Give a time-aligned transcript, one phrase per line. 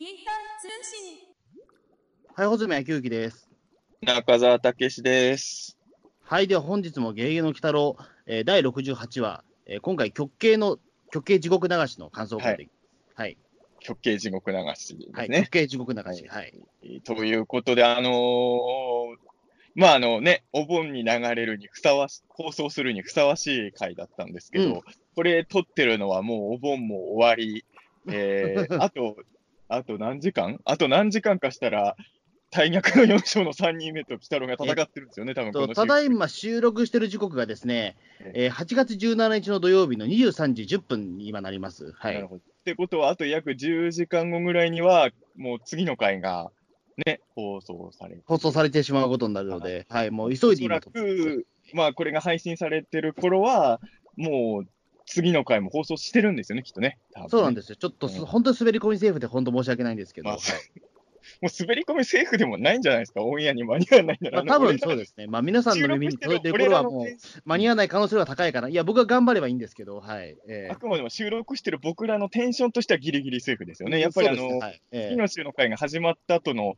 [0.00, 1.18] インター通信。
[2.34, 3.48] はい、穂積野球機です。
[4.02, 5.78] 中澤武史です。
[6.22, 7.96] はい、では本日もゲゲゲの鬼太郎、
[8.26, 10.78] えー第68話、えー今回極刑の、
[11.12, 12.74] 極刑地獄流しの感想を書いていきま
[13.14, 13.20] す。
[13.20, 13.38] はい、
[13.78, 15.50] 極刑地獄流しはい、ですね極。
[15.50, 16.26] 刑地獄流し。
[16.28, 17.00] はい。
[17.04, 19.16] ということで、あのー
[19.76, 24.80] まああのね、お盆に流れるにふさわし、放送するにふさわしい回だったんですけど、うん
[25.16, 27.64] これ撮ってるのはもうお盆も終わり、
[28.12, 29.16] えー あと、
[29.68, 30.60] あと何時間？
[30.64, 31.96] あと何時間かしたら、
[32.50, 41.92] 大逆の4章の3人目と鬼太郎が戦ってるんですよね、多分ことのただいま収録している時刻がですね、えー8月17日の土曜日の23時10分に今なります。
[41.92, 42.28] はないる。
[42.28, 42.40] ほど。
[42.40, 46.50] ってことは、あと約10時間後ぐらいには、もう次の回が
[47.04, 48.22] ね、放送される。
[48.26, 50.90] 放送されてしまうことになるので、はい、もう急いで今と。
[50.90, 53.80] く、まあ、これが配信されてる頃は、
[54.16, 54.68] もう
[55.06, 56.98] 次の回も放送してるんですよね、きっとね。
[57.16, 57.76] ねそうなんですよ。
[57.76, 60.94] ちょっとす、うん本当に滑り込みセーフで本当申し訳ないんですけど、まあはい
[61.42, 64.44] もう滑り込みセーフでもないんじゃないですか、オンエアに間に合わないなら。
[64.44, 65.26] まあ、多分そうですね。
[65.26, 67.16] まあ、皆さんの耳に届いてる頃はもう、う。
[67.44, 68.68] 間に合わない可能性は高いかな。
[68.68, 70.36] いや、僕は頑張ればいいんですけど、はい。
[70.48, 74.00] えあくまでも収録してる僕らのテンションとしてはギリギリセーフですよーね。
[74.00, 76.76] やっぱりあそうですねの、はいえー次の週の回が始まった後の、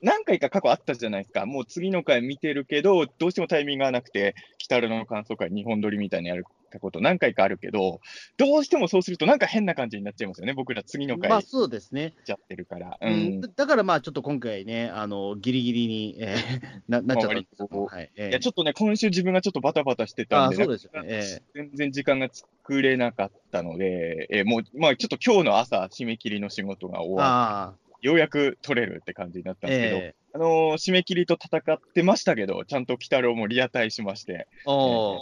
[0.00, 1.46] 何回か過去あったじゃないですか。
[1.46, 6.44] もう次の回見てるけど、どうしてもタイミングがなくて、北ルの感想会2本撮りみたいにやる
[6.80, 8.00] こと何回かあるけど、
[8.38, 10.54] どうしてもそうするとなんか変な感じになっちゃいますよね。
[10.54, 12.14] 僕ら次の回まあ、そうですね。
[12.24, 12.98] ちゃってるから。
[13.00, 18.10] ううんん、だだからまあ、ちょっと今回ね、あの、ギリギリに、えー ななっちゃったんはい。
[18.16, 35.18] えーいや、ちょっとね、今週自分がちょっとバタバタしてたんで、あそうですよねええ全然時間が作れなかったので、えーもう、まあちょっと今日の朝、締め切りの仕事が終わっあて、ようやく取れるって感じになったあ、んですけど、えあのー締め切りと戦ってましたけど、ちゃんと鬼太郎もリアタイしまして、ー、おー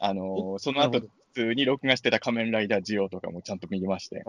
[0.00, 0.24] あのー
[0.54, 4.24] おその後普通に録画してた仮面ライダージオとかもちゃんと見まして、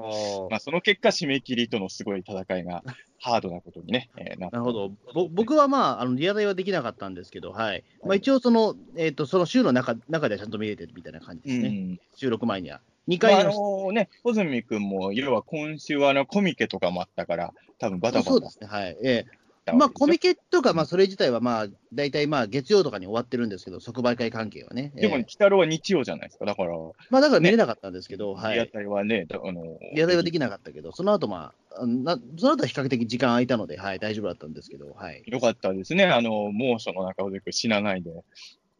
[0.51, 2.83] まあ、その結果、締め切りとのすごい戦いが
[3.19, 4.91] ハードなことにね、 えーななるほど。
[5.15, 7.83] ぼ僕はまあ、あのリアタイはできなかったんですけど、はい。
[8.03, 11.67] まあ、一応、その、えっ、と、その週の中中ではちゃんと見れてるみたいな感じですね。
[11.69, 12.81] うん収録前には。
[13.07, 18.67] 2まあ、あ回の、のね、穂積君も、要は今週はあのコミケとかもあったから、多分バタバタそうですね。
[18.67, 18.97] はい。
[19.03, 19.29] えし
[19.65, 24.91] たえまあ、コミケケとか、まあ、それ自体はまあ、大体まあ、月曜とかに終わってるんですけど、即売会関係はね。
[24.95, 26.45] でも、ええ鬼太郎は日曜じゃないですか。
[26.45, 26.77] だから、
[27.09, 28.69] まあ、だから見れなかったんですけど、はい。
[28.69, 35.23] タイはね、だあの、リアタイはできなかったけど、その後まあ、あなその後は比較的時間空いたので、はい、大丈夫だったんですけど、はい。
[35.25, 36.05] よかったですね。
[36.05, 38.11] あの、猛暑の中を死なないで。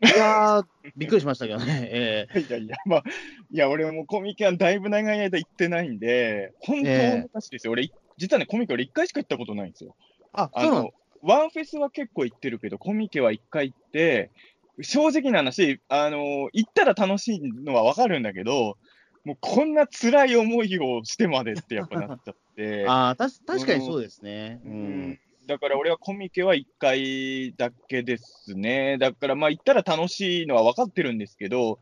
[0.03, 1.87] いやー、びっくりしましたけどね。
[1.91, 3.03] ええ いやいや、まあ、
[3.49, 7.73] いや、俺もコミケはだいぶ長い間行ってないんで、本当ええの話ですよ。
[7.73, 9.95] 俺、実はね、コミケ俺1回しか行ったことないんですよ。
[10.33, 10.91] あ、あそうなんの、
[11.21, 14.31] ワンフェスは結構行ってるけど、コミケは1回行って、
[14.81, 18.77] 正直な話、あの、行ったら楽しいのはわかるんだけど、
[19.23, 22.85] もうこんな辛い思いをしてまでってやっぱなっちゃって。
[22.87, 24.59] あーたし確かにそうですね。
[24.65, 25.19] ううんん。
[25.47, 28.97] だから俺はコミケは1回だけですね。
[28.97, 31.79] だからまあ行ったら楽しいのは分かってるんですけど、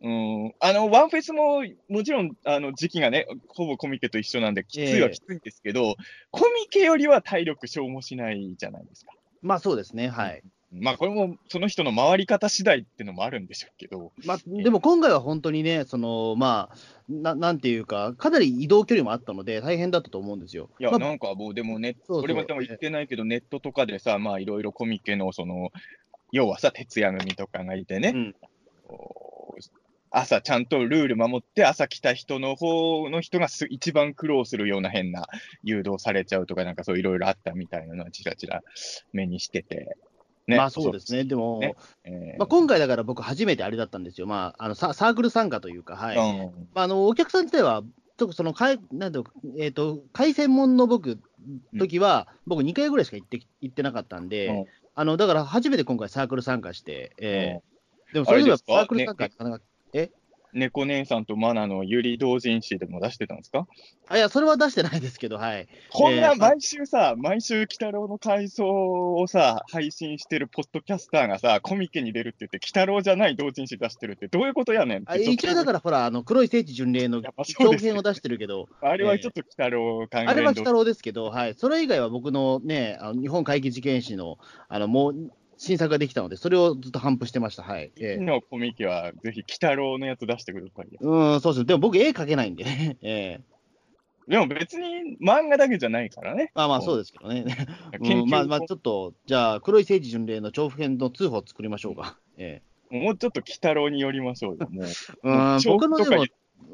[0.00, 5.96] うん、あの、ワンフェスももちろんあの時期がね、ほぼコミケと一緒なんで、きついはきついんですけど、
[6.30, 9.12] コミケよりは体力消耗しないじゃないですか。
[9.42, 10.08] まあそうですね。
[10.08, 10.42] はい。
[10.72, 16.76] まあこれもその人の回り方次第っていうのもあるんでしょうけど、まあ、でも今回は本当にね、そのまあ
[17.08, 20.68] な、なんていうか、かなり移動距離もあったので、大変だったと思うんですよ。
[20.78, 25.70] いや、まあなんかもうでもね、そうそう俺もでも言ってないけど、ネットとかでさ、まあいろいろコミケのその、
[26.32, 28.34] 要はさ、徹夜組とかがいてね、うん
[30.10, 35.26] 朝ちゃんとルール守って、朝来た人の方の人がす一番苦労するような変な
[35.62, 38.62] 誘導されちゃうとか、なんかそういろいろあったみたいなのはちらちら
[39.12, 39.96] 目にしてて。
[40.56, 41.76] まあそうですね、でも、ね。
[42.04, 42.38] えー。
[42.38, 46.16] まあ、今回だから僕、初めてあれだったんですよ、まあ、あのササークル参加というか、はい。
[46.16, 46.20] う
[46.50, 46.68] ん。
[46.74, 47.82] まあ、あのお客さん自体は、
[48.16, 51.20] ちょっとそのかいなんていうかえー、と海鮮門の僕、
[51.78, 54.64] 時は、僕、2回ぐらいしか行って行ってなかったんで、うん。
[54.94, 58.14] あのだから初めて今回、サークル参加して、えー。
[58.14, 58.74] でもあそれでもれですか？
[58.74, 59.64] サークル参加、ねなかなか
[60.52, 63.66] 猫姉さんとマナのゆり同人誌でも出してたんですか？
[64.08, 65.68] あいや、それは出してないですけど、はい。
[65.90, 87.64] こんえーな毎週さ、毎週、鬼太郎の回想をさ、配信してるポッドキャスターがさ、コミケに出るって言って、鬼太郎じゃない同人誌出してるって、どういうことやねんってあ一応だから、ほら、あの黒い聖地巡礼のやっぱそう長ですよ編を出してるけど、あれはちょっと鬼太郎関連あれは鬼太郎ですけど、はい、それ以外は僕のね、あの日本怪奇事件史のあのもう新作ができたので、それをずっと反布してました。
[87.64, 87.92] はい。
[87.96, 90.98] え次のコミケは、ぜひ、鬼太郎のやつ出してくださいよ。
[91.00, 91.66] うん、そうです。
[91.66, 92.96] でも僕、絵描けないんでね。
[93.02, 93.58] ええ
[94.28, 96.52] でも別に漫画だけじゃないからね。
[96.54, 97.46] まあまあ、そうですけどね。
[97.98, 102.18] うん、まあまあ、ちょっと、じゃあ、黒い聖地巡礼の長編の通報を作りましょうか。
[102.36, 102.60] え
[102.90, 104.68] もうちょっと鬼太郎によりましょうよ。
[104.70, 104.90] もう、え
[105.24, 106.26] うん、僕のでも、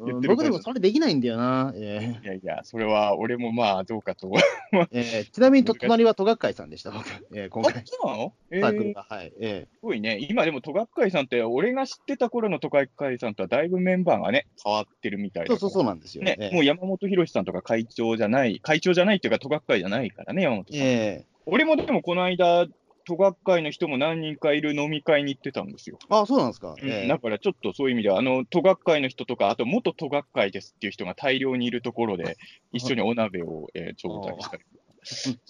[0.06, 1.72] 言ってる僕でもそれできないんだよな。
[1.76, 4.28] えいやいや、それは俺もまあどうかと。
[4.28, 7.06] ーえーちなみにと隣は戸学会さんでした、僕。
[7.34, 8.32] えー今あ、回、そうなの？
[8.50, 9.06] えー、サークルが。
[9.08, 9.32] はい。
[9.40, 10.18] えすごいね。
[10.28, 16.24] 今でも戸学会さんって、俺が知ってた頃の戸学会さんとはだいぶメンバーがね、変わってるみたいそうそうそうなんですよ。
[16.24, 20.82] ね、えーもう山本博さんとか会長じゃない、会長じゃないっていうか、戸学会じゃないからね、山本さん。
[20.82, 22.66] え俺もでもこの間、
[23.04, 25.98] 戸学会の人も何人かいる飲み会に行ってたんですよ。
[26.08, 26.74] ーあ、そうなんですか。
[26.80, 26.90] うん。
[26.90, 32.36] えーだからちょっとそういう意味では、あの、戸学会の人とか、あと元戸学会ですっていう人が大量にいるところで、
[32.72, 34.64] 一緒にお鍋を、えー頂戴したり。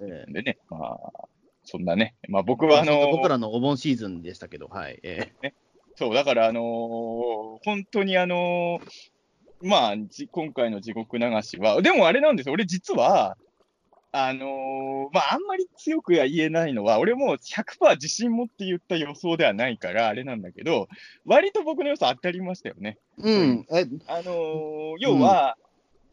[0.02, 1.28] えーでね、まあ、
[1.64, 4.98] そんなね、まあ僕はあの僕らのお盆シーズンでしたけど、はい。
[5.02, 5.32] え
[5.96, 9.04] そう、だからあのー本当にあのー
[9.62, 13.36] まあ、じ今回の地獄流しは、でもあれなんですよ、俺実は、
[14.16, 20.88] あのーまあ、あんまり強くは言えないのは、俺もう100%自信持って言った予想ではないから、あれなんだけど、
[21.24, 22.96] 割と僕の予想当たりましたよね。
[23.18, 23.66] ーうん。
[23.76, 25.56] え、あのー要は、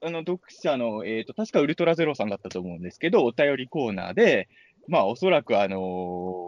[0.03, 4.49] あの、読者の、えっ、と、確かウルトラゼロさんだったと思うんですけど、お便りコーナーで、
[4.87, 5.77] まあ、おそらくあの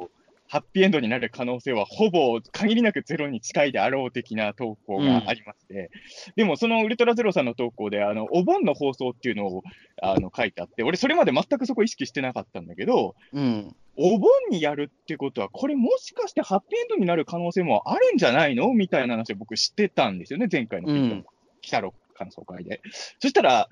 [0.10, 0.23] ー
[0.54, 5.90] ハッピーエンドになる可能性はほぼ限りなくゼロに近いであろう的な投稿がありまして、
[6.36, 9.64] でもそのウルトラゼロさんの投稿で、あの、お盆の放送っていうのを
[10.00, 13.76] あの書いてあって、俺それまで全くそこ意識してなかったんだけど、うん。
[13.98, 21.26] お盆にやるってことは、これもしかしてハッピーエンドになる可能性もあるんじゃないのみたいな話を僕知ってたんですよね、前回のうん。
[21.62, 22.80] 北六感想会で。
[23.18, 23.70] そしたら、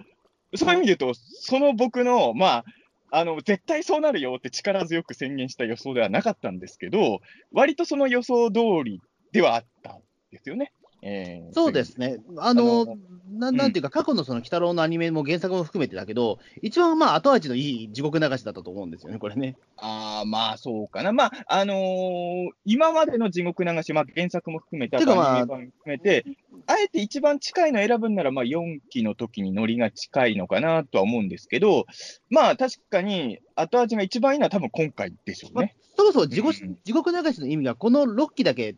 [0.56, 2.66] そういう意味で言うと、その僕の、まあ、
[3.12, 7.20] あの、絶対そうなるよって力強く宣言した予想ではなかったんですけど、
[7.52, 9.02] 割とその予想通り
[9.34, 10.74] ではあったんですよね。
[11.02, 12.20] えーそうですね。
[12.38, 12.98] あの、あの
[13.32, 19.56] ななんていうか、過去のその、鬼太郎のアニメも原作も含めてだけど、一番まあ、後味のいい地獄流しだったと思うんですよね、これね。
[19.78, 21.12] ああ、まあそうかな。
[21.12, 26.26] まあ、あのー今までの地獄流し、まあ原作も含めて、てかまあアニメ版含めて、
[26.68, 31.86] あえて一番近いの選ぶんなら、まあ4期の時にノリが近いのかなとは思うんですけど、
[32.30, 35.76] まあ確かに後味が一番いいのは多分今回でしょうまあね。
[35.98, 38.76] そもそも地獄,、うん地獄流しの意味が、この6期だけ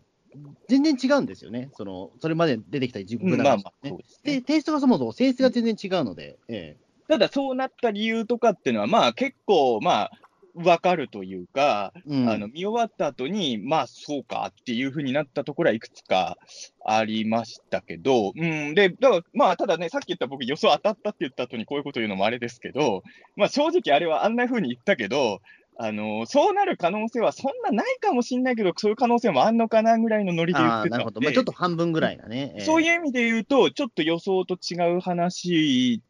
[0.68, 1.70] 全然違うんですよね。
[1.74, 6.78] その、それまで出てきた地獄流し、ねうんまあまあ、そうですテイストがそもそも性質が全然違うので、え
[7.08, 10.12] ただそうなった理由とかっていうのは、まあ結構、まあ、
[10.56, 16.38] わかるというか、えうん、あの見終わった後に、まあそうかっていうふうになったところはいくつか
[16.86, 23.04] ありましたけど、うん、で、だからまあただね、さっき言った僕予想当たったって言った後にこういうこと言うのもあれですけど、
[23.36, 25.42] まあ正直あれはあんなふうに言ったけど、
[25.78, 32.54] あのそうなる可能性はそんなないかもしれないけど、そういう可能性もあんのかなぐらいのノリで言ってたのあーなるほど、まあ、でちょっと半分ぐらいだね。
[32.58, 36.02] ええそういう意味で言うと、ちょっと予想と違う話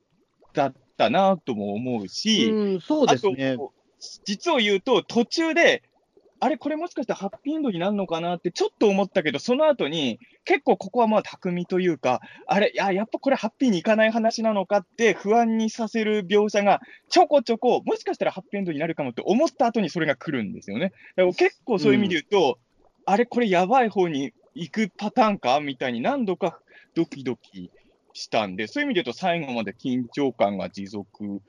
[0.54, 3.56] だったなとも思うし、うん、そうですねあ。
[3.58, 3.74] と、
[4.26, 5.84] 実を言うと、途中で、
[6.40, 20.92] あれ、これもしかしてハッピーエンドになるのかなってちょっと思ったけど、その後に、結構ここはまあ巧みというか、あれ、いや、やっぱこれハッピーにいかない話なのかって不安にさせる描写がちょこちょこ、もしかしたらハッピーエンドになるかもって思った後にそれが来るんですよね。
[21.16, 22.60] だから結構そういう意味で言うと、
[23.06, 26.60] あれ、これやばい方に行くパターンかみたいに何度か
[26.96, 27.72] ドキドキ
[28.14, 31.42] したんで、そういう意味で言うと最後まで緊張感が持続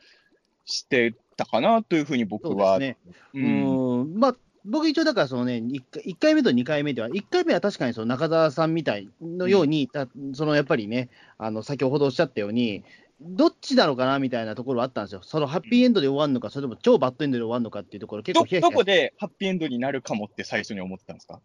[0.64, 2.79] してたかなというふうに僕そうは。
[2.79, 3.14] ですね。
[3.35, 12.83] ううんん、まあ、僕一応だからそのね、1, 回1回目と2回目では、1回目は確かにその中澤さんみたいのように、たそのやっぱりね、あの先ほどおっしゃったように、
[13.21, 15.21] どっちなのかなみたいなところはあったんですよ。
[15.23, 21.41] そのハッピーエンドで終わるのか、それとも超バッドエンドで終わるのかっていうところ、結ど構どこでハッピーエンドになるかもって最初に思ってたんですか？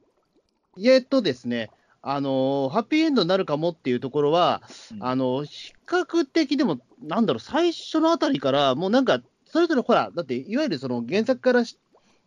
[0.81, 1.71] えっとですね、
[2.01, 4.61] あのハッピーエンドになるかもっていうところは、
[4.93, 5.03] うん。
[5.03, 11.77] あの比較的でも、なんだろう、最初のあたりから、もうなんか、それぞれほら、だって、いわゆるその原作からし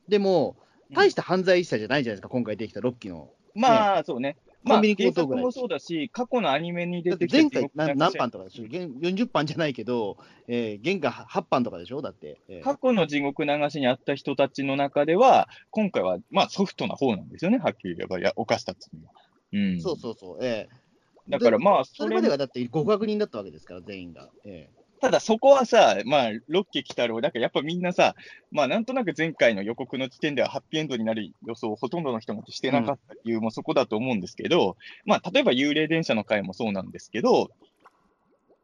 [0.09, 0.57] でも、
[0.95, 3.31] 大した犯罪者じゃないじゃないですか、今回できた6期の。
[3.55, 4.37] まあ、そうね。
[4.65, 12.41] まあ、コンビニ原強盗ぐらい作もそうだし、過去のアニメに出ててきた前回何何版ととかでしょ、現40版じゃないけど、えー、原価8版とかでしょ、だって。
[12.49, 19.11] えー過去の地獄流しにあった人たちの中では、今回は、まあ、ソフトな方なんですよね、はっきり言えば、いや犯した罪は。
[19.53, 19.81] うん。
[19.81, 20.83] そうそうそう、えー
[21.29, 24.29] だからまあ、それまではだって極悪人だったわけですから、全員が。
[24.45, 24.69] え
[25.03, 28.15] ただそこはさ、まあ、ロッキー来たろう、だからやっぱみんなさ、
[28.53, 37.51] まあなんとなく前回の予告の時点ではハッピーエンドになる予想をほとんどの人がしてなかった理由もそこだと思うんですけど、まあ例えば幽霊電車の回もそうなんですけど、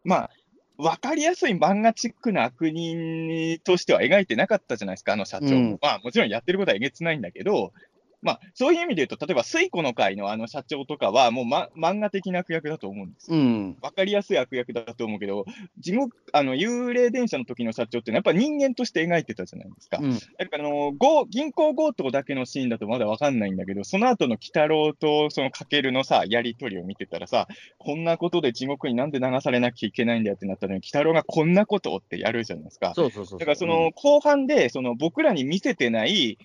[0.04, 0.30] まあ、
[0.76, 5.50] わかりやすい漫画チックな悪人としては描いてなかったじゃないですか、あの社長も。
[5.50, 7.73] うんまあもちろんやってることはえげつないんだけど、
[8.20, 13.37] まあ、そういう意味で言うと、例えば、水庫の会のあの社長とかは、もう、ま、漫画的な悪役だと思うんですよ。
[13.37, 13.76] うん。
[13.80, 15.44] わかりやすい悪役だと思うけど、
[15.78, 19.98] 地獄、あの、幽霊電車の時の社長って、やっぱ人間として描いてたじゃないですか。
[20.02, 20.14] うん。
[20.14, 27.46] だから、あの、ご銀行強盗だけのシーンだとまだわかんないんだけど、その後の鬼太郎とそのかけるのさ、やりとりを見てたらさ、
[27.78, 32.94] こんなことで地獄になんで流されなきゃいけないんだよってなったのに、鬼太郎がこんなことをってやるじゃないですか。
[32.94, 33.38] そうそうそう。
[33.38, 36.38] だからその後半で、その僕らに見せてない、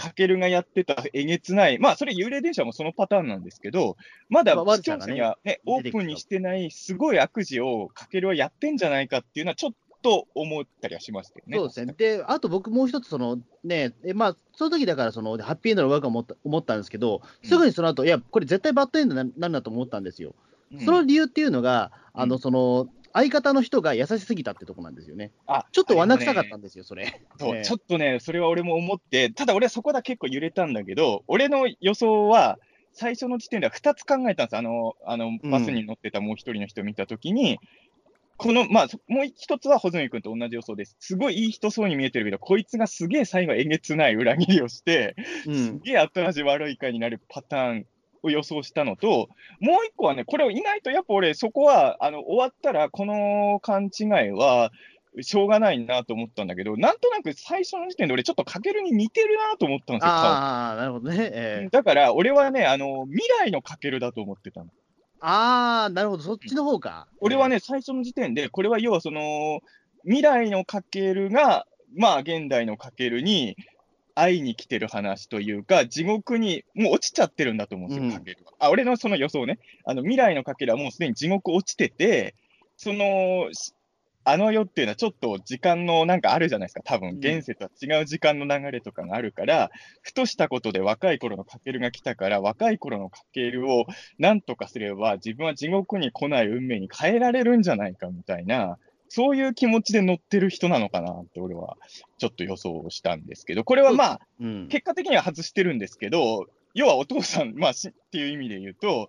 [0.00, 3.96] かけるがやってたえげつない、まあそれ幽霊電車もそのパターンなんですけど、
[4.28, 11.56] まだまあ視聴者にはね、オ出てきたープンにしてないすごい悪事をかけるはやってんじゃないかっていうのはちょっと思ったりはしましたよね。
[11.56, 11.94] そうですね。
[11.96, 20.34] で、あと僕もう一つ、そのね、えまあ、その時だから、その、ハッピーエンドのワークを思った思ったんですけど、すぐにその後、いや、これ絶対バッドエンドになるなと思ったんですよ。
[20.72, 25.32] うんその理由っていうのが、あの、うんその、相方の人が優しすぎたってとこなんですよね。
[25.46, 27.20] あちょっと罠臭かったんですよ、それ。
[27.38, 32.58] そう、ええちょっとね、それは俺も思って、ただ俺はそこだけ結構揺れたんだけど、俺の予想は、
[32.92, 34.56] 最初の時点では2つ考えたんです。
[34.56, 37.60] あの、あのうんバスに乗ってたもう一人の人見たときに、
[38.36, 40.96] この、まあ、そもう一つは穂積君と同じ予想です。
[40.98, 45.14] すごいいい人そうに見えてるけど、こいつがすげえ最後えげつない裏切りをして、
[45.46, 45.54] うん。
[45.54, 47.86] すげえ後味悪い回になるパターン
[48.22, 49.28] を予想したのと、
[49.60, 54.70] もう一個はね、これを意外とやっぱ俺、そこは、あの、終わったら、この勘違いは、
[55.22, 61.16] しょうがないなと思ったんだけど、なんとなく最初の時点で俺、ちょっとかけるに似てるなと思ったんですよ、ああ、なるほどね。
[61.32, 64.70] ええ顔だから、俺はね、あの、未来のかけるだと思ってたの。
[65.20, 67.08] ああ、なるほど、そっちの方か。
[67.20, 69.60] 俺はね、最初の時点で、これは要はその、
[70.04, 73.56] 未来のかけるが、まあ、現代のかけるに
[74.20, 78.52] 会いに来てる話というか、地獄にもう落ちちゃってるんだと思うんですよ、うんかけるは。
[78.58, 79.58] あ、俺のその予想ね。
[79.84, 82.34] あの、未来のかけるはもうすでに地獄落ちてて、
[82.76, 83.74] その、し
[84.22, 86.82] あの世っていうのはちょっと時間のなんかあるじゃないですか。
[86.84, 89.70] 多分、うん現世とは違う時間の流れとかがあるから、
[90.02, 93.86] ふとしたことで若い頃のかけるが来たから、若い頃のかけるを
[94.18, 98.78] なんとかすれば、自分は地獄に来ない運命に変えられるんじゃないかみたいな、
[99.10, 101.76] そういう気持ちで乗ってる人なのかなって、俺は
[102.18, 104.68] ちょっと予想したんですけど、これはまあ、うん。
[104.68, 109.08] 結果的には外してるんですけど、要はお父さん、まあ、しっていう意味で言うと、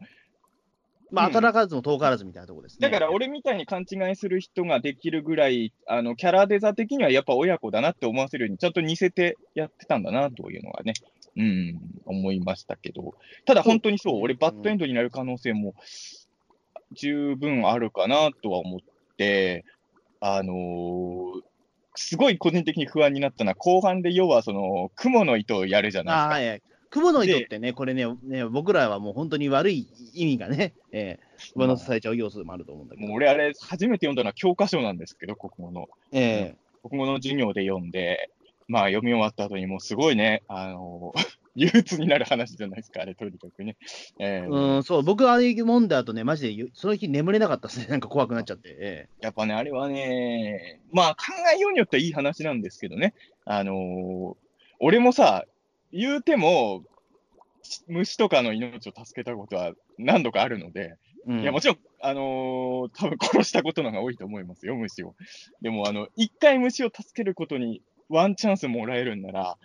[1.12, 2.89] まあ、うん当たらかずも遠からずみたいなところですね。
[2.89, 10.93] だから俺みたいに勘違いする人ができるぐらい、あのキャラデザ的にはやっぱ親子だなって思わせるように、ちゃんと似せてやってたんだなというのはね、
[11.38, 13.13] うん、思いましたけど、
[13.46, 15.75] ただ本当にそう、俺、バッドエンドになる可能性も
[16.93, 18.79] 十分あるかなとは思っ
[19.17, 19.63] て、
[20.22, 21.42] あのー
[21.96, 26.30] すごい個人的に不安になったのは、後半で要はその雲の糸をやるじゃないですか。
[26.30, 33.08] ああ、ええ雲の糸ってね、これねね、僕らはもう本当に悪い意味がね、ええ上乗せされちゃう要素もあると思うんだけど。
[33.08, 35.90] もう俺、あれ、初めて読んだのは教科書なんですけど、国語の。
[36.12, 38.30] ええ国語の授業で読んで、
[38.68, 41.13] まあ読み終わった後にもうすごいね、あの、
[41.55, 43.75] 憂鬱になる話じゃないですか、あれ、とにかくね。
[44.20, 48.75] えーうん、そう、僕、ああいう読んだ後ね、マジでゆその日眠れなかったですね、なんか怖くなっちゃって。
[48.79, 53.13] えやっぱね、あれはね、まあ考えようによってはいい話なんですけどね、
[53.46, 54.36] あのー
[54.84, 55.46] 俺もさ、
[55.91, 56.84] 言うても、
[57.88, 65.13] 虫とかの命を助けたことは何度かあるので、えうんいや、もちろん、あのー多分殺したことの方が多いと思いますよ、虫を。
[65.62, 69.58] でも、あの、一回虫を助けることにワンチャンスもらえるんなら、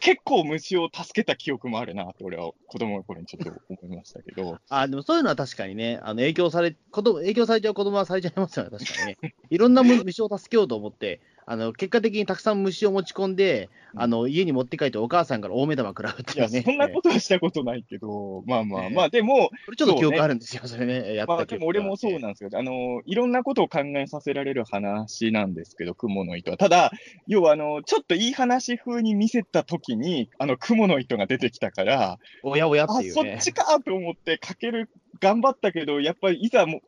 [0.00, 9.34] 結構虫を助けた記憶もあるなって、俺は子供の頃にちょっと思いましたけど、 あでもそういうのは確かにね、あの影響され子供影響されちゃう子供はされちゃいますよね、確かにね。
[9.50, 16.60] いろんな虫を助けようと思って、あの結果的にたくさん虫を持ち込んで、あの家に持って帰ってお母さんから大目玉食らうっていうね。
[16.62, 18.94] そんなことはしたことないけど、まあまあええ。
[18.94, 26.58] まあ、でも、これちょっと記憶あるんですよ、それね、やっまあ、た記憶がでも俺もそうなんですけど、あの、いろんなことを考えさせられる話なんですけど、雲の糸は。
[26.58, 26.90] ただ、
[27.26, 33.38] 要は、あの、ちょっといい話風に見せたときに、あの、雲の糸が出てきたから、おやおやっあ、そっていうね。
[33.40, 36.80] ちかと思って、かける、頑張ったけど、やっぱりいざもう、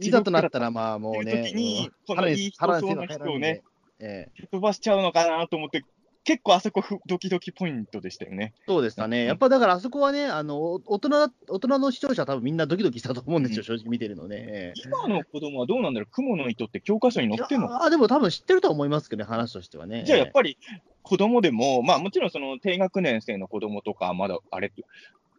[0.00, 3.62] いざとなったら、まあもうね時に、うんこのいい人腹にそうな人をね、
[4.02, 5.84] ええ飛ばしちゃうのかなと思って、
[6.24, 8.52] 結構あそこふ、ドキドキポイントでしたよね。
[8.66, 14.36] そうでしたね、うんやっぱだからあそこはね、あのお大人大人の視聴者は多分みんなドキドキしたと思うんですよ、うん正直見てるのね。
[14.38, 20.04] ええ今の子供はどうなんだろう、雲の糸って教科書に載ってんのあでも多分知ってるとは思いますけどね、話としてはね。
[20.04, 20.58] じゃあやっぱり
[21.02, 24.72] 子供でも、まあもちろんその低学年生の子供とか、まだあれ、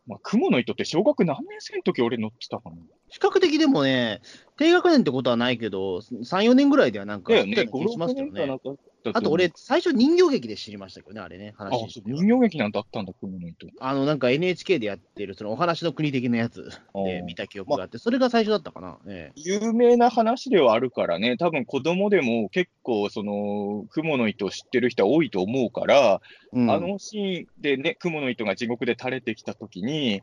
[0.05, 2.75] まあ、雲の糸って小学何年生の時俺乗ってたかな？
[3.09, 4.21] 比較的でもね、
[4.57, 8.31] 低学年ってことはないけど、3、4年ぐらいではなんか、だよね、5、やったような気します6けどね。
[8.31, 8.81] 年かなんか
[9.13, 11.91] あと俺、最初人形劇で知りましたけどね、あれね、あ、話。
[11.91, 13.67] そう人形劇なんだったんだ、雲の糸。
[13.79, 18.97] あの、なんか NHK でやってる、そのお話の国的なやつで見た記憶があって、それが最初だったかな。
[19.07, 26.21] ええ有名な話ではあるからね、多分子供でも結構、その、雲の糸を知ってる人は多いと思うから、
[26.53, 30.21] うんあのシーンでね、雲の糸が地獄で垂れてきたときに、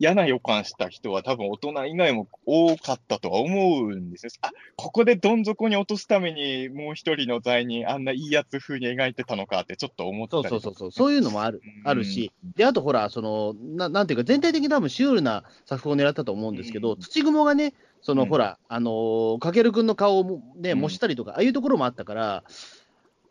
[0.00, 4.32] 嫌な予感した人は多分大人以外も多かったとは思うんですよ。
[4.40, 11.82] あ、ここでどん底に落とすためにもう一人の罪人、あんないいやつ風に描いてたのかってちょっと思ったそりうそうそうそう、そういうのもあるうん。
[11.86, 16.98] あるし、で、あとほら、そのななんていうか、全体的に多分シュールな作風を狙ったと思うんですけど、うん。
[16.98, 18.28] 土雲がね、その、うん。
[18.28, 20.80] ほら、あのーかけるくんの顔をもね、うん。
[20.80, 22.44] 模したりとか、ああいうところもあったから、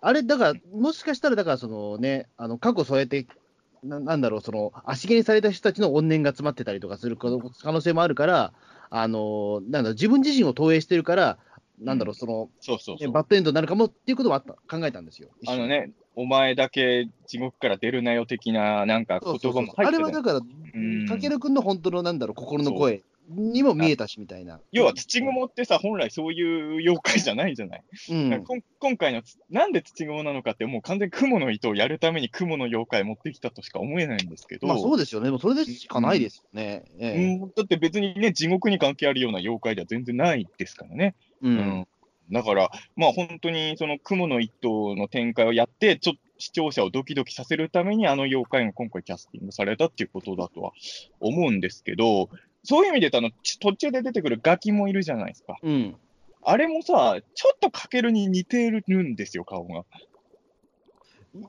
[0.02, 3.28] あれ、だから、もしかしたら、だから、そのね、あの過去そうやって、
[3.84, 8.54] ななんだろう、その足毛にされた人たちの怨念が詰まってたりとかする可能性もあるから、
[8.90, 11.38] あのーなんだ自分自身を投影してるから、
[11.80, 13.12] なんだろう、その、ねそうそうそう。
[13.12, 15.30] バッドエンドになるかもっていうこともあった考えたんですよ。
[15.48, 21.06] あのね、お前だけ地獄から出るなよ的ななんか言葉も入ってたれはだから、ん。
[21.08, 24.60] かけるくんの本当のなんだろう、心の声にも見えたしみたいな。
[24.72, 27.84] 要は土雲ってさ、本来そういう妖怪じゃないじゃない。
[28.10, 28.44] うん、
[28.80, 36.84] 今回のつ、なんで土雲なのかって、もう完全に雲の糸をやるために雲の妖怪持ってきたとしか思えないんですけど、まあそうですよね、でもそれでしかないですよね。
[36.98, 41.16] ええうん、だって別にね、地獄に関係あるような妖怪では全然ないですからね。
[41.42, 41.88] ううんん
[42.32, 50.72] だから、まあ本当にその雲の一頭の展開をやって、ちょっと視聴者をドキドキさせるために、あの妖怪が今回キャスティングされたっていうことだとは
[51.20, 52.30] 思うんですけど、
[52.64, 55.58] そういう意味で言うとあの、ち途中で出てくるガキもいるじゃないですか。
[55.62, 55.96] うん
[56.42, 59.84] あれもさ、ちょっとかけるに似てるんですよ、顔が。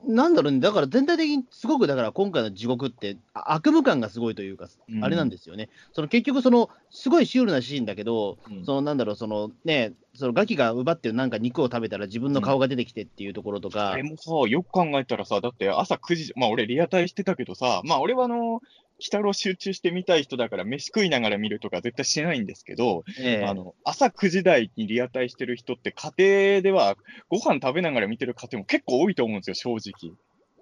[0.05, 5.69] なんだろうね、だから全体的にすごく、だから今回の地獄って、あ悪夢感がすごいというか、うんあれなんですよね。
[5.93, 18.61] その結局、そのすごいシュールなシーンだけど、うんそのなんだろう、そのね、そのガキが奪ってるなんか肉を食べたら自分の顔が出てきてっていうところとか、あれもさ、よく考えたらさ、だって朝9時、まあ俺リアタイしてたけどさ、まあ俺はあの、
[19.01, 26.11] 鬼太郎集中して見たい人だから飯食いながら見るとか絶対しないんですけど、ええあの、朝9時台にリアタイしてる人って家
[26.55, 26.95] 庭では
[27.29, 30.13] ご飯食べながら見てる家庭も結構多いと思うんですよ、正直。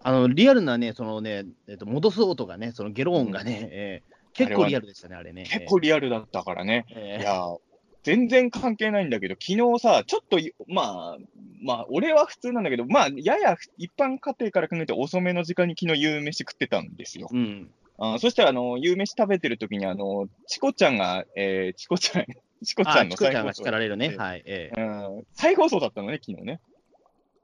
[0.02, 5.44] あのリアルなね、そのね、えっと戻す音がね、そのゲロ音がね、ええ結構リアルでしたね、あれね。
[5.44, 6.86] 結構リアルだったからね。
[6.96, 7.42] ええいや、
[8.04, 11.18] 全然関係ないんだけど、昨日さ、ちょっとい、まあ、
[11.62, 17.30] まあ、俺は普通なんだけど、まあ、やや一般家庭から考えて遅めの時間に昨日夕飯食ってたんですよ。
[17.32, 17.70] うん。
[18.02, 22.26] あそしたら、あの、夕飯食べてる時に、あの、チコちゃんが、えー、チコちゃん、
[22.64, 24.10] チコちゃんのあチコちゃんが再放送叱られるね。
[24.12, 24.44] ええはい。
[24.46, 26.60] ええうん、再放送だったのね、昨日ね。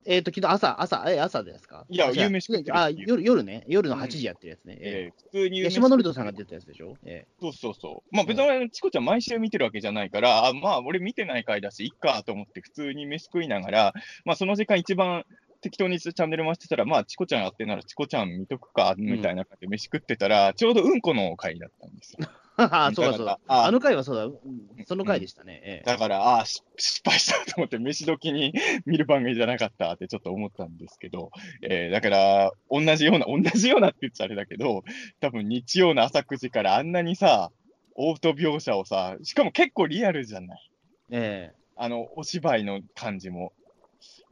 [0.07, 1.83] えっ、と、昨日朝、朝、え、朝ですか？
[1.89, 3.63] いや夕飯食ってるあ、夜、夜ね。
[3.67, 4.77] 夜の8時やってるやつね。
[4.79, 6.96] ええー普通に島のりとさんが出てたやつでしょ？
[7.05, 8.15] えそうそうそう。
[8.15, 13.94] まあ別にチコちゃん毎週見てるわけじゃないから、あまあ俺見てない回だし、いっかと思って普通に飯食いながら、
[14.25, 15.25] まあその時間一番
[15.65, 22.29] 適当にチャンネル回してたら、まあチコちゃんやってんならチコちゃん見とくか、みたいな感じで飯食ってたら、ちょうどうんこの回だったんですよ。
[22.55, 23.39] ははそうだそうだ。
[23.47, 24.25] ああの回はそうだ。
[24.25, 25.59] うんその回でしたね。
[25.65, 28.53] ええだから、ああ、し失敗したと思って、飯時に
[28.85, 31.31] 見る番組じゃなかったってちょっと思ったんですけど、
[31.63, 34.83] えーだから、同じような、同じようなって言っちゃあれだけど、
[35.19, 37.51] 多分日曜の朝9時からあんなにさ、
[37.95, 40.69] オート描写をさ、しかも結構リアルじゃない
[41.09, 43.51] ええあの、お芝居の感じも。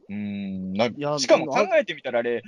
[0.08, 2.42] うーんなしかも考えてみたらあれ、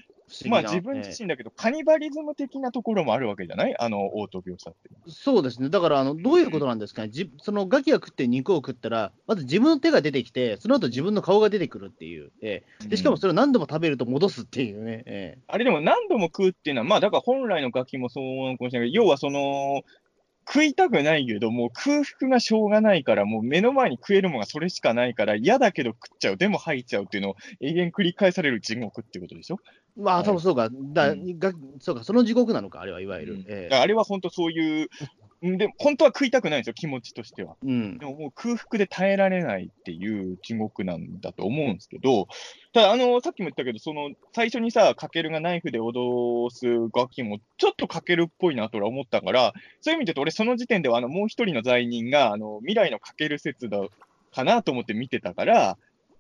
[0.49, 3.77] まあ自分自身だけど、カニバリズム的なところもあるわけじゃない？
[3.79, 4.79] あの、オート描写って。
[4.91, 5.69] ええそうですね。
[5.69, 7.11] だから、あの、どういうことなんですかね？
[7.11, 12.33] じそのガキが食って肉を食ったら、まず自分の手が出てきて、その後自分の顔が出てくるっていう。
[12.43, 15.05] ええでしかもそれを何度も食べると戻すっていうね。
[15.07, 19.83] えあれでも何度も食うっていうのは、まあだから本来のガキもそうなのかもしれないけど、要はその、
[20.49, 29.59] 食いたくないけど、もう空腹がしょうがないから、もう目の前に食えるものがそれしかないから、嫌だけど食っちゃう、でも吐いちゃうっていうのを永遠繰り返される地獄ってことでしょ？
[29.99, 30.69] えまあ、多分そうか。
[30.71, 33.45] だうんがそうか、その地獄なのか、あれはいわゆうんる。
[33.49, 34.89] えだからあれは本当そういう、ん
[35.57, 37.57] で、本当は食いたくないんですよ、気持ちとしては。
[37.65, 38.07] えうんで。
[38.07, 42.29] ももう空腹で耐えられないっていう地獄なんだと思うんですけど、
[42.73, 53.81] ただ、あの、さっきも言ったけど、その、最初にさ、かけるがナイフで脅すガキも、ちょっとかけるっぽいなと俺は思ったから、そういう意味で言うと、俺その時点では、あの、もう一人の罪人が、あの、未来のかける説だ、
[54.37, 55.79] かなと思って見てたから、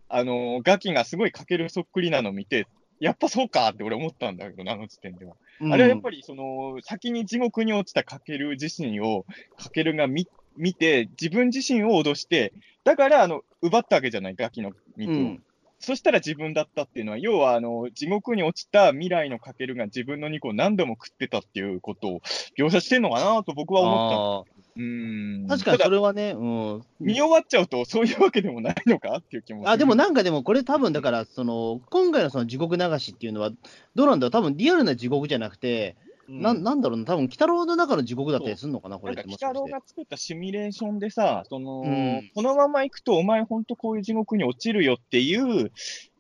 [0.09, 2.67] あの、ガキがすごいかけるそっくりなの見て、
[3.01, 5.37] やっぱそうかって俺思ったんだけど、あの時点では。
[5.71, 9.25] あれはやっぱり、その、先に地獄に落ちたかける自身を、
[9.59, 12.53] かけるが見見て、自分自身を脅して、
[12.85, 15.15] だから、あの、奪ったわけじゃない、ガキの肉を。
[15.15, 15.43] うん
[15.79, 22.21] そしたら自分だったっていうのは、要はあの地獄に落ちた未来のかけるが自分の肉を何度も食ってたっていうことを
[22.59, 24.57] 描写してんのかなと僕は思った。
[24.77, 26.83] うーん確かにそれはね、うん。
[27.01, 33.51] 見終わっちゃうと、そういうわけでもないのかっていう気もあでもなんかでも、これ多分だから、その今回のその地獄流しっていうのは、
[33.95, 36.63] どうなんだろう、多分リアルな地獄じゃなくて、うんなん。
[36.63, 39.65] なんだろうな、多分鬼太郎の中の地獄だったりするのかな、これ鬼太郎。
[39.65, 42.31] が作ったシミュレーションでさ、その、うん。
[42.35, 45.73] このまま行くと、お前本当こういう地獄に落ちるよっていう、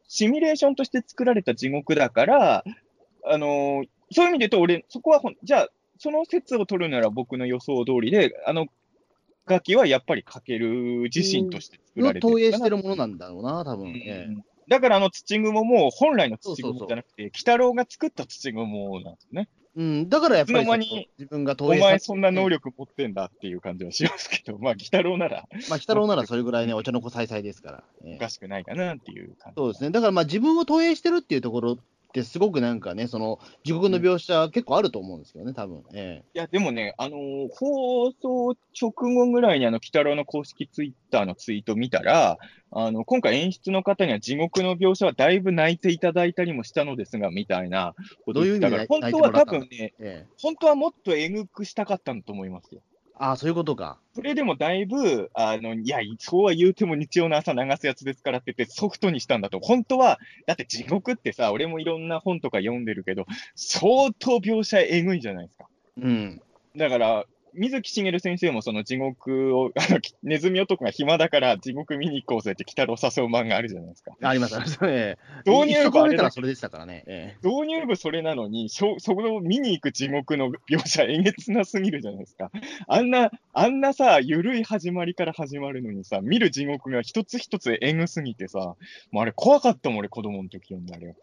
[0.08, 2.64] シミュレーションとして作られた地獄だから、
[3.24, 8.66] あのーそういう意味で言うと、俺、そこはほん、じゃあ、その説を取るなら僕の予想通りで、あの、
[9.46, 13.96] ガキはやっぱりかける自身として作らをれてる投影してるるものなんだろうな、多分、うん。
[13.96, 16.88] ええだからあの土雲も本来の土雲そうそうそう。
[16.88, 19.48] じゃなくて、鬼太郎が作った土雲なんですね。
[19.76, 22.56] うん、だからやっぱり自分が投お影前そんな能力。
[22.56, 27.84] 力持ってんだっていう感じはしますけど、 まあ、鬼太郎ならまあ、鬼太郎ならそれぐらいね、お茶の子さいさいですから。
[28.04, 29.54] ええおかしくないかなっていう感じ。
[29.56, 29.90] そうですね。
[29.90, 31.78] だからまあ自分を投影してるっていうところ
[32.20, 35.82] って、すごくなんかね、その地獄の描写、結構あると思うんですけどね、多分。
[35.92, 42.38] えいや、でもね、あのー放送直後ぐらいにあの、鬼太郎の公式ツイッターのツイート見たら、
[42.70, 49.92] あの、今回演出の方には地獄の描写はだいぶ泣いていただいたりもしたのですが、みたいなこと言ってたから、どういう意味で本当は多分ね、ええ。
[50.00, 52.82] え本当はもっとえぐくしたかったんだと思いますよ。
[53.18, 53.98] ああ、そういうことか。
[54.14, 59.58] それでもだいぶ、あの、いや、そうは言うても日曜の朝流すやつですからって言ってソフトにしたんだと。
[59.60, 65.66] 本当は、だって地獄ってさ、俺もいろんな本とか読んでるけど、相当描写えぐいじゃないですか。
[66.02, 66.42] うん。
[66.76, 67.24] だから、
[67.56, 74.16] 水木しげる先生もその地獄を、 あの、ネズミ男が暇だから地獄見に行こうぜって鬼太郎誘う漫画あるじゃないですか。
[74.22, 74.78] あります、あります。
[74.82, 77.04] ええ導入部あれそれでしたからね。
[77.06, 82.50] え導入部それなのに、しょそこを見に行く地獄の描写えげつなすぎるじゃないですか。
[82.86, 88.76] あんな、あんなさ、ゆるい始まりから始まるのにさ、見る地獄が一つ一つえぐすぎてさ、
[89.10, 91.14] もうあれ怖かったもん、俺子供の時読んだあれ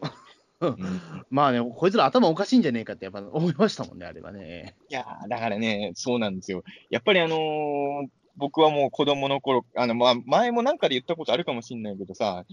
[1.29, 4.75] まあね、こいつら頭おかしいんじゃねえかってやっぱ思いましたもんね、あれはね。
[4.79, 6.63] えいやーだからね、そうなんですよ。
[6.89, 12.45] やっぱりあのー僕はもう子供の頃、あの、まあ、前もなんかで言ったことあるかもしれないけどさ、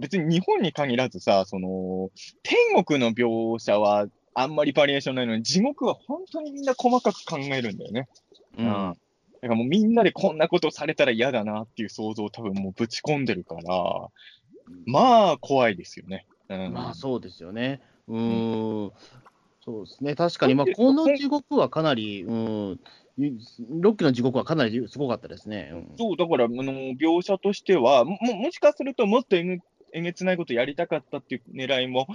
[0.00, 2.10] 別に日本に限らずさ、その、
[2.42, 8.08] 天国の描写はあんまりバリエーションないのに、地獄は本当にみんな細かく考えるんだよね。
[8.58, 8.66] えうん。
[8.66, 13.62] だからもうみんなでこんなことされたら嫌だなっていう想像を多分もうぶち込んでるから、
[14.86, 16.26] まあ怖いですよね。
[16.56, 17.80] うん、まあそうですよね。
[18.08, 18.92] うーん。
[19.64, 20.14] そうですね。
[20.14, 22.80] 確かに、まあこの地獄はかなり、うん。
[23.18, 25.70] ロッキーの地獄はかなりすごかったですね。
[25.72, 26.62] うんそう、だから、あの、
[26.98, 29.60] 描写としては、も、もしかするともっとえげ
[29.92, 32.06] えげつないことやりたかったっていう狙いも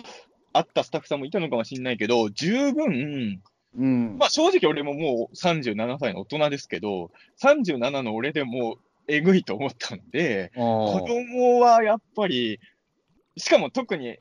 [0.54, 3.42] あったスタッフさんもいたのかもしれないけど、十分、
[3.78, 4.18] うん。
[4.18, 12.60] まあ正直俺ももう37歳の大人ですけど、37の俺でもえぐいと思ったんで、あ子ー供はやっぱり、
[13.38, 14.18] しかも特に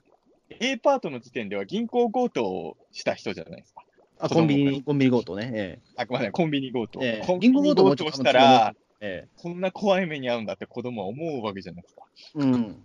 [0.60, 3.82] A パートの時点では銀行強盗をした人じゃないですか。
[4.18, 5.50] あ、コンビニ、コンビニ強盗ね。
[5.54, 7.00] えあくまでコンビニ強盗。
[7.02, 12.02] えええコンビニ銀行強盗したら、えこんな怖い目に遭うんだって子供は思うわけじゃないですか。
[12.36, 12.84] えうん。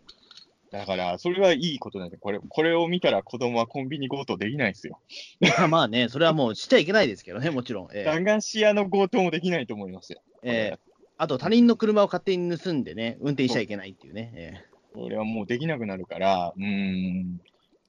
[0.71, 4.99] だから、それはいいことなんで、これ、これを見たら子供はコンビニ強盗できないですよ。
[5.41, 7.87] まあまあね、それはもうしちゃいけないですけどね、もちろん。
[7.91, 10.21] ええ駄菓子屋の強盗もできないと思いますよ。
[10.43, 10.89] ええ
[11.21, 14.31] あと他人の車を勝手に盗んでね、運転しちゃいけないっていうね。
[14.35, 14.53] え
[14.93, 17.41] これはもうできなくなるから、うーん。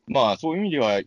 [0.07, 1.01] まあ、そういう意味では、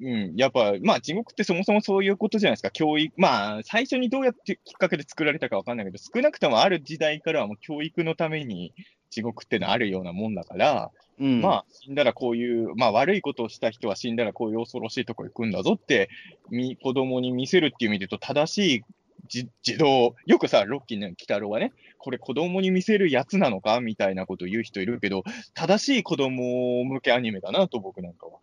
[0.00, 2.70] うん、やっぱ、まあ、地獄ってそもそもそういうことじゃないですか。
[2.70, 8.72] 教育、まあ、最初にどうやってきっかけで作られたかわかんないけど、少なくともある時代からはもう教育のために
[9.10, 16.08] 地獄ってのはあるようなもんだから、えうん、まあ、死んだらこういう、まあ、悪いことをした人は死んだらこういう恐ろしいとこ行くんだぞって、
[16.50, 18.84] み子供に見せるっていう意味で言うと、正しい
[19.28, 25.22] じ児童、よくさ、ロッキーの鬼太郎はね、これ子供に見せるやつなのかみたいなことを言う人いるけど、
[25.54, 28.40] 正しい子供向けアニメだなと僕なんかは。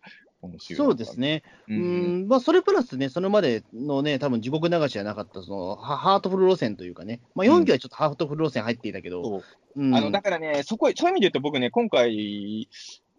[0.58, 1.42] そうですね。
[1.68, 1.74] う。
[1.74, 9.42] うんん、まあ、それプラスね、それまでのね、多分地獄流しじゃなかった、そのハハートフル路線というかね、まあ、4期はちょっとハートフル路線入っていたけど、
[9.76, 12.68] あの、だからね、そこ、そういう意味で言うと僕ね、今回、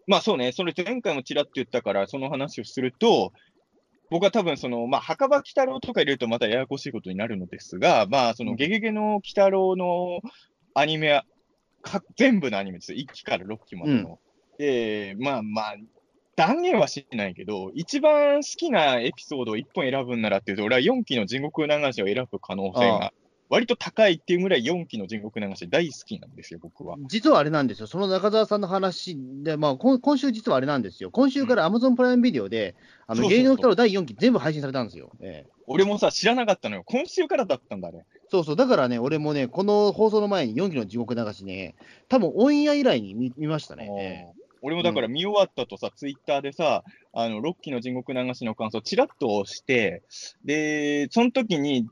[0.08, 3.32] まあそうね、それ前回もちらっと言ったから、その話をすると、
[4.12, 10.20] 僕は多分その、まあ、墓場鬼太郎とか入れるとまたややこしいことになるのですが、まあ、その、ゲゲゲの鬼太郎の
[10.74, 11.24] アニメは、
[11.80, 12.98] か全部のアニメですよ。
[12.98, 14.18] 1期から6期までの。
[14.58, 15.76] で、まあまあ、
[16.36, 23.12] 断言はしないけど、一番好きなエピソードを1本選ぶんならっていうと、俺は4期の地獄流しを選ぶ可能性あが
[23.52, 26.96] 割と高いっていうぐらい4期の地獄流し大好きなんですよ、僕は。
[27.06, 32.74] 実はあれなんですよ、その中澤さんの話で、まあ、今今週実はあれなんですよ、今週から Amazon プライムビデオで、
[33.06, 35.10] あの芸能鬼太郎第4期全部配信されたんですよ。
[35.20, 36.82] ええ俺もさ、知らなかったのよ。
[36.86, 38.06] 今週からだったんだね。
[38.30, 41.74] そうそう、だからね、俺もね、この放送の前に4期の地獄流しね、
[42.08, 43.90] 多分オンエア以来に見見ましたね。
[43.98, 50.02] ええ俺もだから見終わったとさ、ツイッターでさ、あの、ロッキーの地獄流しの感想、ちらっとして、
[50.44, 51.88] で、その時に、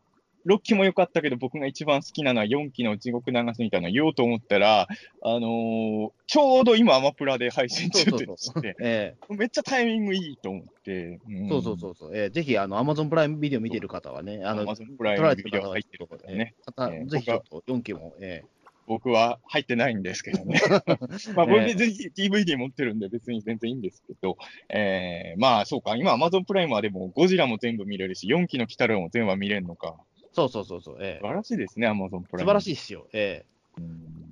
[0.46, 4.88] 6期も良かったけど、僕が一番好きなのは4期の地獄流しみたいなの言おうと思ったら、
[5.22, 11.20] あのー、ちょうど今、アマプラで配信中でして、 ええ、めっちゃタイミングいいと思って。
[11.28, 20.60] うん、そうそうそうそう、えー、ぜひ、あの、アマゾンプライムビデオ見てる方はね、あの、アマゾンプライムビデオ入ってる方ね、また、ぜひちょっと4期も、えー、僕は入ってないんですけどね。
[21.36, 24.36] まあ、僕ぜひ DVD 持ってるんで別に全然いいんですけど、
[24.68, 29.96] えー、まあそうか、今 Amazon プライムはでもゴジラも全部見れるし、4期の鬼太郎も全部見れるのか。
[30.32, 32.46] そうそうそうそう、ええ、素晴らしいですね、アマゾンプライム。
[32.46, 33.06] 素晴らしいですよ。
[33.12, 33.44] え
[33.78, 33.80] え。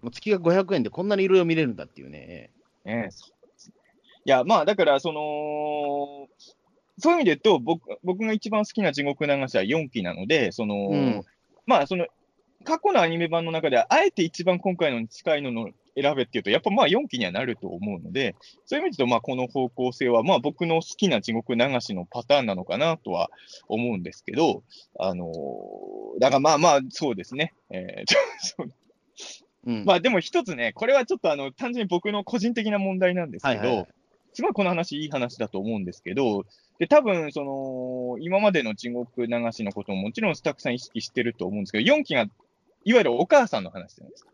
[0.03, 2.51] もう月が500円でこんなにいろいろ見れるんだっていうね。
[2.85, 3.73] ええ、そうです
[4.25, 6.29] いや、まあ、だから、その、
[6.99, 11.25] そういう意味で言うと、僕僕が一番好きな地獄流しは4期なので、その、うん、
[11.67, 12.07] まあ、その、
[12.65, 23.31] 過去のアニメ版の中で、あえて一番今回のに近いのの選べっていうと、やっぱまあ4期にはなると思うので、そういう意味で言うと、まあこの方向性は、まあ僕の好きな地獄流しのパターンなのかなとは
[23.69, 24.63] 思うんですけど、
[24.99, 27.55] あのー、だからまあまあ、そうですね。
[27.71, 28.71] えー
[29.67, 33.89] うん、まあでも一つね、これはちょっとあの単純に僕の個人的な問題なんですけど、はいはいはい、
[34.33, 36.45] すごいこの話いい話だと思うんですけど、
[36.79, 42.23] で、多分、その、今までの地獄流しのことももちろんスタッフさん意識してると思うんですけど、4期が、
[42.85, 44.31] いわゆるお母さんの話じゃないですか。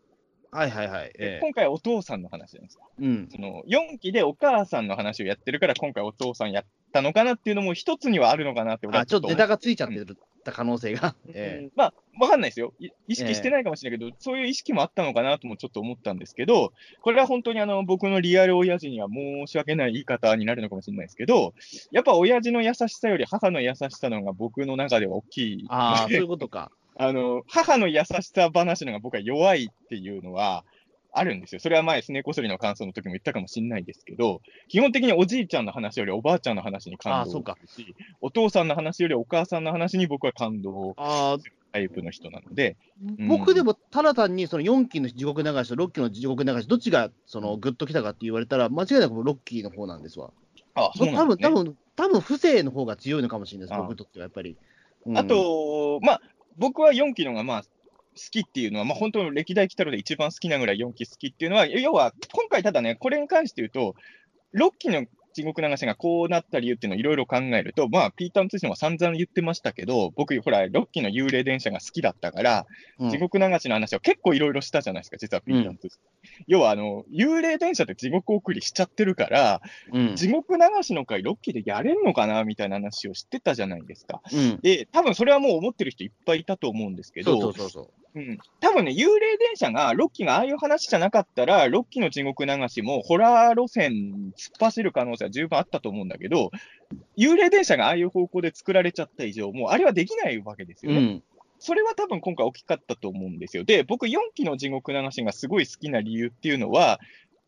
[0.55, 1.11] はいはいはい。
[1.19, 2.89] えー、今回お父さんの話なんですよ。
[2.99, 3.27] うん。
[3.29, 11.15] その、4期でお母さんの話をやってるから、今回お父さんやったのかなっていうのも一つにはあるのかなってあ、ちょっとネタがついちゃってるた可能性が。
[11.27, 12.73] えー、まあ、わかんないですよ。
[13.07, 21.53] 意識してないかもしれないけど、えー、そういう意識もあったのかなともちょっと思ったんですけど、これは本当にあの、僕のリアル親父には申し訳ない言い方になるのかもしれないですけど、
[21.91, 25.65] やっぱ親父の優しさより母の優しさの方が僕の中では大きい。
[25.67, 26.71] ああ、そういうことか。
[26.97, 30.63] あの、母の優しさ話のが僕は弱いっていうのは、
[31.17, 31.61] あるんですよ。
[31.61, 40.93] それは前、すねこそりの感想の時も言ったかもしれないですけど、基本的におじいちゃんの話よりおばあちゃんの話に感動するし、お父さんの話よりお母さんの話に僕は感動
[41.39, 42.75] するタイプの人なので。
[43.29, 50.31] 僕でもただ単にその4期の地獄流しと6期の地獄流し、どっちがそのグッときたかって言われたら、間違いなく6期の方なんですわ。
[50.73, 54.57] あそうなんです、ね、多分多分多分不正の方が強いのかもしれないです、僕にとってはやっぱり。
[55.05, 56.21] うん、あと、まあ、
[56.57, 57.67] 僕は4期のがまあ好
[58.31, 63.95] きっていうのは、まあ、本当に歴代来たので一番好きなぐらい4期好きっていうのは、要は、今回ただね、これに関して言うと、
[64.55, 65.05] 6期の
[65.35, 72.65] 地獄流しがこうなった理由っていうのをいろいろ考えると、まあ、ピーターン通信は散々言ってましたけど、僕、ほら、6期の幽霊電車が好きだったから、
[72.99, 75.99] うん、地獄流しの話を結構いろいろしたじゃないですか、実はピーターン通信。
[76.01, 84.21] うん、要は、あの、幽霊電車って地獄送りしちゃってるから、うん、地獄流しの回6期でやれんのかなみたいな話をしてたじゃないですか。
[84.61, 96.51] で、多分それはもう思ってる人いっぱいいたと思うんですけど、そうそうそううん、多分ね、幽霊電車が、ロッキーがああいう話じゃなかったら、ロッキーの地獄流しも、ホラー路線突っ走る可能性は十分あったと思うんだけど、
[97.17, 100.97] 幽霊電車がああいう方向で作られちゃった以上、もうあれはできないわけですよね。
[100.97, 101.23] うん、
[101.59, 103.63] それは多分今回大きかったと思うんですよ。
[103.63, 106.99] で、僕、4期の地獄流しがすごい好きな理由っていうのは、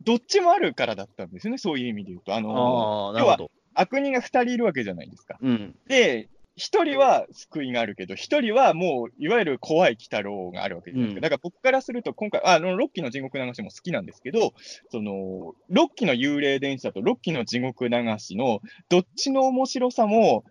[0.03, 2.36] どっちもあるからだったんですよね、そういう意味で言うと。
[2.36, 3.38] あの要は
[3.73, 5.38] 悪人が2人いるわけじゃないですか。
[5.41, 14.53] うん、で、一人は救いがあるけど、一人はもう、いわゆる怖い鬼太郎があるわけです、うん、だから僕からすると、今回、あの、ロッキーの地獄流しも好きなんですけど、
[14.89, 20.43] その、ロッキーの幽霊電車とロッキーの地獄流しの、どっちの面白さも、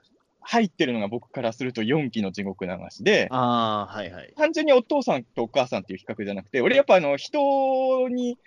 [0.48, 8.38] 入ってるのが僕からすると4期の地獄流しで、あはいはい、単純にお父さんとお母さんっていう比較じゃなくて、俺やっぱあの人に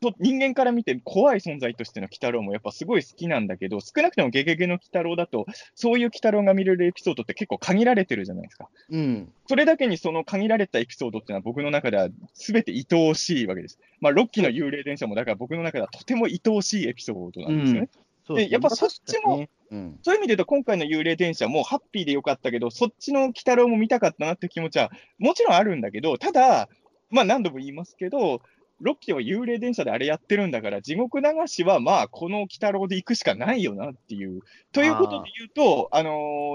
[0.00, 8.68] と人間から見て怖い存在としての鬼太郎もやっぱすごい好きなんだけど、少なくともゲゲゲの鬼太郎だと、そういう鬼太郎が見れるエピソードって結構限られてるじゃないですか。
[8.90, 9.32] うん。
[9.48, 13.78] それだけにその限られたエピソードっていうのは僕の中では全て愛おしいわけです。
[14.00, 17.88] まあ、ロッキーの幽霊電車もだから僕の中ではとても愛おしいエピソードなんですよね。
[18.28, 26.68] うん、で、やっぱそっちも、うん、そういう意味で言うと、今回の幽霊電車もハッピーでよかったけど、そっちの鬼太郎も見たかったなって気持ちはもちろんあるんだけど、ただ、
[27.10, 28.42] まあ何度も言いますけど、
[28.80, 34.42] ロッキーは幽霊電車であれやってるんだから、地獄流しはまあ、この鬼太郎で行くしかないよなっていう。
[34.72, 36.10] ということで言うと、あの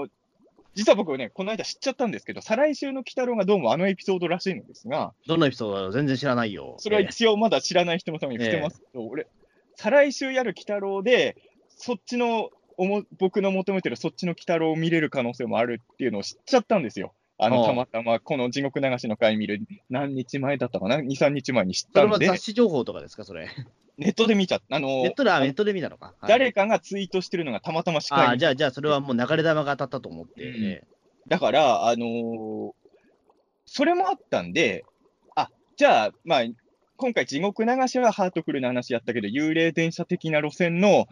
[0.06, 0.10] ー、
[0.74, 6.76] 実は僕ね、この間知っちゃったんですけど、再来週の鬼太郎がどうもあのエピソードらしいのですが、どのエピソード全然知らないよ。
[6.78, 9.26] それは一応まだ知らない人のために伏せますけど、えー、俺、
[9.76, 11.36] 再来週やる鬼太郎で、
[11.76, 17.12] そっちのおも、僕の求めてるそっちの鬼太郎を見れる可能性もあるっていうのを知っちゃったんですよ。
[17.44, 22.14] あの、たまたまこの地獄流しの回見る何日前だったかな ?2、3日前に知ったんで。
[22.14, 23.48] それは雑誌情報とかですか、それ。
[23.98, 24.76] ネットで見ちゃった。
[24.76, 26.14] あのネットで、ネットで見たのか？
[26.20, 28.34] はい、誰かがツイートしてるのがたまたま視界に。
[28.34, 30.82] あじゃあ、じゃあ、それはもう流れ玉が当たったと思って、ね
[31.24, 32.72] うん、だから、あのー、
[33.66, 34.84] それもあったんで、
[35.34, 36.42] あ、じゃあ、まあ、
[36.96, 41.06] 今回地獄流しはハートフルな話やったけど、幽霊電車的な路線の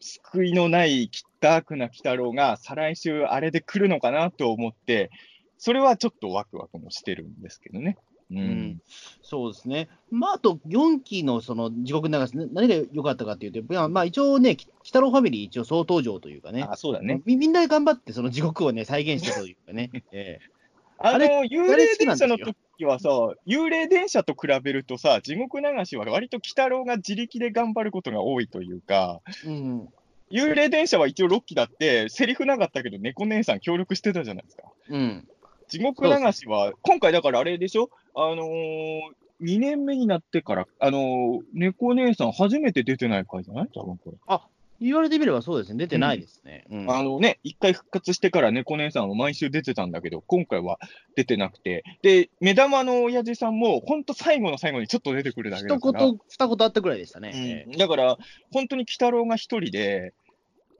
[0.00, 5.10] 救いのないダークな鬼太郎が再来週あれで来るのかなと思って、
[5.58, 7.98] それはちょっとワクワクもしてるんですけどね。
[8.30, 8.38] うん。
[8.38, 8.80] うん
[9.22, 9.88] そうですね。
[10.10, 16.62] まあ、あと、4期のその地獄流し、な何が良かったかっていうと、まあ、一応ね、き鬼太郎ファミリー一応総登場というかね。
[16.62, 17.22] あ、そうだね。
[17.24, 19.90] みみんな頑張ってその地獄をね、再現したというかね。
[20.12, 20.56] ええ
[20.98, 23.10] あの、幽霊電車の時はさ、
[23.46, 29.88] 幽霊電車と比べるとさ、地獄流しは割と鬼太郎が自力で頑張ることが多いというか、うん。
[30.30, 34.62] 幽霊電車は一応6期だって、セリフなかったけど、猫姉さん協力してたじゃないですか。
[34.88, 35.28] うん。
[35.68, 37.90] 地獄流しは、今回だからあれでしょ？
[38.14, 39.00] あのー、
[39.42, 43.68] 2年目になってから、あのー、猫姉さん初めて出てない回じゃない？
[43.74, 44.38] 多分これ。
[44.78, 46.64] 言われてみればそうですね、出てないですね。
[46.70, 50.78] うんあのね、一回復活してから猫姉さんは毎週出てたんだけど、今回は
[51.14, 56.04] 出てなくて、で、目玉の親父さんも、ほんと最後の最後にちょっと出てくるだけだ一から。
[56.04, 57.64] 言、二言あったくらいでしたね。
[57.66, 58.18] えうん、だから、
[58.52, 60.12] 本当に鬼太郎が一人で、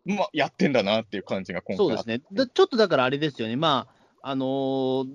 [0.05, 2.20] まあ、やってんだなっていう感じがえ今回そうですね。
[2.33, 3.96] だちょっとだからあれですよね、まあ、
[4.29, 5.07] あのー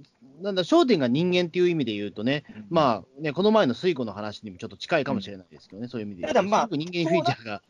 [0.42, 2.54] なんだ、焦点が人間っていう意味で言うとね、あ。
[2.60, 6.40] あ、まあね、この前の水庫の話にもちょっと近いかもしれないですけどね、そういう意味で言うと。
[6.40, 7.62] ただまあ人間フィーチャーが。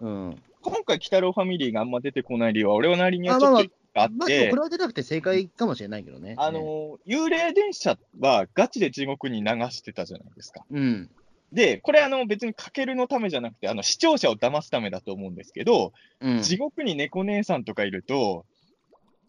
[0.00, 0.42] うん。
[0.60, 6.34] 今回、鬼太郎ファミリーがあんま出てこない理由は、俺はなりにはちょっとあっまあ、て、これは出なくて正解かもしれないけどね。
[6.36, 10.66] あのー幽霊電車はガチで地獄に流してたじゃないですか。
[10.70, 11.10] うん。
[11.50, 16.42] で、これあの別にかけるのためじゃなくて、あの視聴者を騙すためだと思うんですけど、うん。
[16.42, 18.44] 地獄に猫姉さんとかいると、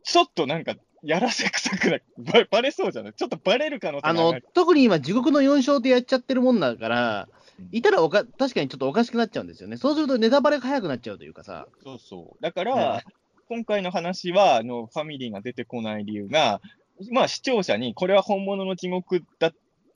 [0.04, 3.14] ちょっとなんか、やらせ臭くなばバレそうじゃない？
[3.14, 7.28] ちょっとバレる可能性あの特に今、地獄の4勝でやっちゃってるもんだから
[7.60, 9.78] うん、いたらおか確かにちょっとおかしくなっちゃうんですよね。
[9.78, 11.68] そうするとネタバレが早くなっちゃうというかさ。
[11.84, 12.44] そうそう。
[12.44, 13.04] だから、
[13.50, 16.62] 今回の話は、あの、ファミリーが出てこない理由が、
[17.12, 19.52] まあ視聴者にこれは本物の地獄だっ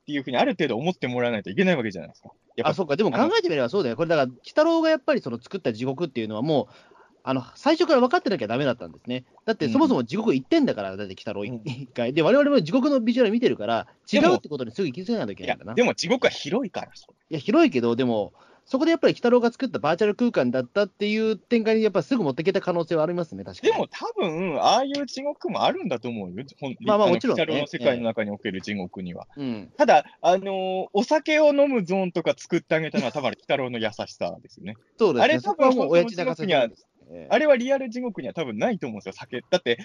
[0.06, 2.30] ていうふうにある程度思ってもらわないといけないわけじゃないですか。
[2.56, 3.96] やっぱあ、そうか、でも考えてみればそうだよ。
[3.96, 6.95] これだから、鬼太郎がやっぱりその作った地獄っていうのはもう、
[7.28, 9.26] あの、最初から分かってなきゃダメだったんですね。
[9.46, 12.14] だって、うんそもそも地獄行ってんだから、だって鬼太郎うん一回。
[12.14, 15.74] で、我々も地獄のビジュアル見てるから、違うってことにすぐ気づかないといけないんだな。
[15.74, 18.34] でも地獄は広いからそいや、広いけど、でも、
[18.68, 23.74] そこでやっぱり鬼太郎が作ったバーチャル空間だったっていう展開にやっぱすぐ持っていけた可能性はありますね、確かに。
[23.74, 26.44] でも多分、ああいう地獄もあるんだと思うよ。
[26.60, 29.28] ほんのまあまあもちろんね鬼太郎の世界の中における地獄には。
[29.38, 29.72] うん。
[29.78, 34.78] ただ、あのーお酒を飲むゾーンとか作ってあげたのは、多分鬼太郎の優しさですよね。
[34.98, 35.24] そうですね。
[35.24, 36.88] あれそこはもう親父泣かせてるんです。
[37.10, 39.42] ええあれはリアル地獄には多分ないと思うんですよ、酒。
[39.50, 39.80] だって、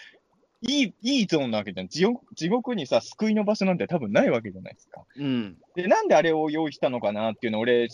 [0.62, 1.88] いい、いいゾーンなわけじゃん。
[1.88, 5.02] 地獄地獄にさ、救いの場所なんて多分ないわけじゃないですか。
[5.16, 5.56] うん。
[5.74, 7.88] で、なんであれを用意したのかなっていうのを俺、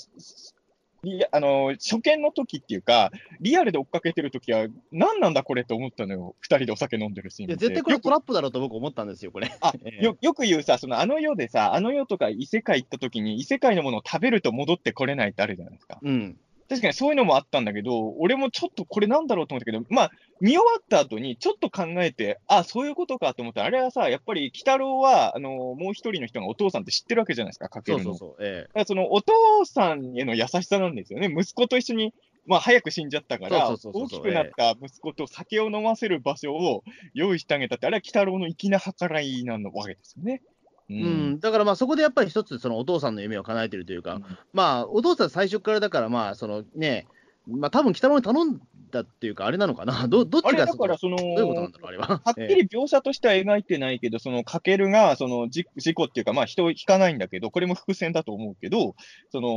[1.04, 6.34] いやあの、初見の時っていうか、リアルで追っかけてる時は、何なんだこれと思ったのよ。
[6.40, 9.48] 二人でお酒飲んでるシーンいや、絶対これトラップだろうと僕思ったんですよ、これ。
[9.60, 16.00] あ ええよよく言うさ、そのあの世でさ、あの世とか異世界行った時に、異世界のものを食べると戻ってこれないってあるじゃないですか。
[16.02, 16.36] うん。
[16.68, 28.04] 確かにそういうのもあったんだけど、俺もちょっとこれなんだろうと思ったけど、まあ、見終わった後にちょっと考えて、あ、そういうことかと思ったら、あれはさ、やっぱり、鬼太郎は、あの、もう一人の人がお父さんって知ってるわけじゃないですか、かけるの。
[28.04, 28.46] そうそうそう。
[28.46, 29.32] えだからそのお父
[29.64, 31.28] さんへの優しさなんですよね。
[31.28, 32.12] 息子と一緒に、
[32.46, 40.42] まあ早く死んじゃったから、大きくなった息子と酒を飲ませる場所を用意してあげたって、あれは鬼太郎の粋な計らいなわけですよね。
[40.88, 41.40] うん。
[41.40, 44.20] だからまあそこでやっぱり一つ、そのお父さんの夢を叶えてるというか、
[44.52, 47.06] まあ、お父さん最初からだから、まあ、そのね、
[47.48, 52.06] まあ、多分北野に頼んだっていうか、あれなのかな、どどっあれちがだからその、どういうことなんだろう、あれは。
[52.06, 58.94] はっきり描写としては描いてないけど、そのかけるがその事事故っていうか、まあ、人を引かないんだけど、これも伏線だと思うけど、
[59.30, 59.48] その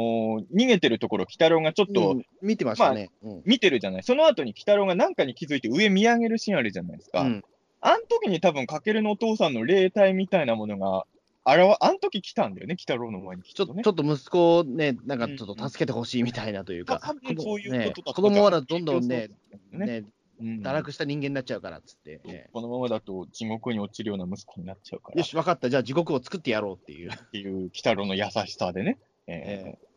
[0.55, 3.09] 逃げてるところ、鬼太郎がちょっええとうん見てましたね。
[3.23, 7.21] うん見てるじゃない、その後に鬼太郎が何かに気づいて上見上げるシーンあるじゃないですか。
[7.21, 7.43] うん
[7.81, 11.05] あん時に多分、かけるのお父さんの霊体みたいなものが、
[11.49, 13.83] あれは、あん時来たんだよね、鬼太郎の前にきっとね。
[13.83, 14.03] ちょちょ。
[14.03, 19.29] っと息子をね、なんかちょっと助けてほしいみたいなというか、多分そういうことだね子供はどんどんね、
[19.71, 19.85] ね。
[19.85, 20.03] ね
[20.39, 20.62] うん。
[20.62, 25.17] 堕落した人間になっちゃうからっつって、ええこのままだと地獄に落ちるような息子になっちゃうから。
[25.17, 27.12] よし、分かった、じゃあ地獄を作ってやろうっていう。
[27.12, 28.97] っていう鬼太郎の優しさでね。
[29.27, 29.89] ええー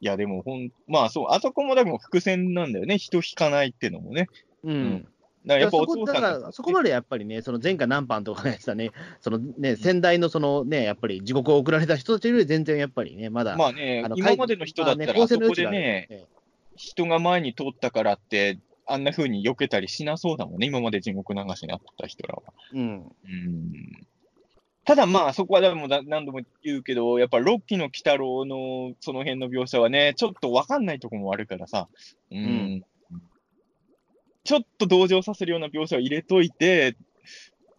[0.00, 2.98] いや、でもほん、まあそう、あそこもでも伏線なんだよね。
[2.98, 4.28] 人引かないっていうのもね。
[4.62, 5.08] うん
[5.46, 16.24] だからやっぱお父さんがらそこまでやっぱりね、その前回何班とかのやつだね、そのね、先代のそのね、やっぱり地獄を送られた人たちより全然やっぱりね、まだ、まあねあの、今までの人だったら、まあそこでね、え
[16.76, 20.66] 人が前に通ったからって、あんな風に避けたりしなそうだもんね。
[20.66, 22.42] 今まで地獄流しにあってた人らは。
[22.74, 22.82] えうん。
[22.82, 24.06] うん
[24.86, 31.88] ただまあ、そこはでもだ何度も言うけど、やっぱロッキーの鬼太郎のその辺の描写はね、ちょっとわかんないところもあるからさ、
[32.30, 32.84] うんうん
[34.44, 36.96] ちょっと同情させるような描写を入れといて、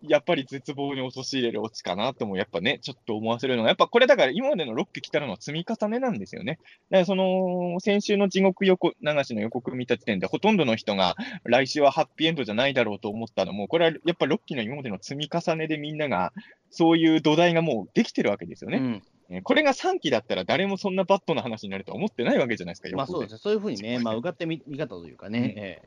[0.08, 6.60] やっぱり絶望に陥れるオチかなとも、やっぱね、ちょっと思わせるのは、やっぱこれだから今までの6期来たのは積み重ねなんですよね。
[6.89, 16.34] だからその、先週の地獄横流しの予告見た時点で、ほとんどの人が来週はハッピーエンドじゃないだろうと思ったのも、これはやっぱ6期の今までの積み重ねでみんなが、
[16.69, 18.78] そういう土台がもうできてるわけですよね。
[18.78, 19.04] うん。
[19.30, 25.46] えこれが3期だったら誰もそんなバットな話になるとは思ってないわけじゃないですか、まあそうですね、そういうふうにね、まあ、うがってみ見方というかね、うん。
[25.63, 25.81] え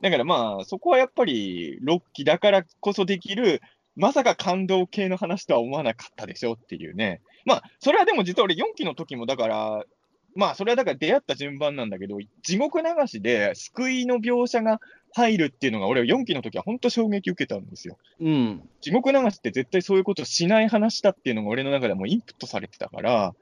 [0.00, 3.60] だからまあ、そこはやっぱり6期だからこそできる、
[3.96, 7.20] まさか感動系の話とは思わなかったでしょっていうね。
[7.44, 9.84] まあ、それはでも実は俺4期の時もだから、
[10.36, 14.80] まあ、それはだから出会った順番なんだけど、地獄流しで救いの描写が
[15.12, 17.98] 入るっていうのが、俺は4期の時は本当衝撃受けたんですよ。
[18.20, 23.34] えうん、地獄流しって絶対そういうことしない話だっていうのが俺の中でもインプットされてたから、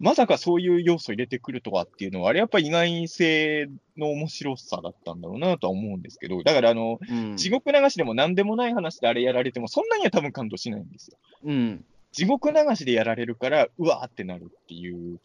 [0.00, 11.18] まさかそういう要素入れてくるとはっていうのは、あれやっぱり意外性の面白さだったんだろうなとは思うんですけど、だからあの、うん、地獄流しでも何でもない話であれやられても、そんなには多分感動しないんですよ。
[11.44, 15.20] うん、地獄流しでやられるから、うわーってなるっていう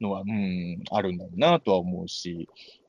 [0.00, 2.48] のは、うん、あるんだろうなとは思うし。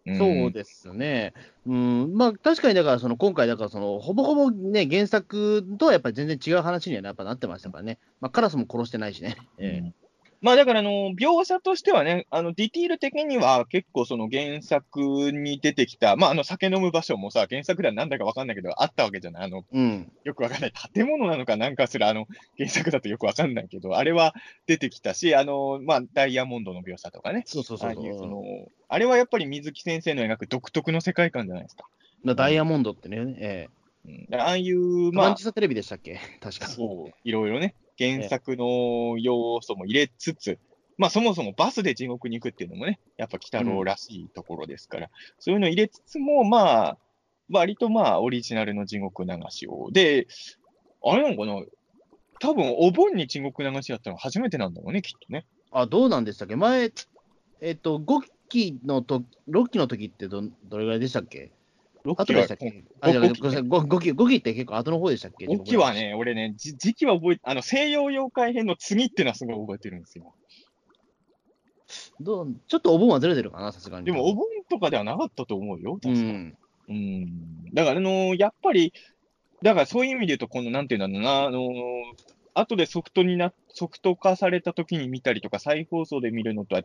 [0.09, 0.17] ん。
[0.17, 1.34] そうですね、
[1.67, 9.38] うん、まあ確かにだから、その今回、だからその、ほぼほぼね、原作とはやっぱり全然違う話にはやっぱなってましたからね、まあ、カラスも殺してないしね。
[9.59, 10.01] ええ
[10.41, 19.43] まあだからあの、描写としてはね、あの、ディティール的には結構その原作に出てきた、まああの、酒飲む場所もさ、原作ではなんだかわかんないけど、あったわけじゃない。
[19.43, 20.73] あの、うん、よくわかんない。
[20.93, 22.27] 建物なのかなんかすら、あの、
[22.57, 24.33] 原作だとよくわかんないけど、あれは
[24.65, 27.43] 出てきたし、あの、まあ、ダイヤモンドの描写とかね。
[27.45, 27.99] そうそうそうそ。
[27.99, 28.43] ああいうそうの、
[28.89, 31.85] あれはやっぱり水木先生の描く独特の世界観じゃないですか。
[32.23, 33.67] まあダイヤモンドってね、え
[34.05, 36.67] うん、だからああいう、え、まあマンチ、サテレビでしたっけ、確か。
[36.67, 40.58] そう、いろいろね、原作の要素も入れつつ、
[40.97, 46.97] まあそもそもバスで地獄に行くっていうのもね、やっぱ鬼太郎らしいところですから、そういうの入れつつも、まあ、
[47.52, 49.91] 割とまあオリジナルの地獄流しを。
[49.91, 50.28] で、
[51.04, 51.66] あれなのかな？
[52.39, 55.45] 多分お盆に地獄流しやったの初めてなんだろうね、きっとね。
[55.72, 56.91] あ、どうなんでしたっけ、前、
[57.62, 61.52] えっと、5期のと、6期の時ってどどれぐらいでしたっけ？
[62.04, 62.84] 6後でしたっけ？
[63.02, 65.93] あ、じゃあ、5ごめんなさい、5期、5期って結構後の方でしたっけ？5期は。
[65.93, 70.34] ね、俺ね、じ時期は覚えあの、西洋妖怪編の次っていうのはすごい覚えてるんですよ。
[72.22, 74.06] どうちょっとお盆はずれてるかな、さすがに。
[74.06, 76.22] でも、お盆とかではなかったと思うよ、う確か。
[76.22, 76.56] ん。
[76.89, 77.66] うん。
[77.74, 78.93] だから、あのやっぱり、
[79.62, 81.60] だからそういう意味で言うと、この、なんていうんだろうな、あの
[82.54, 86.84] 後でソフトにな、ソフト化された時に見たりとか、再放送で見るのとは、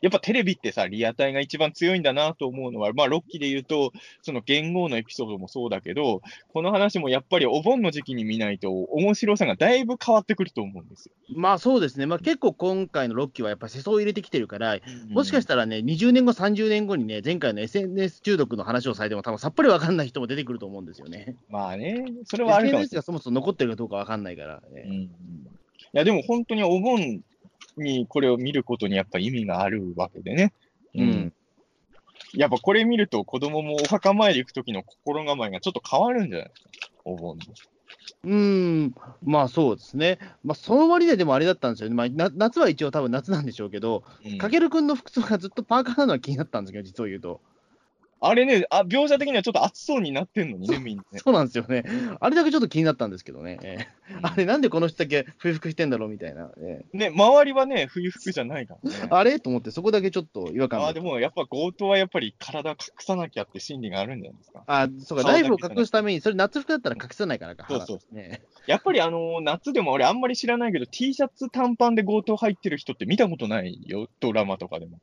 [0.00, 6.22] やっぱテレビってさ、リアタイが一番強いんだなと思うのは、まあ、6期で言うと、その元号のエピソードもそうだけど、
[6.52, 11.12] この話もやっぱりお盆の時期に見ないと、面白さがだいぶ変わってくると思うんですよ。
[11.34, 14.78] まあそうですね、まあ、結構今回の6期はやっぱ世相を入れてきてるから、
[15.10, 21.36] もしかしたらね、20年後、30年後にね、前回の SNS 中毒の話をされても、多分さっぱりわかんない人も出てくると思うんですよね。
[21.48, 24.84] まあね、それはあるかもし SNS がそもそも残ってるかどうかわかんないから、ね。
[24.86, 25.57] うんい
[25.98, 27.22] や、でも本当にお盆
[27.76, 30.52] にこれを見ることにやっぱ意味があるわけでね。
[30.94, 31.32] うん。
[32.34, 36.88] やっぱこれ見ると子供もお墓参り行く時の心構えがちょっと変わるんじゃないですか。
[37.04, 37.44] お盆の。
[38.24, 38.94] うーん、
[39.24, 47.40] まあそうですね、まあ、その割ででもあれだったんですよね、まあ、な夏は一応、多分夏なんでしょうけど、うんかけるくんの服装がずっとパーカーなのは気になったんですけど、実を言うと。
[48.20, 51.20] あれねあ、描写的にはちょっと暑そうになってんのにね、みんなね。
[51.24, 51.84] そうなんですよね。
[52.20, 53.58] あれだけちょっと気になったんですけどね。
[53.62, 56.50] ええ あれ、なんでこの人だけ冬服してんだろうみたいな。
[56.58, 58.96] ええね、周りはね、冬服じゃないからね。
[59.10, 59.38] あれ？
[59.38, 64.64] と思って、そこだけちょっと違和感があでもやっぱ強盗はやっぱり体隠さなきゃって心理があるんじゃないですか。
[64.66, 67.66] あ、そうか、ライフを隠すために、それ夏服だったら隠さないからか。
[67.68, 68.42] そうそうね。
[68.66, 74.98] やっぱりあの夏でも俺あんまり知らないけど T シャツ短パンで強盗入ってる人って見たことないよ、ドラマとかでも。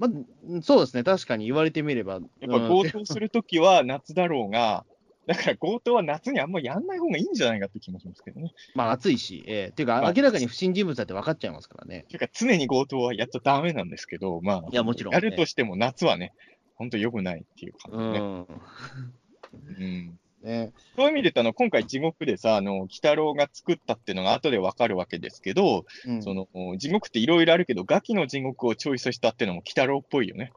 [0.00, 2.14] まあ、そうですね、確かに言われてみれば。
[2.14, 4.86] やっぱ強盗するときは夏だろうが、
[5.26, 8.54] だから強盗は夏にあんまりやんない方がいいんじゃないかって気もしますけどね。
[8.74, 12.06] まあ暑いし、ええっていうか、まあ明らかに不審人物だって分かっちゃいますからね。
[12.08, 16.32] ていうか常に強盗はやっちゃダメなんですけど、まあ、いやもちろんやるとしても夏はね、
[16.76, 18.26] 本当良くないっていう感うじでね。
[18.26, 18.46] ん。
[19.52, 30.52] うんねそういう意味で言うと、あの、今回地獄でさ、あの、鬼太郎が作ったっていうのが後でわかるわけですけど、うんその、地獄っていろいろあるけど、ガキの地獄をチョイスしたっていうのも鬼太郎っぽいよね。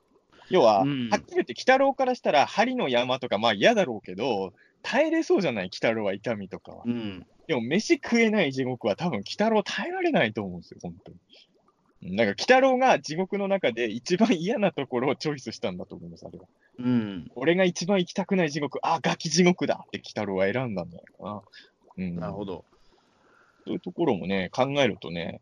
[0.49, 6.83] 要は、うんはっきり言って鬼太郎からしたら、針の山とかまあ嫌だろうけど、耐えれそうじゃない、鬼太郎は痛みとかは。
[6.85, 7.25] うん。
[7.47, 11.17] でも、飯食えない地獄は多分鬼太郎耐えられないと思うんですよ、本当に。
[11.17, 16.45] うんだから、鬼太郎が地獄の中で一番嫌なところをチョイスしたんだと思います、あれは。
[16.79, 17.31] うん。
[17.35, 21.41] 俺が一番行きたくない地獄、あ、ガキ地獄だって鬼太郎は選んだんじゃないかな。
[21.97, 22.15] うん。
[22.15, 22.65] なるほど。
[23.65, 25.41] そういうところもね、考えるとね、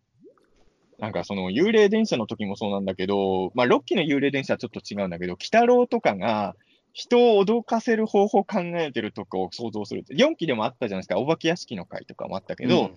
[1.00, 6.56] なんかその幽霊電車の時もそうなんだけど、まあ、6期の幽霊電車はちょっと違うんだけど、鬼太郎とかが、
[6.94, 10.14] 人を脅かせる方法を考えてるとこを想像するって。
[10.14, 11.18] 4期でもあったじゃないですか。
[11.18, 12.92] お化け屋敷の会とかもあったけど、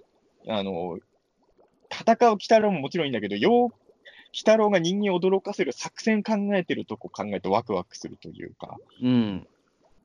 [0.49, 0.99] あの、
[1.91, 3.84] 戦う鬼太郎ももちろんいいんだけど、よう、
[4.35, 8.77] 鬼太郎が人間を驚かせる作戦考えてるとこ考えるとワクワクするというか。
[9.01, 9.47] うん。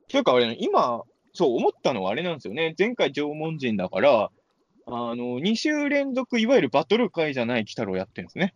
[0.06, 1.02] というか、あれ、今、
[1.32, 2.76] そう思ったのはあれなんですよね。
[2.78, 4.30] 前回縄文人だから、
[4.86, 8.54] あの、2週連続、いわゆるバトル会じゃない鬼太郎やってるんですね。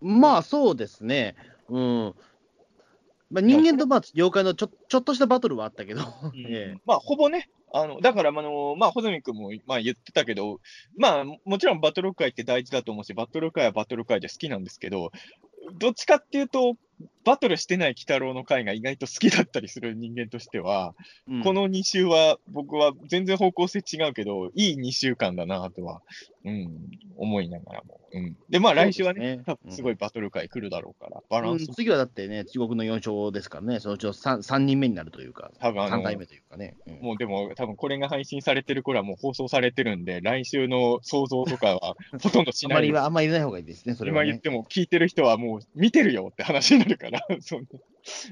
[0.00, 1.36] まあ、そうですね。
[1.68, 2.14] うん。
[3.30, 6.02] まあ、人間とまあ妖怪のちょちょっとしたバトルはあったけど、
[6.48, 10.60] ええまあ、ほぼね、あの、だから、あの、まあ、穂積君も、まあ、言ってたけど、
[10.96, 15.10] まあ、もちろんバトル界って大事だと思うし、バトル界はバトル界で好きなんですけど、
[15.80, 16.76] どっちかっていうと、
[17.24, 20.94] バトルしてない鬼太郎の会が意外と好きだったりする人間としては、
[21.28, 26.02] うんこの2週は、僕は全然方向性違うけど、いい2週間だなとは、
[26.44, 26.70] うん、
[27.16, 28.00] 思いながらも。
[28.12, 28.36] うん。
[28.48, 36.76] で、まあ来週はね、ね多分すごいバトル会来るだろうから、バランスもうん次はだってね、地獄の4勝ですからね、そのうちの 3, 三人目になるというか、多分あの3代目というかね。
[36.86, 42.92] うんもうでも、多分これが配信されてる頃はもう放送されてるんで、来週の想像とかは ほとんどしあないです。
[42.92, 44.28] まりはあんまり入れない方がいいですね、それはね。
[44.28, 47.66] 今言っても聞いてる人はもう見てるよって話になるから、 そんな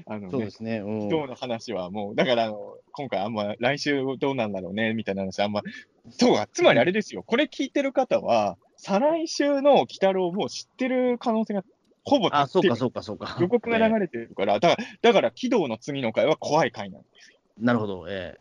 [0.05, 0.77] あのねそうで、すね。
[0.79, 1.09] うん。
[1.09, 5.61] 今日の話はもう、だからあの、今回あんま来週どうなんだろうね、みたいな話あんま、
[6.09, 11.63] そうか、つまりあれですよ、これ聞いてる方は、再来週の鬼太郎も知ってる可能性が
[12.03, 13.37] ほぼあ、そうか、そうか、そうか。
[13.39, 17.37] 予告が流れてるから、だから、だから、軌道の次の回は怖い回なんですよ。
[17.37, 18.39] えーなるほど、え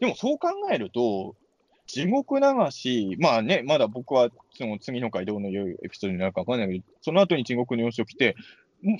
[0.00, 1.36] でもそう考えると、
[1.86, 8.36] 地獄流し、まあね、まだ僕はその次の回どうのいうエピソードになるかわかんないけど、その後に地獄の様子を来て、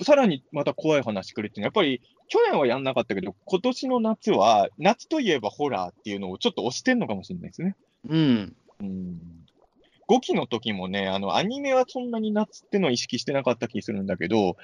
[0.03, 7.75] さらにまた怖い話くれっていうのは、やっぱり去年はやんなかったけど、今年の夏は、夏といえばホラーっていうのをちょっと推してんのかもしれないですね。
[8.09, 8.55] えうん。
[8.81, 9.19] うん。
[10.07, 14.57] 5期の時もね、あの、アニメはそんなに夏ってのを意識してなかった気するんだけど、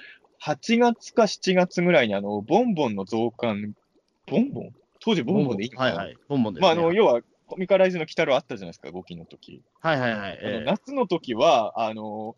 [0.44, 3.74] 8月か7月ぐらいにあの、ボンボンの増刊、
[4.26, 4.70] ボンボン？
[5.00, 5.96] 当時ボンボンでいいのかな？
[5.96, 6.16] はいはい。
[6.28, 6.62] ボンボンです、ね。
[6.62, 9.62] まあ、あの、要は、コミカライズの鬼太郎あったじゃないですか、5期の時。
[9.80, 10.38] はいはいはい。
[10.42, 12.34] ええ夏の時は、あの、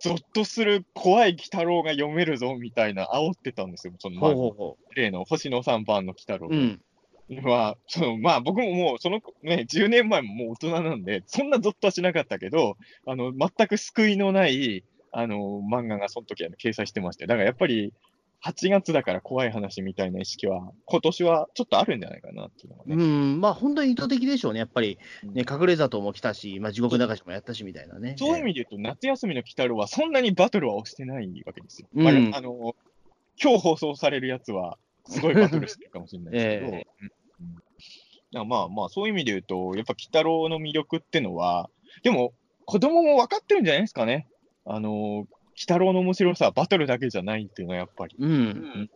[0.00, 3.94] ゾッとする怖い鬼太郎が読めるぞ、みたいな煽ってたんですよ。
[3.98, 6.54] その、まあほうほうほ例の星野三番の鬼太郎う。
[6.54, 6.80] うん。
[7.42, 12.76] は、その、まあ僕ももう、そのね、10年前ももう大人なんで、そんなゾッとはしなかったけど、
[13.06, 17.92] あの、全く救いのない、あの、漫画がその時は掲載してまして、だからやっぱり、
[18.44, 22.94] 8月だから怖い話みたいな意識は、今年はちょっとあるんじゃないかなっていうのがね。
[22.94, 28.14] うん、まあ本当に意図的でしょうね、やっぱり、うんね、隠れ里も来たし、まあ、地獄流しもやったしみたいなね。
[28.18, 31.88] そういう意味で言うと、夏休みの鬼太郎はそんなにバトルは押してないわけですよ。
[31.94, 32.76] うんまあ、あの、
[33.42, 37.56] 今日放送されるやつは、すごいバトルしてるかもしれないですけど、えうんうん
[38.32, 41.70] だからまあまあ、そういう意味で言うと、やっぱ鬼太郎の魅力ってのは、
[42.02, 42.32] でも、
[42.64, 44.26] 子供も分かってるんじゃないですかね。
[44.64, 45.26] あの、
[45.56, 48.16] 鬼太郎の面白さはバトルだけじゃないっていうのはやっぱり。
[48.18, 48.90] うん。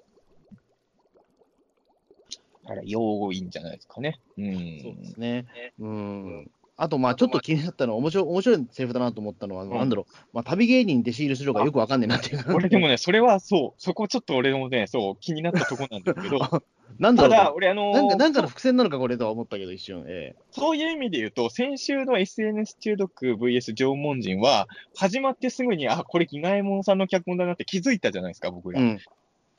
[2.64, 4.20] だから、要因じゃないですかね。
[4.36, 4.80] うん。
[4.82, 5.46] そうですね。
[5.78, 6.50] うん。
[6.82, 12.52] あと、まあ、ちょっと気になったのは、面白い、面白いセリフだなと思ったのは、んなんだろう、まあ、旅芸人弟子入りするのかよくわかんねえなっていうか。
[12.56, 16.38] 俺でもね、それはそう、そこちょっと俺もね、そう、気になったとこなんですけど、
[16.98, 20.06] なんだろうただ、俺あのーなんか、なんかの伏線なのか、これとは思ったけど、一瞬。
[20.08, 24.66] えそういう意味で言うと、先週の SNS 中毒 VS 縄文人は、
[24.96, 28.80] 始まってすぐに、あ、これ、ギガエモンさんの脚本だなって気づいたじゃないですか、僕ら。
[28.80, 28.98] えうん。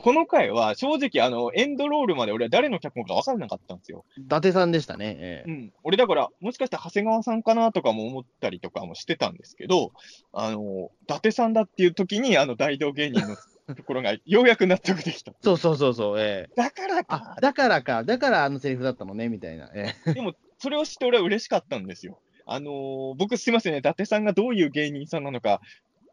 [0.01, 4.03] この回は、正直、あの、エンドロールまで俺は誰の脚本か分からなかったんですよ。
[4.17, 5.15] 伊達さんでしたね。
[5.19, 5.73] ええうん。
[5.83, 9.91] 俺、だから、もしかしたら長谷川さんかなとかも思ったりとかもしてたんですけど、
[10.33, 13.35] あの、伊達さんだっていう時に、あの、大道芸人の
[13.75, 15.33] ところが、 ようやく納得できた。
[15.41, 16.19] そうそうそうそう。
[16.19, 17.37] ええだからあか、。
[17.39, 19.69] だからか、だからあのセリフだったのね、みたいな。
[19.75, 22.19] ええ でも、それを知って俺は嬉しかったんですよ。
[22.47, 25.61] あのー僕すいませんね、伊達さんがどういう芸人さんなのか、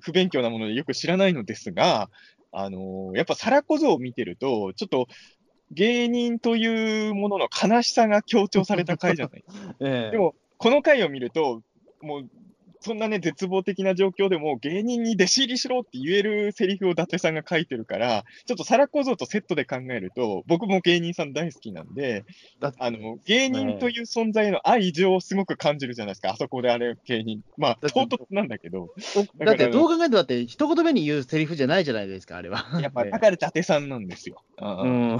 [0.00, 2.10] 不勉強なものでよく知らないのですが、
[2.58, 5.06] あのーやっぱ皿小僧を見てると、ちょっと
[5.70, 9.44] 芸人というものの悲しさが強調された回じゃない。
[9.80, 11.62] ええでも、この回を見ると、
[12.02, 12.28] もう、
[12.88, 22.24] そんなね、絶望的な状況でも、芸人に弟子入りしろって言えるセリフを伊達さんが書いてるから、ちょっと皿小僧とセットで考えると、僕も芸人さん大好きなんで、
[22.60, 27.42] だあの、芸人という存在の愛情をすごく感じるじゃないですか、あそこであれ芸人。
[27.58, 28.94] まあ、唐突なんだけど、
[29.36, 32.64] だって、どう考えてもだって、一言目に言うセリフじゃないじゃないですか、あれは。
[32.80, 34.42] やっぱ、ええだから伊達さんなんですよ。
[34.56, 35.18] ううん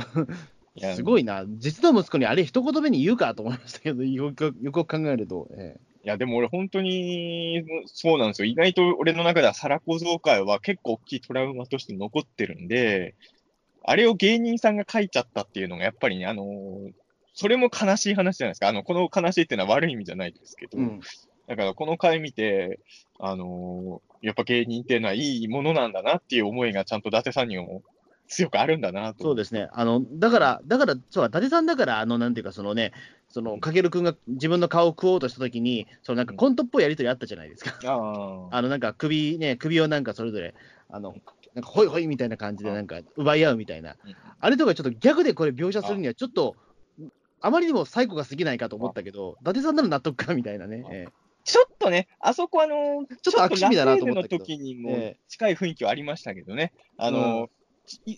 [0.94, 1.44] すごいな。
[1.46, 5.48] 実の息子にあれ一言目に言うかと思いましたけど、よくよく考えると。
[5.58, 8.46] ええいや、でも俺本当に、そうなんですよ。
[8.46, 13.14] 意外と俺の中では皿小僧会は結構大きいトラウマとして残ってるんで、
[13.84, 16.92] あれを芸人さんが書いちゃったっていうのがやっぱりね、あのー
[17.40, 18.66] それも悲しい話じゃないですか。
[18.66, 21.00] あの、この悲しいっていうのは悪い意味じゃないですけど、うん。
[21.46, 22.80] だからこの回見て、
[23.20, 27.82] あのーやっぱ芸人っていうのはいいものなんだなっていう思いがちゃんと伊達さんにも
[28.28, 29.24] 強くあるんだなと。
[29.24, 29.68] そうですね。
[29.72, 32.92] あの、だから、だから、そうだ、伊達さんだから、あの、なんていうか、そのね、
[33.28, 37.74] その、かけるくんが自分の顔を食おうとしたときに、そのなんかコントっぽいやりとりあったじゃないですか。
[37.84, 38.56] ああ。
[38.56, 40.54] あの、なんか首ね、首をなんかそれぞれ、
[40.88, 41.14] あの、
[41.54, 43.96] なんかホイホイみたいな感じでなんか奪い合うみたいな。
[44.04, 46.54] うんあれとかちょっとギャグでこれ描写するにはちょっと、
[47.40, 50.84] あまりにも最後が過ぎないかと思ったけど、伊達さんなら納得かみたいなね。
[50.92, 51.12] ええ
[51.44, 56.74] ちょっとね、あそこあの、ちょっと悪趣味だなと思ったラけどの時にもえ近い雰囲気はありましたけどね。
[56.98, 57.57] あの、シ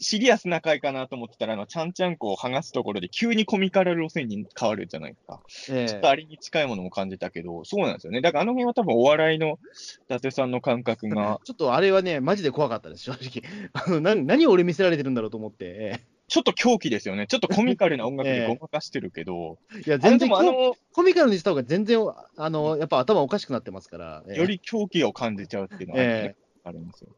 [0.00, 5.40] シリアスな回かなと思ってたら、あの、ちゃんちゃんこを剥がすところで急にコミカル路線に変わるじゃないですか。
[5.70, 8.20] ええちょっとあれに近いものも感じたけど、そうなんですよね。
[8.20, 9.58] だからあの辺は多分お笑いの
[10.04, 13.42] 伊達さんの感覚が、 ちょっとあれはね、マジで怖かったです、正直。
[13.72, 15.56] あの何何を俺見せられてるんだろうと思って。
[15.60, 16.00] え
[16.30, 17.26] ちょっと狂気ですよね。
[17.26, 21.98] ちょっとコミカルな音楽 ええでごまかしてるけど、えいや、全然あの、コミカルにした方が全然、
[22.36, 24.22] あの、やっぱ頭おかしくなってますから。
[24.28, 27.08] ええより狂気を感じちゃうっていうのは、ねえあるんですよ。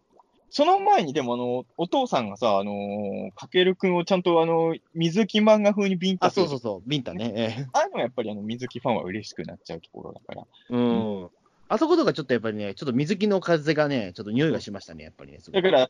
[0.54, 7.32] その前にでもあの、お父さんがさ、あのーかけるくんをちゃんとあの、水木漫画風にビンタあ、するそうそうそう、ビンタね。
[7.34, 10.46] え えああいうのがやっぱりあの水木ファンは嬉しくなっちゃうところだから。
[10.68, 11.30] うん。
[11.68, 15.38] あそことかちょっとやっぱりね、ちょっと水木の風がね、ちょっと匂いがしましたね、やっぱりね。
[15.50, 15.88] だから、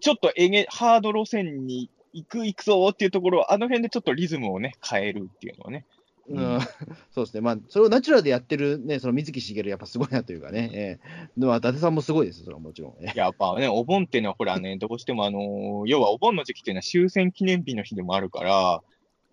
[0.00, 5.84] ちょっとえげ、ハード路線に行く行くぞっていうところを、あの辺でちょっとリズムをね、変えるっていうのはね。
[6.28, 6.60] うん、
[7.10, 11.30] そうですね、まあ、それをナチュラルでやってるね、その水木しげる、やっぱすごいなというかね、ええ。
[11.36, 12.96] でも、伊達さんもすごいですよ、それはもちろん。
[13.00, 13.18] ええ。
[13.18, 18.82] やっぱね、お盆っていうのはほらね、どうしてもあのー要はお盆の時期っていうのは終戦記念日の日でもあるから、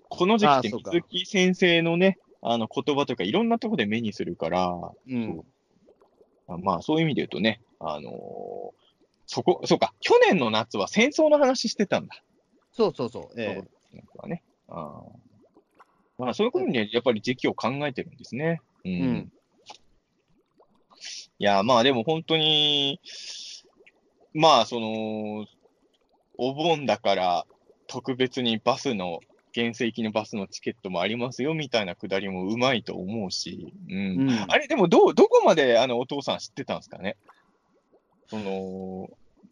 [0.10, 5.44] この時期って水木先生のね、あの言葉とかいろんなところで目にするから、うん、
[6.48, 8.88] あまあそういう意味で言うとね、あのー
[9.30, 12.24] そこ、そうか、去年の夏は戦争の話してたんだ。
[12.72, 14.00] そうそうそう、ええ。
[14.00, 14.42] そうはね。
[14.70, 15.27] あー
[16.18, 18.62] まあそういうことにねやっぱり時期を考えてるんですね。
[18.86, 18.92] うん。
[18.92, 19.32] うん
[21.40, 23.00] いや、まあでも本当に、
[24.34, 25.46] まあその、
[26.40, 27.46] お盆だから
[27.86, 29.20] 特別にバスの、
[29.54, 34.22] 原生行きのバスのチケットもありますよみたいなくだりもうまいと思うし、うん。
[34.22, 37.16] うんあれ、でもどう、どこまであのお父さん知ってたんですかね？
[38.28, 39.10] その、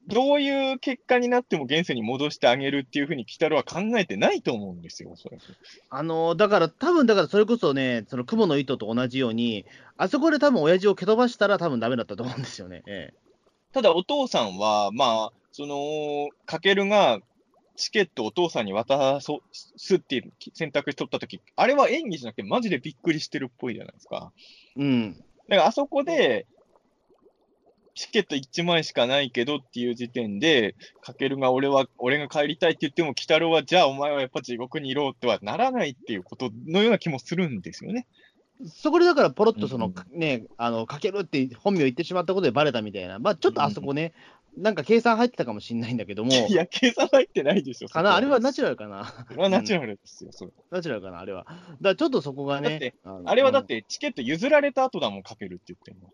[0.08, 5.44] どういう結果になっても現世に戻してあげるっていうふうに、北郎は考えてないと思うんですよ、おそらく。
[5.90, 9.66] あのだから、多分だからそれこそね、その雲の糸と同じように、
[9.98, 12.84] あそこで多分親父を蹴飛ばしたら、多分ダメだったと思うんですよね。
[12.88, 13.26] ええ
[13.76, 17.20] ただ、お父さんは、まあ、その、かけるが、
[17.76, 24.32] チケットをお父さんに渡すっていう選択肢取ったとき、あれは演技じゃなくて、マジでびっくりしてるっぽいじゃないですか。
[24.78, 25.12] うん、
[25.50, 26.48] だから、あそこで、
[27.96, 38.06] チケット1枚しかないけどっていう時点で、かけるが俺は、俺が帰りたいって言っても、鬼太郎は、じゃあお前はやっぱ地獄にいろとはならないっていうことのような気もするんですよね。
[38.74, 44.14] そこでだから、ポロッとその、うんね、あのかけるって本名言ってしまったことでバレたみたいな、まあ、ちょっとあそこね、
[44.58, 47.90] なんか計算入ってたかもしれないんだけども、 いや、計算入ってないでしょ。
[47.90, 50.52] かな、あれはナチチュラルかな、れはナチュラルですよ、それ。
[50.72, 51.46] ナチュラルかな、あれは。
[51.46, 56.10] だからちょっとそこがねあれはだってチケット譲られた後だもん、かけるって言ってんの。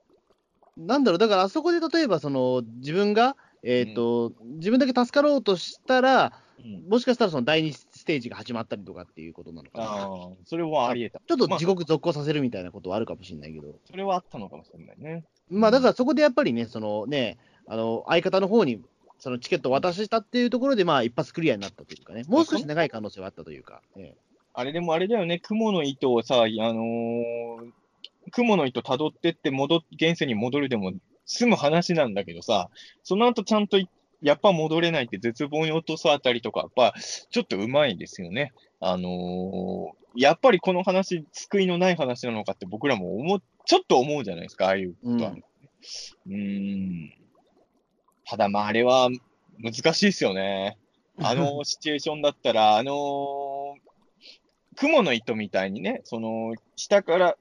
[0.85, 9.85] なんだろう、だからあそこで例えばその自分が、えーと自分だけ助かろうとしたら、うん、もしかしたらその第二ステージが始まったりとかっていうことなのかな。
[9.85, 11.27] ああ、それはあり得た。
[11.27, 15.23] ちょっと地獄続行させるみたいなことはあるかもしれないけど、それはあったのかもしれないね。
[15.49, 18.81] まあだからそこでやっぱりね、そのね、あの相方の方に
[19.19, 24.15] そのチケットを渡したっていうところで、まあ一発クリアになったというかね、もう少し長い可能性はあったというか、え。
[24.53, 27.71] あれでもあれだよね、雲の糸をさ、あのー
[28.31, 30.93] 雲の糸辿ってって戻っ、現世に戻るでも
[31.25, 32.69] 済む話なんだけどさ、
[33.03, 33.89] その後ちゃんとい
[34.21, 36.93] やっぱ戻れないって絶望に落とすあたりとか、やっぱ
[37.29, 38.53] ちょっとうまいですよね。
[38.79, 45.31] あのーやっぱりこの話、救いのない話なのかって僕らも思う、ちょっと思うじゃないですか、ああいうことは。
[45.31, 47.13] うんうーん。
[48.25, 49.09] ただまああれは
[49.57, 50.77] 難しいですよね。
[51.17, 53.91] あの シチュエーションだったら、あのー
[54.75, 57.37] 雲の糸みたいにね、その、下から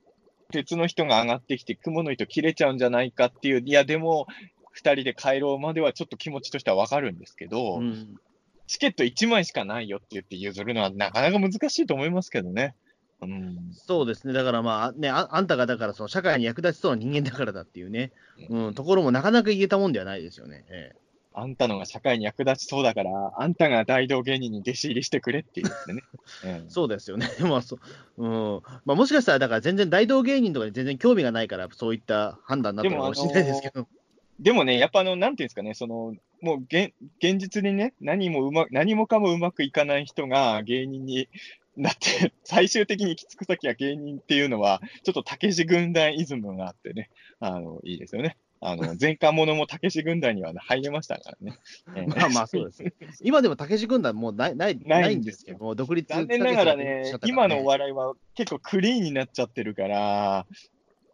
[0.50, 4.26] 鉄の人が上がってきて、雲の糸切れちゃうんじゃないかっていう、いや、でも、
[4.72, 8.16] 二人で帰ろうまではちょっと気持ちとしてはわかるんですけえど、うん
[8.66, 12.76] チケット1枚しかないよって言って譲るのはなかなか難しいと思いますけどね。
[13.20, 13.72] うん。
[13.72, 18.12] そうですね、だからまあ、ね、ああんたがだからその社会に役立ちそうな人間だからだっていうね、
[18.48, 20.64] うん、ところもなかなか言えたもんではないですよね。
[20.68, 20.99] ええ
[21.32, 26.02] あんたのが社会に役立ちそうだから、あんたが大道芸人に弟子入りしてくれって言ってね。
[26.44, 27.28] え えそうですよね。
[27.42, 27.80] まあそう
[28.18, 33.86] うんまあ、もしかしたら、だから全然大道芸人とかに全然興味がないから、そういった判断になったのかもしれないですけど。
[34.40, 41.28] でもね、やっぱあの、なんていうんですかね、その、もう現現実にね、何もうま、何もかもうまくいかない人が芸人に
[41.76, 48.36] なって、 最終的に行き着く先は芸人っていうのは、ちょっとたけし軍団イズムがあってね、あの、いいですよね。
[48.60, 51.58] あの、 前科者もたけし軍団には入れましたからね。
[51.96, 52.84] えーまあまあそうです。
[53.22, 60.46] 今でもたけし軍団もうないないないんですけど、独立残念ながらね今のお笑いは結構クリーンになっちゃってるから、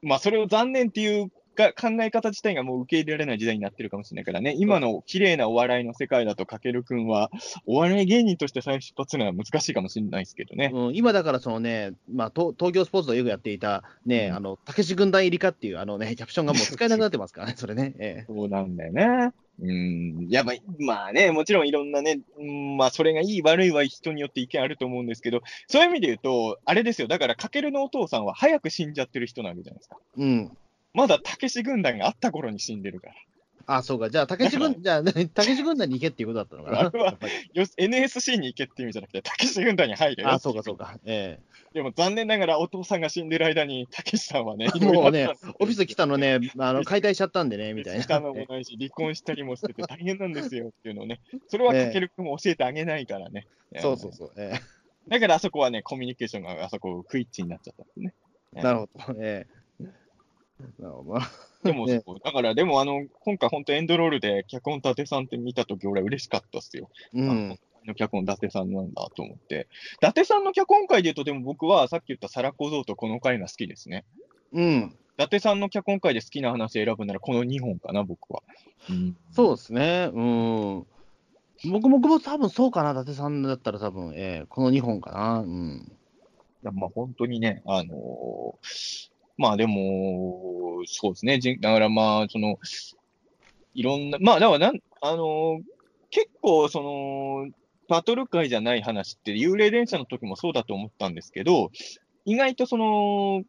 [0.03, 7.31] まあそれを残念っていうか考え方自体がもう受け入れられない時代になってるかもしれないからね、今の綺麗なお笑いの世界だと、かけるくんは、
[7.67, 10.71] お笑い芸人として再出発するのは難しいかもしれないですけどね。
[10.73, 17.95] うん、今だからそのね、まあ、東東京スポーツとよくやっていた、ね、あの、たけし軍団入りかっていう、あのね、 キャプションがもう使えなくなってますからね、 それね。
[17.99, 19.33] えそうなんだよね。
[19.59, 20.29] うん。
[20.29, 29.97] やっぱ、まあね、もちろんいろんなね、うん、まあそれがいい悪いは人によって意見あると思うんですけど、そういう意味で言うと、あれですよ、だから、かけるのお父さんは早く死んじゃってる人なわけじゃないですか。
[30.19, 30.57] えうん。
[30.97, 33.15] まだたけし軍団があった頃に死んでるから。
[33.67, 34.09] あ、そうか。
[34.09, 36.79] じゃあ、たけし軍、じゃあ、たけし軍団に行けっていうことだったのかな。
[36.79, 37.19] あれは
[37.77, 40.31] NSC に行けっていう意味じゃなくて、たけし軍団に入れよ。
[40.31, 40.99] あ、そうか、そうか。
[41.05, 41.39] え
[41.75, 45.29] でも残念ながらお父さんが死んでる間に、たけしさんはね、え もうね
[45.59, 48.03] オフィス来たのね、あの 解体しちゃったんでね、みたいな。
[48.03, 53.47] したのもないし、離婚したりもしてて大変なんですよっていうのをね、それはかけるくんも教えてあげないからね。
[53.79, 54.33] そうそうそう。
[54.39, 54.55] え
[55.09, 58.15] だからあそこはね、コミュニケーションがあそこクイッチになっちゃったんですね。
[58.55, 59.21] えなるほど。
[59.21, 59.66] ええ
[60.79, 61.21] なるほど。
[61.65, 66.91] でもねだからでもあの、今回本当エンドロールで脚本伊達さんって見たとき俺嬉しかったっすよ。
[67.13, 67.59] うん。
[67.87, 69.69] の脚本伊達さんなんだと思って。
[69.97, 74.05] 伊達さんの脚本会で言うと、でも僕はさっき言ったサラ小僧とこの回が好きですね。
[74.53, 74.97] うん。
[75.19, 78.43] 伊達さんの脚本会で好きな話選ぶならこの2本かな、僕は。
[78.91, 80.11] うん、そうですね。
[80.13, 80.87] うん。
[81.71, 85.39] 僕も僕も多分そうかな、伊達さんだったら多分、ええこの2本かな。
[85.41, 85.93] うん。
[86.63, 91.39] いやまあ本当にね、あのーまあでも、そうですね。
[91.61, 92.59] だからまあ、その、
[93.75, 95.63] いろんな、まあだからなん、あのー
[96.11, 97.51] 結構その、
[97.89, 101.71] バトル界じゃない話って幽霊電車の時もそうだと思ったんですけど、
[102.25, 103.43] 意外とその、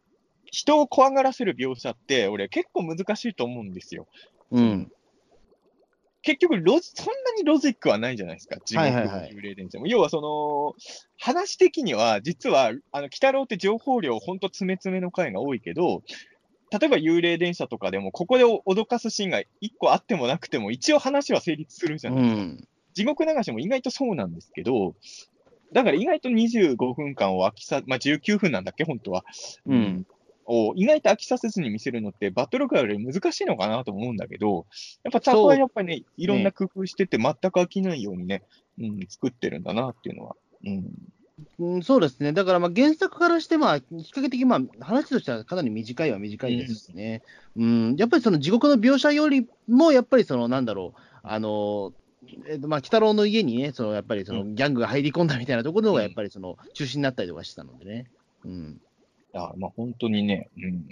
[0.50, 4.06] 人を怖がらせる描写って、俺結構難しいと思うんですよ。
[4.50, 4.92] うん。
[6.22, 9.86] 結局ロジ、そんなにロジックはないじゃないですか、地獄のはいはいはい幽霊電車も。
[9.86, 10.74] 要はその、
[11.18, 16.02] 話的には、実は、あの、鬼太郎って情報量、ほんと詰め詰めの回が多いけど、
[16.70, 22.42] 例えば幽霊電車とかでも、ここで脅かすシーンが一個あってもなくても、一応話は成立するじゃうないですか。
[22.42, 22.68] ん。
[22.94, 24.94] 地獄流しも意外とそうなんですけど、
[25.72, 29.24] だから意外と25分間を飽きさ、まあ、19分なんだっけ、本当は。
[29.66, 30.06] うん。
[30.48, 34.66] を意外と飽きさせずに見せるのって、バトル界より難しいのかなと思うんだけど、
[35.04, 38.42] やっぱ、そこはやっぱりね、いろんな工夫してて、全く飽きないようにね、
[38.80, 40.36] うん、作ってるんだなっていうのは。
[40.64, 40.90] うん。
[41.58, 42.32] うん、そうですね。
[42.32, 47.22] だから、まあ、原作からして、まあ、比較的、まあ、話としてはかなり短いは短いですしね。
[47.56, 51.92] うん、やっぱりその地獄の描写よりも、やっぱりその、なんだろう、あの、
[52.48, 58.10] えっと、まあ、鬼太郎の家にね、その、やっぱりその、うギャングが入り込んだみたいなところが、うんやっぱりその、中心になったりとかしてたのでね。
[58.44, 58.80] うん。
[59.34, 60.88] あまあ、本当にね、うん。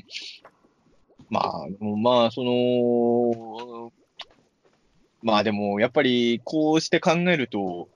[1.30, 3.92] まあ、まあ、その、
[5.22, 7.88] まあでも、やっぱり、こうして考えると、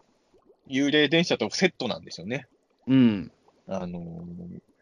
[0.69, 2.47] 幽霊電車とセットなんですよね。
[2.87, 3.31] うん。
[3.69, 4.25] あの、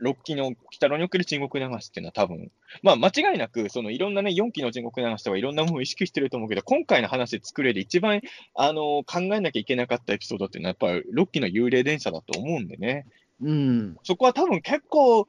[0.01, 2.51] 6期の鬼太郎における地獄流しっていうのは多分、
[2.83, 8.23] まあ間違いなく、そのいろんなね、4期の地獄流しとかいろんなものを意識してると思うけど、今回の話で作れる一番、
[8.55, 13.07] あの、考えなきゃいけなかったエピソードっていうのは、やっぱり6期の幽霊電車だと思うんでね。
[13.43, 13.97] うん。
[14.05, 15.27] そこは多分結構、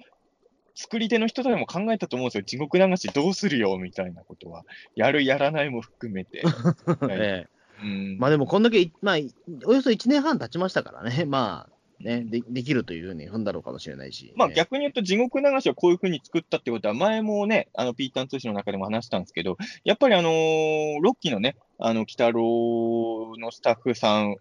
[0.79, 2.43] 作り手の人でも考えたと思うんですよ。
[2.43, 4.63] 地獄流しどうするよ、みたいなことは。
[4.95, 6.41] やる、やらないも含めて。
[7.11, 8.17] ええうん。
[8.17, 9.33] まあでも、こんだけい、まあ、い
[9.65, 11.25] およそ1年半経ちましたからね。
[11.25, 14.31] まあ、ね、でできるというふうに踏んだろうかもしれないし。
[14.37, 24.37] まあね逆に言うと、地獄流しをこういうふうに作ったってことは、前もね、あの、ピーターン通信の中でも話したんですけど、やっぱりあのー、ロッキーのね、あの、鬼太郎のスタッフさん、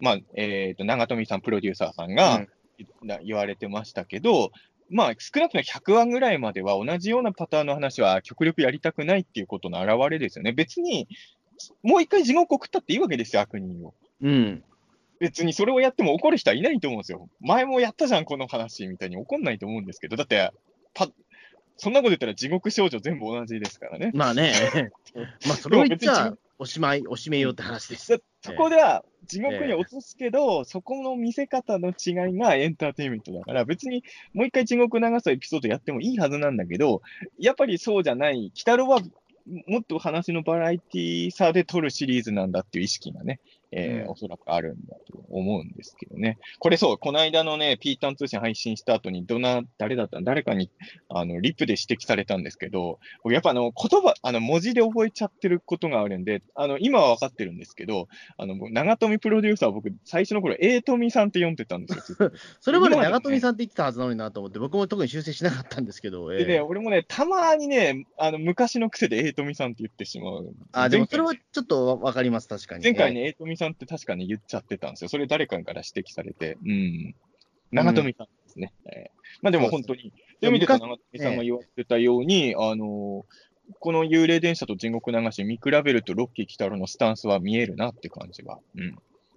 [0.00, 2.46] まあ、えっ、と、長富さん、プロデューサーさんが、
[3.02, 4.52] な言われてましたけど、
[4.90, 10.52] まあ、少なくとも100話ぐらいまでは同じようなパターンの話は極力やりたくないっていうことの表れですよね。
[10.52, 11.08] 別に、
[11.82, 13.94] もう一回地獄送ったっていいわけですよ、悪人を。
[14.22, 14.64] うん。
[15.20, 17.28] 別にそれをやっても怒る人はいないと思うんですよ。
[17.40, 20.52] 前もやったじゃん、この話、みたいに怒んないと思うんですけど、だって、
[20.94, 21.08] パ
[21.78, 24.10] そんなこと言ったら地獄少女全部同じですからね。
[24.12, 24.52] まあね。
[25.46, 28.10] まあ、それを言っちゃ、おしまい、おしめようって話です。
[28.10, 34.02] だそこでは地獄に落とすけど、そこの見せ方の違いがエンターテインメントだから、別に
[34.34, 37.02] もう一回地獄流すエピソードやってもいいはずなんだけど、
[37.38, 39.00] やっぱりそうじゃない、鬼太郎は
[39.66, 43.40] もっと話のバラエティーさで撮るシリーズなんだっていう意識がね、
[43.72, 46.38] えーうんおそらくあるんだと思うんですけどね。
[46.58, 50.70] これそう、この間のね、ピータン通信配信した後に、どな、誰だった誰かに、
[51.08, 58.08] あの、リップで指摘されたんですけど、僕やっぱあの、言葉、あの、文字で覚えちゃってることがあるんで、あの、今は分かってるんですけど、
[58.38, 62.32] あの、僕長富プロデューサーは僕、最初の頃、A 富さんって読んでたんですよ。
[62.60, 70.54] それまで長富さんって言ってたはずなのになと思って、僕も特に修正しなかったんですけど、えでね、え俺もね、たまにね、あの、昔の癖で A 富さんって言ってしまう。
[70.72, 72.82] あ、でもそれは前ちょっとわわかります、確かに。
[72.82, 75.08] 回前回ね、え富さんって確かに言っちゃってたんですよ。
[75.08, 76.56] それ誰かから指摘されて。
[76.64, 77.14] うん。
[77.70, 78.72] 長富さんですね。
[78.86, 83.24] えーまあでも本当に、そういう意味で長富さんが言われてたように、あの、
[83.78, 88.92] この幽霊電車と地獄流し見比べるとロッキー北郎のスタンスは見えるなって感じが、うん、え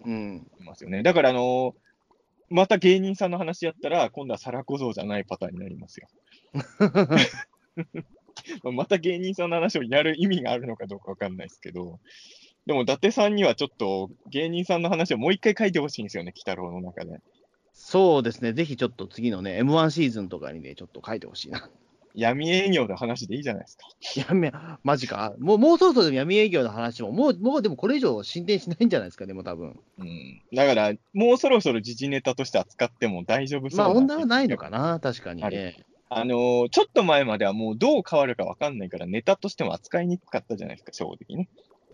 [0.05, 0.47] うん。
[0.59, 1.03] しますよね。
[1.03, 1.76] だからあの
[2.49, 6.07] また芸人さんの話やったら、今度は皿小僧じゃないパターンになりますよ。
[8.72, 11.99] また芸人さんの話をやる意味があるのかどうかわかんないですけど、
[12.66, 17.20] でも伊達さんにはちょっと芸人さんの話をもう一回書いてほしいんですよね、鬼太郎の中で。
[17.74, 21.70] そうですね、ぜひちょっと次のね、M1 シーズンとかにね、ちょっと書いてほしいな。
[22.14, 23.88] 闇営業の話でいいじゃないですか。
[24.28, 24.51] 闇、
[24.84, 25.34] マジか？
[25.39, 29.80] もう、もうそろそろ闇営業の話も、もう、もうでもこれ以上進展しないんじゃないですか、でも多分。
[29.97, 30.41] うん。
[30.53, 35.86] だから、もうそろそろ時事ネタとして扱っても大丈夫そうまあ、な問題はないのかな、確かにね。
[36.09, 41.47] あのーちょっと前まではもうどう変わるかわかんないから、ネタとしても扱いにくかったじゃないですか、正直ね。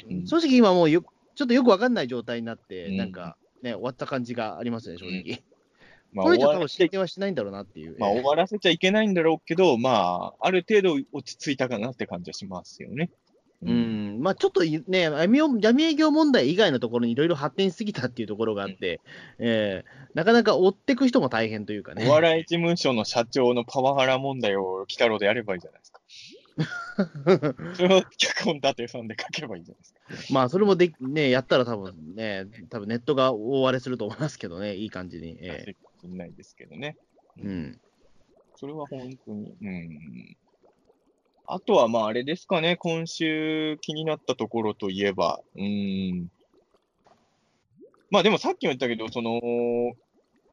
[0.09, 1.03] うん正直今もうよ、
[1.35, 5.41] ちょっとよくわかんない状態になって、うんなんかね、終わった感じがありますね、正直。
[6.13, 7.95] まあ、これ以上多終わらせちゃい分進展はしないんだろうなっていう。
[7.99, 13.11] まあ、ええ終わらせちゃいけないんだろうけど、まあ、ある程度落ち着いたかなって感じはしますよね。
[13.63, 13.71] う。
[13.71, 15.09] ん、まあちょっといね、
[15.61, 19.01] 闇営業問題以外のところにいろいろ発展しすぎたっていうところがあって、
[19.39, 22.07] ええなかなか追ってく人も大変というかね。
[22.07, 26.01] お笑い事務所の社長のパワハラ問題を鬼太郎でやればいいじゃないですか。
[27.75, 29.85] それを脚本立てさんで書けばいいじゃないで
[30.17, 30.33] すか。
[30.33, 35.37] まあそれもで、ね、やったら多分ね、多分ネットが大荒れすると思いますけどね、いい感じに。
[35.41, 36.97] ええないですけどね。
[37.41, 37.79] うん。
[38.55, 39.55] それは本当に。
[39.61, 40.37] うん。
[41.45, 46.27] あとは、まあ、あれですかね、今週気になったところといえば、うん。
[48.09, 49.39] まあ、でもさっきも言ったけど、その、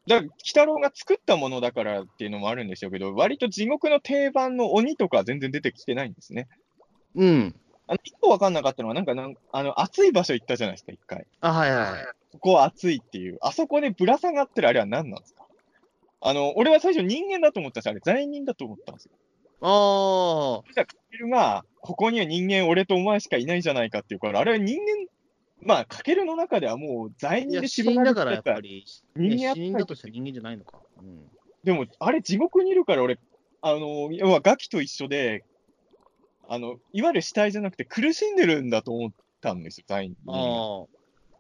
[0.07, 6.49] だから、鬼太郎が作ったものだからっていうのもあるんでしょうけど、割と地獄の定番の鬼とかは全然出てきてないんですね。
[7.15, 7.55] うん。
[7.87, 11.27] あの、一個わかんなかったのは、なんかなん、あの、暑い場所行ったじゃないですか、一回。
[11.41, 12.05] あ、はいはい。
[12.33, 13.39] そこは暑いっていう。
[13.41, 15.47] あそこでぶら下がってるあれは何なんですか？
[16.21, 19.13] あの、俺は最初人間だと思ったし、あれ罪人だと思ったんですよ。
[19.61, 24.85] ああ、じゃあ、かけるが、ここには人間、俺とお前しかいないじゃないかっていうから、あれは人間、
[25.65, 28.61] まあ、かけるの中ではもう罪人で死人だからやっぱた。
[28.61, 28.85] り、
[29.17, 30.79] 人間死人だとしたら人間じゃないのか。
[31.01, 31.25] うん。
[31.65, 33.19] でも、あれ地獄にいるから、俺、
[33.63, 35.45] あの、要はガキと一緒で、
[36.49, 40.17] あの、いわゆる死体じゃなくて苦しんでるんだと思ったんですよ、罪人。
[40.29, 40.95] ああ。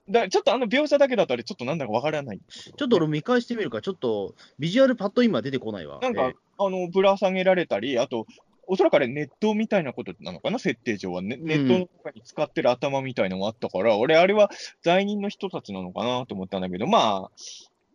[0.06, 2.40] だちょっとあの描写だけだとあれ、ちょっとなんだかわからない。
[2.48, 5.98] ちょっと俺見返してみるから、ちょっとビジュアルパッと今出てこないわ。
[6.00, 8.26] なんか、えあの、ぶら下げられたり、あと、
[8.66, 11.22] おそらくあれ、ネットみたいなことなのかな、設定上は。
[11.22, 14.50] ねネットの中に使ってる頭みたいのもあったから、俺、あれは
[14.82, 17.30] 罪人の人たちなのかなと思ったんだけど、まあ、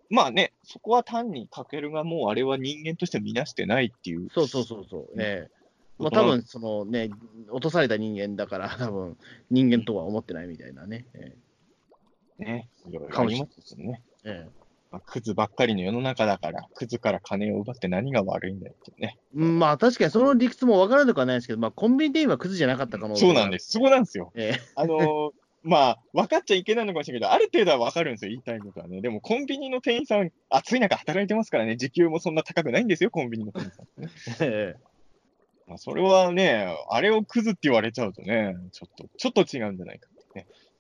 [0.10, 4.30] まあね、そこは単にかけるがもうあれは人間として見なしてないっていう。
[4.34, 5.08] そうそうそうそう。
[5.18, 5.60] ええ
[6.00, 7.10] まあ多分そのね、
[7.50, 9.18] 落とされた人間だから、多分
[9.52, 11.06] 人間とは思ってないみたいなね。
[11.14, 11.36] え
[12.40, 14.02] ね、いろいろありますよね。
[14.24, 14.59] ええ
[14.92, 19.18] まあ、クズばっかりの世の中だから、クズから金を奪って何が悪いんだよってね。
[19.36, 23.72] えうんまあ確かにその理屈も分からなくはないですけど、まあコンビニ店員はクズじゃなかった可能性そうなんです。
[23.72, 24.32] そこなんですよ。
[24.36, 25.30] ええあのー
[25.62, 29.02] まあ、分かっちゃいけないのかもしれないけど、ある程度は分かるんですよ、言いたいことはね。
[29.02, 34.10] でも、コンビニの店員さん、暑い中働いてますからね、時給もそんな高くないんですよ、コンビニの店員さんってね。
[34.40, 34.90] ええ
[35.68, 40.10] まあ、それはね、あれをクズって言われちゃうとね、ちょっと、ちょっと違うんじゃないか。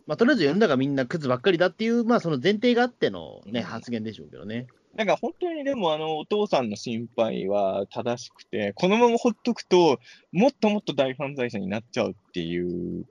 [0.09, 4.65] まあとりあえず世の中みんなクズばっかりだっていう、まあその前提があってのね、うん発言でしょうけどね。
[4.95, 9.99] なんか本当にでも、あの、お父さんの心配は正しくて、このままほっとくと、
[10.31, 13.05] もっともっと大犯罪者になっちゃうっていう、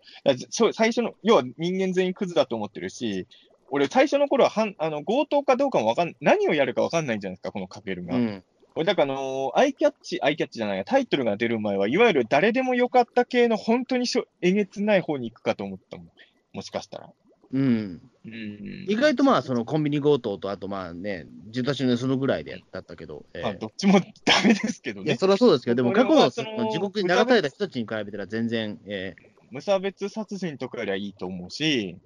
[0.50, 3.28] そう最初の、要は人間全員クズだと思ってるし、
[3.70, 8.16] 俺、最初の頃ははんあの強盗かどうかもわかん何をやるかわかんないんじゃないですか、このかけるが。
[8.16, 8.44] うん。
[8.74, 16.10] 俺、だから、あのーアイキャッチ、アイキャッチじゃないや、タイトルが出る前は、いわゆる誰でもよかった系の本当にしょえげつない方に行くかと思ったもん。
[16.52, 17.10] もしかしたら。
[17.50, 18.00] うん。
[18.24, 23.24] うん意外とまあそのコンビニ強盗と、あとまあね、住宅の盗むぐらいでだったけど。
[23.34, 25.18] ええまあ、どっちもダメですけどいや、ね。
[25.18, 29.14] そりゃそうですけど、でも過去のその地獄に流された人たちに比べたら全然、え
[29.50, 31.96] 無差別殺人とかよりはいいと思うし、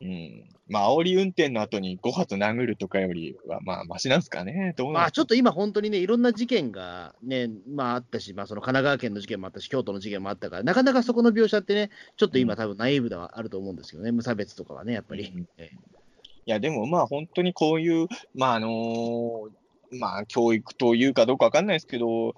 [0.00, 0.48] うん。
[0.68, 4.74] まあ、煽り運転の後に5発殴るとかよりは、まあ、マシなんすかね。
[4.76, 15.32] どうまあちょっと今、本当にね、いろんな事件がね、まああったし、まあその神奈川県の事件もあったし、京都の事件もあったから、なかなかそこの描写ってね、ちょっと今、多分ナイーブではあると思うんですけどね、無差別とかはね、やっぱり。
[15.34, 15.70] うんえ
[16.48, 19.50] いや、でもまあ本当にこういう、まああのー
[19.92, 22.34] まあ教育というかどうかわかんないですけど、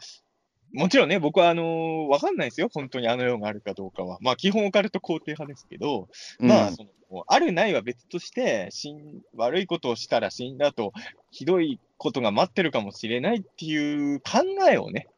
[0.72, 2.68] もちろんね、僕はあのーわかんないですよ。
[2.72, 4.18] 本当にあの世があるかどうかは。
[4.20, 6.08] まあ基本オカルト肯定派ですけど、
[6.38, 10.92] まあ、うんその、あるないは別として、死ん悪いことをしたら死んだと、
[11.30, 15.08] ひどいことが待ってるかもしれないっていう考えをね、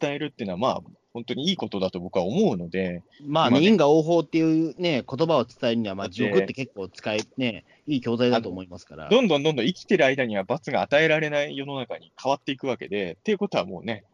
[0.00, 0.80] 伝えるっていうのは、まあ、
[1.12, 9.08] 本当にいいことだと僕は思うので、まあね、因果応報っていうね、言葉を伝えるには、まあ地獄って結構使い、ね、いい教材だと思いますから。
[9.08, 14.04] どんどんどんどん生きてる間には罰が与えられない世の中に変わっていくわけで、っていうことはもうね、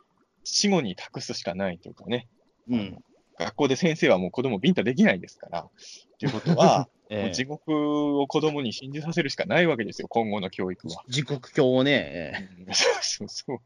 [0.47, 2.29] 死後に託すしかないというかね、
[2.71, 3.05] うん。
[3.39, 5.69] 学校で先生はもう子供ビンタできないですから、
[6.19, 11.05] ということは、 もえう地獄を子供に信じさせるしかないわけですよ、今後の教育は。
[11.09, 11.93] 時刻表をね、
[12.35, 13.59] えうんそうそう そう。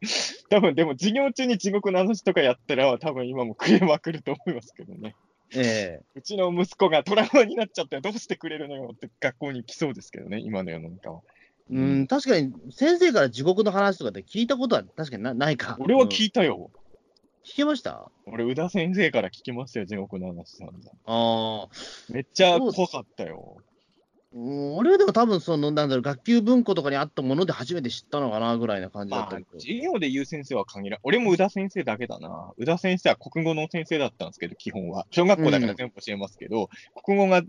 [0.49, 5.15] 多分でも授業中に地獄の話とかやったら、多分今もクレームは来ると思いますけどね。
[5.55, 11.23] ええうちの息子がトラウマになっちゃってどうしてくれるのよって学校に来そうですけどね、今の世の中は。
[11.73, 15.77] えうん、確かに先生から地獄の話とかって聞いたことは確かになないか。
[15.81, 16.71] 俺はうん聞いたよ。
[17.45, 18.11] 聞けました？
[18.27, 20.91] 俺、宇田先生から聞きましたよ、地獄の話さんだ。
[21.07, 21.69] ああ。
[22.13, 23.57] めっちゃ怖かったよ。
[24.33, 32.53] うん俺はでも多分その、なんだろう、学級文庫とかにあったもので初めて知ったのかなぐらいな感じだまあったけど。、授業で言う先生は限ら俺も宇田先生だけだな。
[32.57, 35.07] 宇田先生は国語の先生だったんですけど、基本は。
[35.11, 36.69] 小学校だから全部教えますけど、
[37.03, 37.43] 国語が、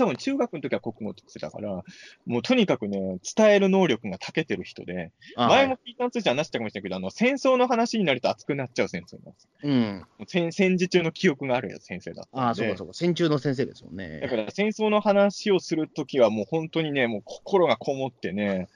[0.00, 1.84] 多分中学の時は国語って言ってたから、
[2.24, 9.48] もうとにかくね、伝える能力が長けてる人で、あ前も聞いたんついて話したかもしれないけど、あの、戦争の話になると熱くなっちゃう先生なんです。
[9.62, 10.06] うん。
[10.26, 12.40] 戦戦時中の記憶がある先生だった。
[12.40, 12.94] ああ、そうかそうか。
[12.94, 14.26] 戦中の先生ですもんだね。
[14.26, 18.68] から戦争の話をするときはもう本当にね、もう心がこもってね、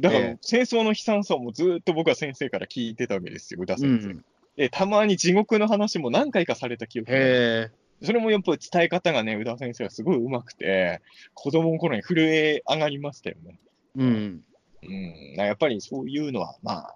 [0.00, 4.08] だからええ戦争の悲惨さをもうずっと僕は先生から聞いてたわけですよ、宇田う先生。
[4.08, 4.24] ん。
[4.56, 7.72] で、たまに地獄の話も何回かされた記憶がある。
[8.02, 11.00] それもやっぱり伝え方がね、宇田先生はすごい上手くて、
[11.34, 13.58] 子供の頃に震え上がりましたよね。
[13.96, 14.42] うん。
[14.82, 16.94] うん、やっぱりそういうのは、まあ、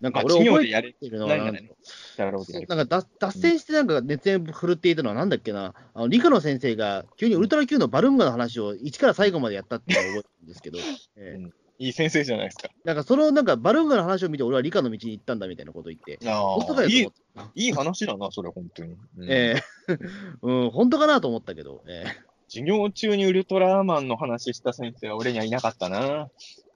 [0.00, 10.78] なんか俺覚えてるのはなんか脱脱線してなんか熱演振るっていたのはなんだっけな、あの理科の先生が急にウルトラ Q のバルーンガの話を一から最後までやったって覚えてるんですけど、
[11.16, 12.68] え えいい先生じゃないですか。
[12.84, 17.08] なんかそのなんかバルーンガの話を見て俺は理科の道に行ったんだみたいなこと言って、ああ、いい
[17.54, 18.96] いい話だな、それ、本当に。
[19.18, 19.62] うんええ
[20.42, 26.28] うん、本当かなと思ったけど、ええ授業中にウルトラマンの話した先生は俺にはいなかったな。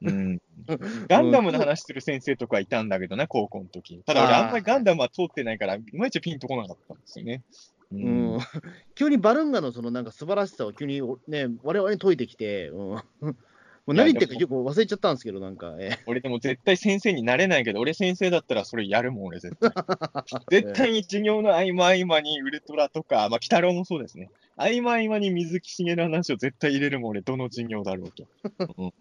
[0.03, 0.41] うん。
[1.09, 4.03] ガンダムの話する先生とかいたんだけどね、高校の時。
[4.05, 7.45] ただ俺あんまりガンダムは通ってないから、いまいちピンとこなかったんですよね。
[7.93, 8.39] ううん、
[8.97, 12.97] 急にバルーンガのそのなんか素晴らしさを急にね、我々に解いてきて、う
[13.29, 13.37] ん、
[13.89, 19.73] もう何言ってるか結構忘れちゃったんですけど、なんか、ええ俺でも絶対先生になれないけど、俺先生だったらそれやるもん、俺絶対。
[20.51, 24.31] 絶対に授業の合間合間にウルトラとか、まあ、鬼太郎もそうですね。
[24.57, 28.27] 合間合間に水木しげる話を絶対入れるもん、俺、どの授業だろうと。
[28.77, 28.93] うん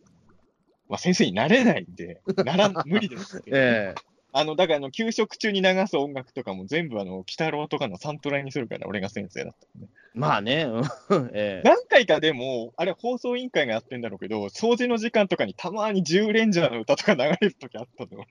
[0.88, 9.88] まあ、先生になれないんで、ならん、無理ですけど、 ええあの、だから、あの、給食中に流す音楽とかも全部、あの、鬼太郎とかのサントラにするから、俺が先生だった、ね。
[10.14, 10.82] まあね、う
[11.20, 18.24] んええ何回かでも、あれ、放送委員会がやってんだろうけど、掃除の時間とかにたまに10レンジャーの歌とか流れるときあったの。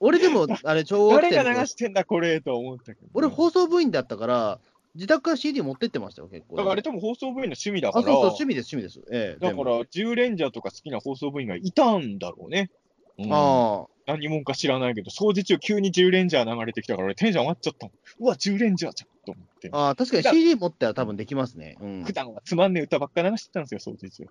[0.00, 3.08] 俺でも、 あれ、小学誰が流してんだ、これ、と思ったけど。
[3.14, 4.60] 俺、放送部員だったから、
[4.94, 6.56] 自宅から CD 持ってってましたよ、結構。
[6.56, 9.12] だからあれ多分放送部員の趣味だから、あそうそう、趣味です、趣味です。
[9.12, 12.70] ええだから、10レンジャーとか好きな放送部員がいたんだろうね。
[13.18, 18.24] うんあ何者か知らないけど、掃除中急に10レンジャー流れてきたから、俺テンション上がっちゃったもん。
[18.24, 19.68] うわ、10レンジャーじゃんと思って。
[19.70, 21.76] あ、ああ確かに CD 持っては多分できますね。
[21.78, 22.14] うん普。
[22.14, 24.24] 段はつまんねえ歌ばっか流してたんですよ、掃除中。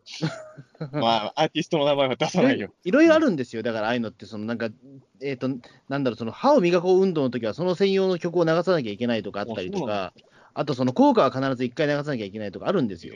[0.99, 2.73] まあ、アーティストの名前は出さないよ。
[2.83, 3.61] いろいろあるんですよ。
[3.61, 4.69] だから、ああいうのって、そのなんか、
[5.21, 5.47] えっ、と、
[5.89, 10.11] なんだろう、その歯を磨こう運動の時は、その専用の曲を流さなきゃいけないとかあったりとか、
[10.59, 13.13] あと、その効果は必ず一回流さなきゃいけないとかあるんですよ。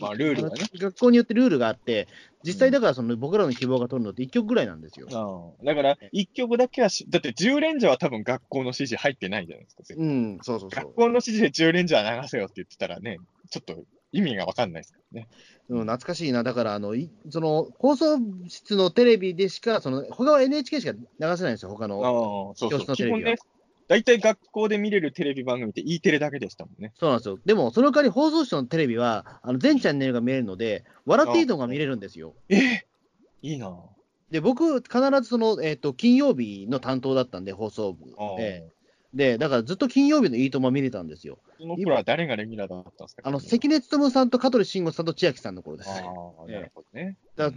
[0.00, 0.64] まあ、ルールがね。
[0.74, 2.08] 学校によってルールがあって、
[2.42, 5.06] 実際だからその僕らの希望が取るのって1曲ぐらいなんですよ。
[5.12, 9.82] ああだから、一曲だけはし、だって10レンジャーは多分学校の指示入ってないじゃないですか。
[9.98, 10.84] うん、そうそうそう。
[10.84, 13.18] 学校の指示で10レンジャー流せよって言ってたらね、
[13.50, 15.28] ちょっと意味がわかんないですからね。
[15.68, 16.42] うん、懐かしいな。
[16.42, 22.54] だから、あの、いその、放送室のテレビでしか、その、他は NHK しか流せないんですよ、他の。
[22.56, 23.34] 教室のテレビは
[23.88, 26.92] 大体学校で見れるテレビ番組って E テレだけでしたもんね。
[26.98, 27.38] そうなんですよ。
[27.44, 32.34] でも、その代わり放送室のテレビは、あの全チャンネルが見れるので、笑っていいのが見れるんですよ。
[32.48, 32.86] ええ
[33.42, 33.72] いいな
[34.30, 38.04] で、僕、必ずその、えっ、と、金曜日の担当だったんで、放送部。
[38.40, 38.76] ええ
[39.14, 41.38] で、だからずっと金曜日のいいとも見れたんですよ。
[41.58, 43.22] その頃は誰がレギュラーだったんですか？
[43.24, 45.90] あの、関根勤さんと香取慎吾さんと千秋さんの頃です。
[45.90, 47.16] ああ、なるほどね。
[47.36, 47.50] だ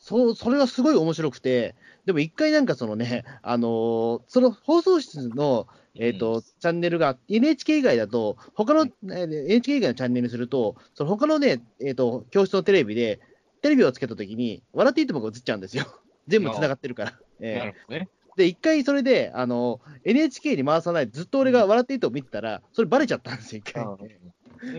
[0.00, 1.74] そそれがすごい面白くて、
[2.06, 13.20] でも一回なんかそのね、あのーその放送室の、えーとチャンネルが NHK 以外だと、他の、えー NHK 以外のチャンネルにすると、その他のね、えーと、教室のテレビで、
[13.60, 15.84] テレビをつけたときに、笑っていいともが映っちゃうんですよ。
[16.26, 17.20] 全部つながってるから。
[17.40, 18.08] えーなるほどね。
[18.36, 23.84] で、一回それで、あの、NHK に回さないで、ずっと俺が笑っていいと見てたら、それバレちゃったんですよ、一回。
[23.84, 23.88] う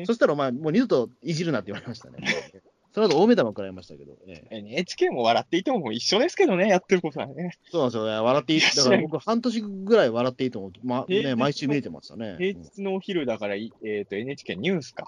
[0.01, 2.17] んそしたら、お前、もう二度といじるなって言われましたね。
[2.93, 4.17] その後、大目玉食らいましたけど。
[4.27, 7.57] ええ NHK も笑っていても一緒ですけどね、やってることはね。
[7.71, 8.19] そうなんですよね。
[8.19, 8.61] 笑っていい。
[8.61, 10.71] だから僕、半年ぐらい笑っていいと思う。
[10.83, 12.35] ま、ね、毎週見れてましたね。
[12.37, 15.05] 平うん日のお昼だから、いえっ、と、NHK ニュースか。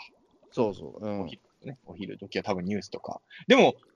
[0.51, 1.05] そうそう。
[1.05, 1.77] うんお昼ね。
[1.85, 3.21] お昼時は多分ニュースとか。
[3.47, 3.92] でも、え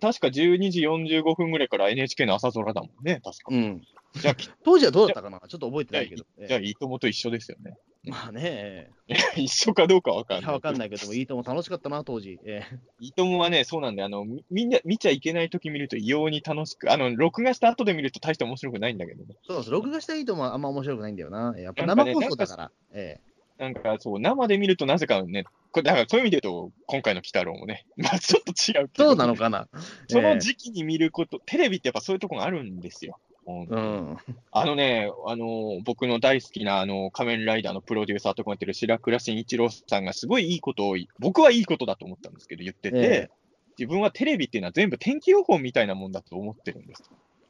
[0.00, 3.44] 確か12時45分ぐらいから NHK の朝空だもんね、確か。
[3.50, 3.82] うん。
[4.14, 5.40] じゃあ、き当時はどうだったかな？
[5.48, 6.24] ちょっと覚えてないけど。
[6.46, 7.76] じゃあえいいともと一緒ですよね。
[8.06, 8.90] えまあね、
[9.36, 10.52] 一緒かどうかわかんない。
[10.52, 12.38] わかんないけども、いいとも楽しかったな、当時。
[12.44, 19.36] ええいいともはね、そうなんで、あの、みみんな見ちゃいけないとき見ると異様に楽しく、あの、録画した後で見ると大して面白くないんだけどね。
[19.46, 19.70] そうです。
[19.70, 21.54] 録画したいいともあんま面白くないんだよな。
[21.58, 22.70] やっぱ生放送だから。
[22.92, 23.20] え
[23.58, 29.68] なんかそう、生で見るとなぜかね、これだからそういう意味で言うと、今回の鬼太郎もね、 まあちょっと違うえけど、そうなのかな？
[30.08, 33.18] そええの時期に見ること、テレビってやっぱそういうとこがあるんですよ。
[33.46, 34.16] うん。
[34.52, 43.38] あのね、あの、僕の大好きな、あの、仮面ライダーのプロデューサーとかやってる白倉慎一郎さんがすごいいいことを、僕はいいことだと思ったんですけど、言ってて、ええ
[43.78, 47.04] 自分はテレビっていうのは全部天気予報みたいなもんだと思ってるんです。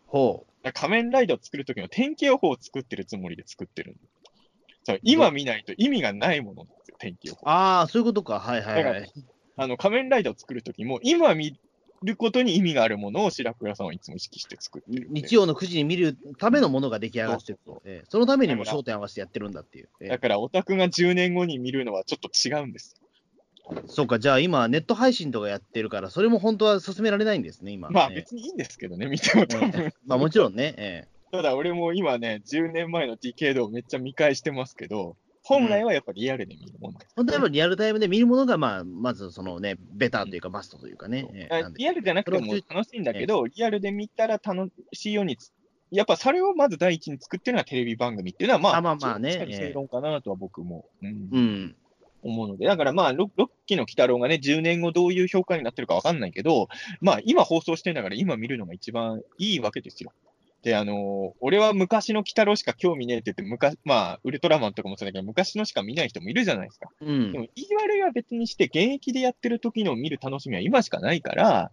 [0.07, 4.18] ほだから仮面ライダーを作るときの天気予報を作ってるつもりで作ってるんです。
[5.03, 7.49] 今見ないと意味がないものなんですよ、天気予報う。。
[7.49, 8.41] ああ、そういうことか。
[8.41, 9.13] はいはいはい。
[9.57, 11.59] あの、仮面ライダーを作るときも、今見
[12.03, 15.09] ることに意味があるものを白倉さんはいつも意識して作ってる。
[15.11, 17.83] 日曜の9時に見るためのものが出来上がってると。
[17.85, 19.89] ええそのためにも焦点合わせてやってるんだっていう。
[20.01, 22.95] ええだからオタクが10年後に見るのはちょっと違うんです。
[23.87, 27.91] そうか、じゃあ今、ネット配信とかやってるから、それも本当は進められないんですね、今。
[27.91, 29.93] まあええ別にいいんですけどね、見ても多分。
[30.07, 37.13] まあもちろんね、ええただ俺も今ね、10年前のディケードをめっちゃ見返してますけど、本来はやっぱリアルで見るもんです。
[37.17, 41.27] 本当はやっぱリアルタイムで見るものが、まあ、まずそのね、ベターというか、マストというかね。
[41.33, 45.53] ええあなんでリアルじゃなくても楽しいんだけど、リアルで見たら楽しいようにつ、
[45.91, 51.77] やっぱそれをまず第一に作ってるのはテレビ番組っていうのは、まあ、あまあまあね正論かなとは僕も、うんうん。
[52.23, 56.69] 思うので、だからまあ、ロロッキーの鬼太郎がね、10年後どういう評価になってるかわかんないけど、
[57.01, 60.13] まあ、今放送してんだから今見るのが一番いいわけですよ。
[60.63, 66.89] で、あのー俺は昔の鬼太郎しか興味ねえって言って、昔、まあ、ウルトラマンとかもそうだけど、昔のしか見ない人もいるじゃないですか。
[67.01, 67.39] うんで。
[67.39, 71.71] も、言い悪いは別にして、現役でやってる時の見る楽しみは今しかないから、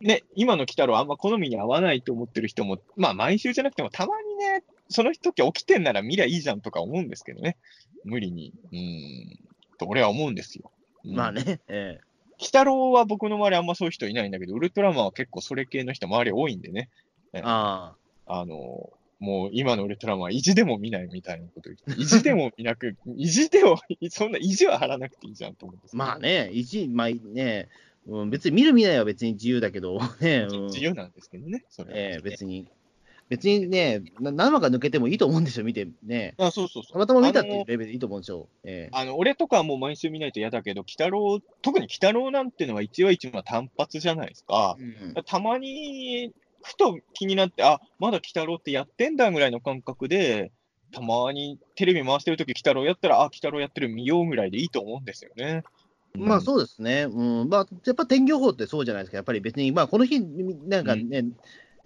[0.00, 7.56] ね、今の鬼太郎あんま好みに合わないと思ってる人も、まあ、毎週じゃなくても、たまにね、その時起きてんなら見りゃいいじゃんとか思うんですけどね。
[8.04, 8.52] 無理に。
[8.72, 9.38] うーん。
[9.78, 10.70] と、俺は思うんですよ。
[11.04, 11.32] うんまあ。
[11.32, 12.00] ね、え
[12.38, 16.90] 鬼太郎は僕の周りあんまそういう人いないんだけど、ウルトラマンは結構それ系の人周り多いんでね。
[17.38, 17.94] えあ
[18.26, 23.78] あの、もう今のウルトラマンは意地でも見ないみたいなこと言って、意地でも見なく、 意地でも、
[24.10, 27.68] そんな意地は張らなくていいじゃんと思うんですまあね、一、まあね、
[28.06, 32.66] うん、別に見る見ないは別に自由だけど、 ね、うん、自由なんですけどね、それは、ええ別に、
[33.28, 36.34] 別にね、な何話か抜けてもいいと思うんですよ、見てね。
[36.38, 36.92] あ、そうそうそう。
[36.92, 38.48] たまたま見たっていうレベルでいいと思うんですよ。
[38.62, 44.76] ええあの、俺とかはもう毎週見ないと嫌だけど、鬼太郎、特に鬼太郎なんてのは一話一話単発じゃないですか。
[44.78, 46.32] うんたまに、
[46.66, 50.50] ふと気になって、あ、まだ鬼太郎ってやってんだぐらいの感覚で、
[50.92, 55.62] たまにテレビ回してるとき、鬼太郎やったら、あ、鬼太郎やってる見ようぐらいでいいと思うんですよね。
[56.16, 57.48] まあそうですね、うん。
[57.48, 61.24] まあ、やっぱ天気予報ってそうじゃないですか、やっぱり別に、まあ、この日、なんかね、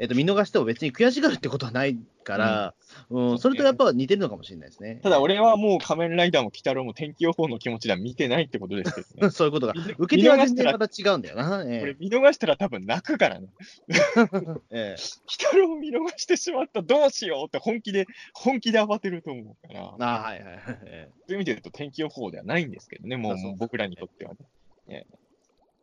[0.00, 2.74] えっと見逃しても別に悔しがるってことはないから、
[3.10, 4.98] うんそれとやっぱ似てるのかもしれないですね。
[5.02, 9.30] ただ俺はもう仮面ライダーも鬼太郎も天気予報の気持ちでは見てないってことですけどね。
[9.30, 11.64] そういうことが見、受け手はしたら然また違うんだよな。
[11.64, 13.48] こえれ見逃したら多分泣くからね。
[14.70, 20.78] えええ鬼太郎見逃してしまった、どうしようって本気で、本気で慌てると思うから、そうあはいはいはい。
[20.86, 24.38] えいう意味で言うと天気予報ではないんですけどね、もう僕らにとってはね。
[24.86, 25.06] ね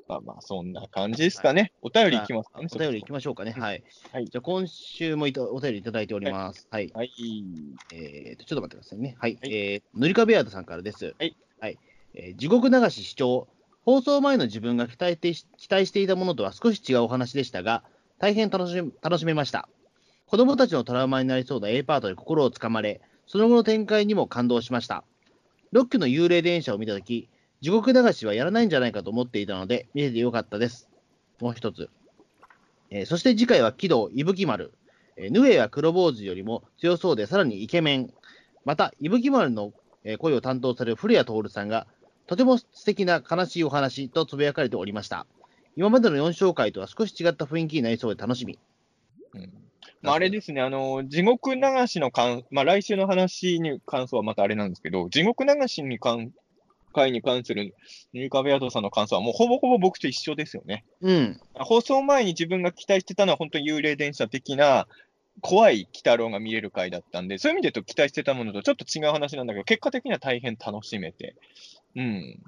[0.07, 1.73] まあまあ、そんな感じですかね。
[1.81, 2.67] お便りいきますかね。
[2.71, 3.51] お便りいきましょうかね。
[3.51, 3.83] はい。
[4.11, 6.67] はいじゃあ今週もいたお便りいただいております。
[6.69, 6.91] はい。
[6.93, 7.11] はい。
[7.93, 9.15] えーと、ちょっと待ってくださいね。
[9.19, 9.37] はい。
[9.41, 11.15] はいえー、塗り壁アートさんからです。
[11.19, 11.35] はい。
[11.59, 11.79] はい。
[12.13, 13.47] えー地獄流し視聴。
[13.83, 17.83] 放送前の自分が期待て期待していたものとは少し違うお話でしたが、
[18.19, 19.69] 大変楽し楽しめました。
[20.25, 25.05] 子供たちのトラウマになりそうな A パートで心をつかまれ、その後の展開にも感動しました。
[25.71, 27.29] ロックの幽霊電車を見たとき、
[27.61, 30.89] 地獄流しはやらないんじゃないかと思っていたので、見れてよかったです。
[31.39, 31.89] もう一つ。
[32.89, 34.73] えーそして次回は喜怒伊吹丸。
[35.15, 38.13] えーヌエは黒坊主よりも強そうでさらにイケメン。
[38.65, 41.87] また、伊吹丸のえー声を担当される古谷徹さんが、
[42.27, 45.25] とても素敵な悲しいお話とつぶやかれておりました。
[45.75, 48.59] 今までの4章回とは少し違った雰囲気になりそうで楽しみ。
[49.33, 49.51] うん
[50.01, 56.31] まあ、あれですね、あの、地獄流しの感、まあ、来週の話に関想はまたあれなんですけど、地獄流しに関、
[56.97, 57.75] 回に関する
[58.11, 60.83] ニューカベアドさんの感想はもうほぼほぼ僕と一緒ですよね。
[61.01, 61.39] うん。
[61.53, 64.87] 放送前に自分が期待してたのは本当に幽霊電車的な
[65.41, 71.35] 怖い鬼太郎が見れる回だったんで、そういう意味で言うと期待してたものとちょっと違う話なんだけど、結果的には大変楽しめて。
[71.95, 72.41] うん。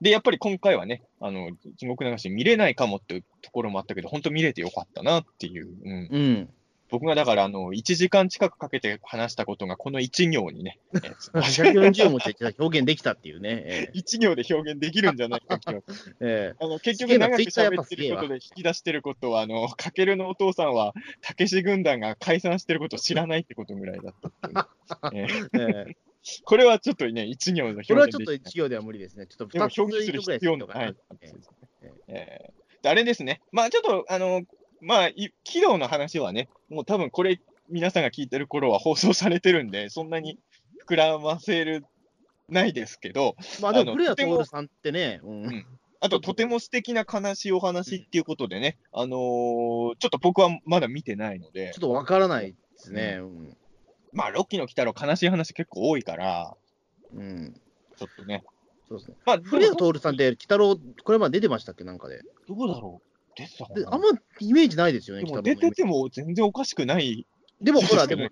[0.00, 5.68] で、やっぱり今回はね、あの、地獄流し見れないかもっていうところもあったけど、本当見れてよかったなっていう。
[5.84, 6.08] うん。
[6.10, 6.48] うん。
[6.88, 10.98] 僕がだから、あの、1時間近くかけて話したことが、この1行にね、 え
[11.32, 13.62] 140文字で表現できたっていうね。
[13.66, 15.82] え1行で表現できるんじゃないか気がー
[16.20, 24.14] えあの結局長く喋ってることで引き出してることは、あの、かけるのお父さんは、たけし軍団が解散してることを知らないってことぐらいだっ
[24.90, 25.94] たっね、 えー
[26.42, 29.28] これはちょっとね、一行の表現これはちょっとできない一行では無理ですね。
[29.28, 30.94] ちょっとでも2つ表現する必要のない。
[32.08, 33.40] えーであれですね。
[33.52, 34.42] まあちょっと、あの、
[34.86, 40.38] まあ、い軌道の話はね、もう多分これ、皆さんが聞いてる頃は放送されてるんで、そんなに
[40.88, 41.84] 膨らませる、
[42.48, 45.66] ないですけど、まあでも、古谷徹さんってね、うん
[45.98, 53.18] あと、とても素敵な悲しいお話っていうことでね、あのーちょっと僕はまだ見てないのでちょっ、とわからないですね。
[53.20, 53.56] うん
[54.12, 56.54] まあ、ロッキーの鬼太郎、悲しい話結構多いから、
[57.12, 57.60] うん。
[57.96, 58.44] ちょっとね。
[58.88, 59.16] そうですね。
[59.26, 62.22] まあ、古谷徹さんって、鬼太郎、これまで出てましたっけ、なんかで。
[62.46, 63.15] どうだろう？
[63.36, 64.08] 出てたかなであんま
[64.40, 65.42] イメージないですよね、でも。
[65.42, 67.26] 出てても全然おかしくない。
[67.60, 68.28] でもほら、でも、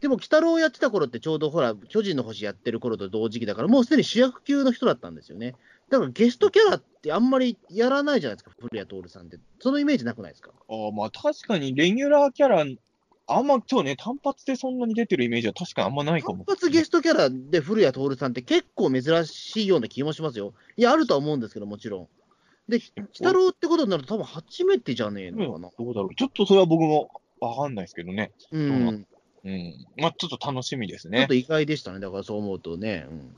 [0.00, 5.54] でも、鬼太郎やってた頃ってちょうどほら、巨人の星やってる頃と同時期だから、もうすでに主役級の人だったんですよね。
[5.90, 9.38] だからゲストキャラってあんまりやらないじゃないですか、古谷徹さんって。
[9.60, 10.50] そのイメージなくないですか？
[10.68, 12.64] ああまあ確かにレギュラーキャラ、
[13.26, 16.44] あんま、そうね、単発でそんなに出てるイメージは確かにあんまないかも。
[16.44, 20.54] 単発ゲストキャラで古谷徹さんって結構珍しいような気もしますよ。
[20.76, 22.08] いや、あるとは思うんですけど、もちろん。
[22.68, 25.70] で、鬼太郎ってことになると多分初めてじゃねえのかな？
[25.78, 26.14] どうだろう。
[26.14, 27.10] ちょっとそれは僕も
[27.40, 28.32] わかんないですけどね。
[28.52, 29.06] うん。
[29.44, 29.74] うん。
[29.98, 31.34] まあちょっと楽しみですねちょっと。
[31.34, 33.06] 意外でしたね、だからそう思うとね。
[33.08, 33.36] うん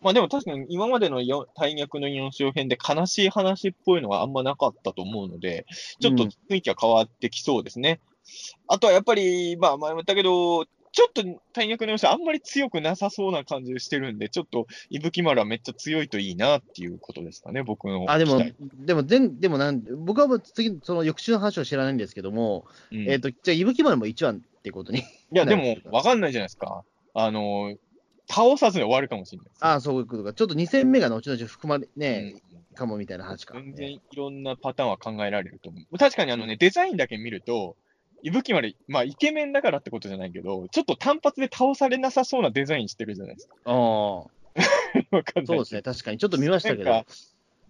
[0.00, 5.66] まあでも確かに今までのよ大逆の4章編で悲しい話っぽいのがあんまなかったと思うので、
[6.00, 7.98] ちょっと雰囲気は変わってきそうですね。
[8.68, 10.66] あとはやっぱり、まあ前も言ったけど、
[10.98, 11.22] ちょっと
[11.52, 18.04] 大逆の4章あんまり強くなさそうな感じがしてるんで、ちょっと伊吹丸はめっちゃ強いといいなっていうことですかね、僕の。
[18.08, 18.42] あ、でも、
[18.84, 24.34] でも、全でもなん、僕は次、その翌週の話を知らないんですけども、うんえっ、と、じゃあ、伊吹丸も1話っ
[24.64, 24.98] てことに。
[25.30, 26.82] いや、でもわかんないじゃないですか。
[27.14, 27.76] あの、
[28.28, 29.46] 倒さずに終わるかもしれない。
[29.60, 30.32] ああ、そういうことか。
[30.32, 33.54] ちょっと2戦目が後々含まれ、うね、んかもみたいな話か。
[33.54, 35.96] 全然いろんなパターンは考えられると思う。
[35.96, 37.76] 確かにあのね、デザインだけ見ると、
[38.22, 43.54] 伊吹丸、まあイケメンだからってことじゃないけど、ちょっと単発で倒されなさそうなデザインしてるじゃないですか。
[43.64, 43.74] ああ、
[45.16, 45.82] わかんないそうですね。
[45.82, 46.18] 確かに。
[46.18, 47.04] ちょっと見ましたけど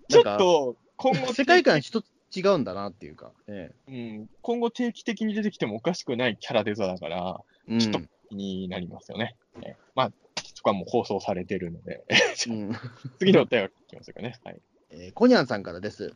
[0.09, 3.33] ちょっと今後、世界観一つ違うんだなっていうか。
[3.47, 8.01] えうん、今後定期的に出てきてもおかしくないキャラデザだから、えうんちょっと
[8.31, 9.37] 気になりますよね。
[9.61, 10.13] ねまあ、
[10.55, 12.05] そこはもう放送されてるので、
[12.49, 12.73] うん
[13.19, 14.39] 次のお便りいきましょうかね。
[14.45, 14.61] はい。
[14.91, 16.15] えーコニャンさんからです。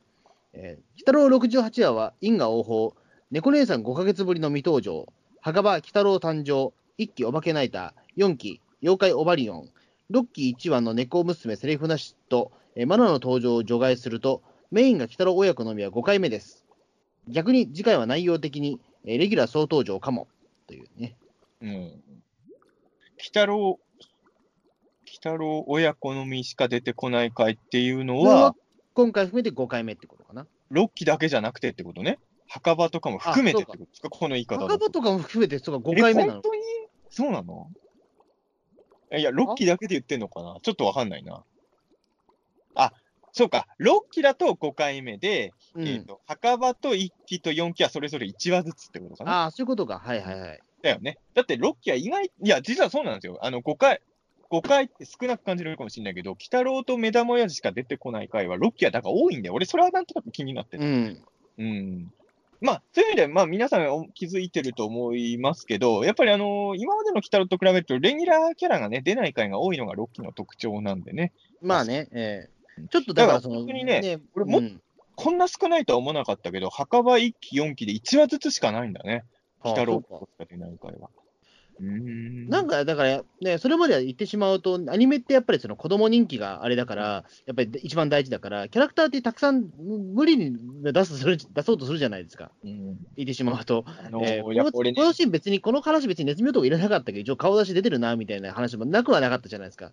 [0.54, 2.94] えー、鬼太郎68話は因果応報、
[3.32, 5.10] 猫姉さん5ヶ月ぶりの未登場、
[5.40, 9.70] 墓場鬼太郎誕生、1期お化けナイター、4期妖怪オバリオン、
[10.10, 16.66] 6期1話の猫娘セリフなしと、えーマナの登場を除外すると、メインが鬼太郎親子のみは5回目です。
[17.26, 20.28] 逆に次回は内容的に、えーレギュラー総登場かも。
[20.66, 21.16] というね。
[21.62, 21.70] うん。
[21.70, 22.00] 鬼
[23.28, 23.78] 太郎、鬼
[25.10, 28.54] 太郎親子のみしか出てこない回っていうのは、
[28.92, 30.46] 今回含めて5回目ってことかな。
[30.70, 32.18] 6期だけじゃなくてってことね。
[32.54, 33.78] 墓場とかも含めてってこと？
[33.78, 36.40] ですかこの言い方だ墓場とかも含めて、そうか、5回目なの？
[36.40, 36.42] え本。
[36.42, 36.62] 当に？
[37.08, 37.70] そうなの？
[39.18, 40.58] いや、6期だけで言ってんのかな？
[40.62, 41.42] ちょっとわかんないな。
[42.74, 42.92] あ、
[43.32, 43.66] そうか。
[43.80, 49.32] 6期だと5回目で、うんえっ、と、墓場と1期と4期はそれぞれ1話ずつってことかな？
[49.32, 49.98] ああ、そういうことか。
[49.98, 50.60] はいはいはい。
[50.82, 51.16] だよね。
[51.34, 53.38] だって6期は意外、いや、実はそうなんですよ。
[53.40, 54.00] あの、5回、
[54.50, 59.54] 5回って少なく感じるかもしれないけど、鬼太郎と目玉親父しか出てこない回は6期はだから多いんだよ。
[59.54, 60.84] 俺、それはなんとなく気になってた。
[60.84, 61.22] うん。
[61.58, 62.12] うん。
[62.62, 71.32] まあ、そういう意味で、まあ、皆さんお気づいてると思いますけど、やっぱりあの今までの鬼太郎と比べると、レギュラーキャラがね、出ない回が多いのが6期の特徴なんでね。
[71.60, 72.52] まあね、ええ
[72.90, 74.80] ちょっとだからその、にね俺もうん
[75.14, 79.24] こんな少ないとは思わなかったけど、墓場1期、4期で1話ずつしかないんだね。
[79.62, 81.10] 鬼太郎あそうかしか出ない回は。
[81.80, 89.70] うんなんか、だから、ね、それまでは言ってしまうと、アニメってやっぱりその子供人気があれだから、やっぱり一番大事だから、キャラクターってたくさん
[90.14, 93.84] 無理に出す出そうとするじゃないですか、うん言ってしまうと。
[93.86, 97.12] あのえーやっぱ俺ねこのシーン別に、この話別にネズミ男いらなかったけ？
[97.12, 99.92] ど、一応顔出し出てるなみたいな話もなくはなかったじゃないですか。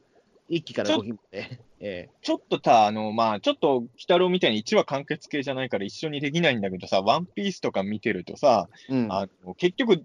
[0.50, 1.60] 1期から5期まで。
[1.80, 9.12] えちょっとさ、あの、まあ、ちょっと、鬼太郎みたいに1話完結系じゃないから一緒にできないんだけどさ、ワンピースとか見てるとさ、えうん。
[9.12, 10.04] あの結局、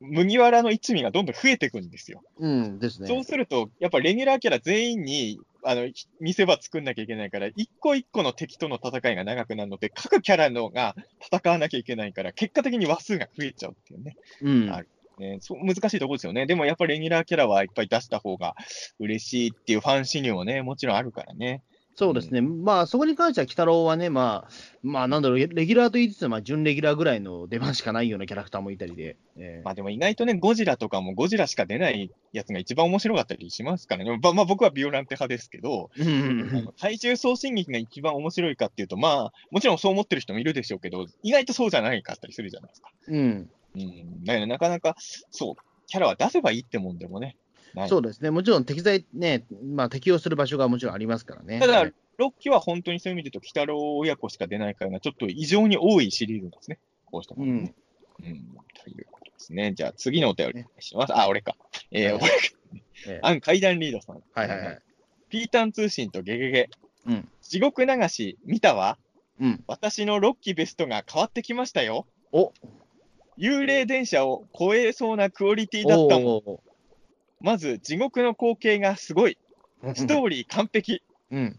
[0.00, 2.22] 麦わらの一味がどんどん増えていくんですよ。
[2.38, 3.08] うんですね。
[3.08, 14.16] そうすると、やっぱレギュラーキャラ全員に、あの、ひ見せ場作んなきゃいけないから、一個一個の敵との戦いが長くなるので、各キャラのが戦わなきゃいけないから、結果的に話数が増えちゃうっていうね。
[14.42, 14.70] うん。
[14.70, 14.82] あ
[15.18, 16.46] ねそう難しいところですよね。
[16.46, 18.54] でもやっぱりレギュラーキャラはいっぱい出した方が
[18.98, 21.62] 嬉しいっていうファンシニューもね、もちろんあるからね。
[21.96, 22.42] そうですね。
[22.42, 24.50] まあ、そこに関しては、鬼太郎はね、まあ、
[24.82, 29.16] まあ、なんだろう、レギュラーと言いつつ、まあ、準レギュラーぐらいの出番しかないようなキャラクターもいたりで。
[29.38, 34.18] ええまあでも意外とね、ゴジラとかもゴジラしか出ないやつが一番面白かったりしますからね。
[34.22, 42.90] まあ、まあ僕はビオランテ派ですけど、うんうんうんあの怪獣送信劇が一番面白いかっていうと、まあ、もちろんそう思ってる人もいるでしょうけど、意外とそうじゃないかったりするじゃないですか。
[43.08, 43.50] うん。
[43.74, 44.24] うん。
[44.24, 44.96] だからなかなか、
[45.30, 45.54] そう、
[45.86, 47.36] キャラは出せばいいってもんでもね。
[47.76, 48.30] ないそうですね。
[48.30, 51.60] もちろん適材ね、まあ、適用する場所がもちろんありますからね。
[51.60, 56.78] ただええ、6期は本当にそういう意味で言うと、鬼太郎親子しか出ないからがちょっと異常に多いシリーズなんですね。
[57.04, 57.74] こうしたものね。
[58.20, 58.26] うん。
[58.82, 59.74] ということですね。
[59.74, 61.16] じゃあ次のお便りお願いします。
[61.16, 61.56] あ、俺か。
[61.90, 62.36] えー、はい俺か。
[63.06, 64.22] ええアン階段リードさん。
[64.34, 64.78] はいはいはい。
[65.28, 66.70] ピータン通信とゲゲゲ。
[67.06, 67.28] うん。
[67.42, 68.98] 地獄流し見たわ。
[69.40, 69.64] うん。
[69.66, 72.06] 私の6期ベストが変わってきましたよ。
[72.32, 72.52] お
[73.38, 76.42] 幽霊電車を超えそうなクオリティだったもん。
[77.40, 79.38] おまず、地獄の光景がすごい。
[79.82, 81.02] ーストーリー完璧。
[81.30, 81.58] うん。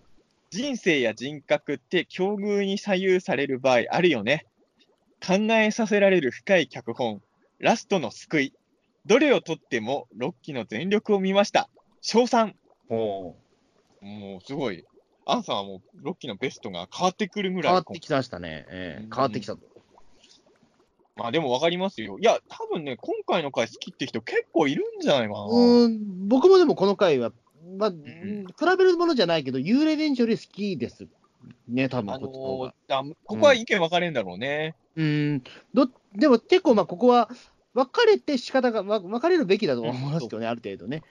[0.49, 4.45] 人生や人格って境遇に左右される場合あるよね。
[5.25, 7.21] 考えさせられる深い脚本。
[7.59, 8.53] ラストの救い。
[9.05, 11.69] どれをとっても6期の全力を見ました。
[12.01, 12.55] 賞賛。
[12.89, 13.33] おー
[14.01, 14.85] もうすごい。
[15.25, 17.73] アンさんはもう6期のベストが変わってくるぐらい。
[17.73, 18.65] 変わってきましたね。
[18.69, 19.61] ええうん変わってきたと。
[21.17, 22.19] まあでも分かりますよ。
[22.19, 25.39] いや、多分ね、今回の回好きって人結構いるんじゃないかな。
[25.45, 27.31] うーん、僕もでもこの回は、
[27.77, 31.07] まあ、ん比べるものじゃないけど、幽霊電車より好きです。
[31.67, 32.65] ね、多分あこっちの方が。
[32.67, 34.75] のーあここは意見分かれるんだろうね。
[34.95, 37.29] うーん、どでも結構、まあ、ここは
[37.73, 41.03] 分かれて仕方が、わ分かれるべきだと思いますけどね、ある程度ね。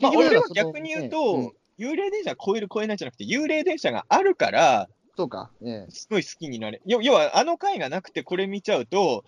[0.00, 6.80] まあ、俺は逆に言うねと、ん幽霊電車超える超えないじゃなくて、幽霊電車があるから、そうか、ええすごい好きになれ。
[6.86, 9.24] 要要は、あの回がなくてこれ見ちゃうと、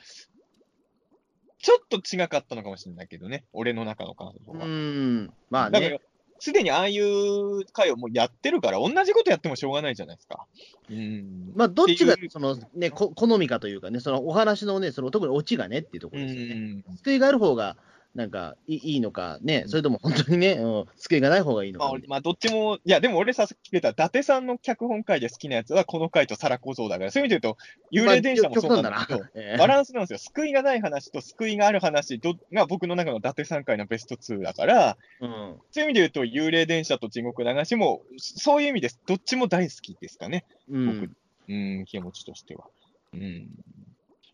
[1.58, 4.66] ちょっと違かったのかもしれないけどね、俺の中の感想うは。
[4.66, 6.00] ーん、まあだからね、、
[6.38, 10.46] すでにああいう回をもうやってるから、同じことやってもしょうがないじゃないですか。
[10.90, 11.52] うん。
[11.54, 16.54] まあ、どっちがっていうその、ね、こ好みかというかね、そのお話のね、その特にオチがねっていうとこうろですよね。
[16.54, 16.84] ん。
[16.98, 17.76] 救いがある方が、
[18.16, 27.58] なんかいいいいのか、ね、それとも本当にね、うん、救いがない方がいいのかまあ、まあ、どっちも、いや、でも俺さ、さっき言った、伊達さんの脚本会で好きなやつは、この回と皿小僧だから、そういう意味で言うと、
[27.92, 30.18] 幽霊電車もそうなんだけど、まあええバランスなんですよ。
[30.18, 38.98] 救いがない話と救いがある話どが僕の中の伊達さん回のベスト2だから、うんそういう意味で言うと、幽霊電車と地獄流しも、そういう意味です。
[39.06, 40.46] どっちも大好きですかね。
[40.70, 41.14] うん、
[41.48, 42.64] うん、気持ちとしては。
[43.12, 43.50] うん。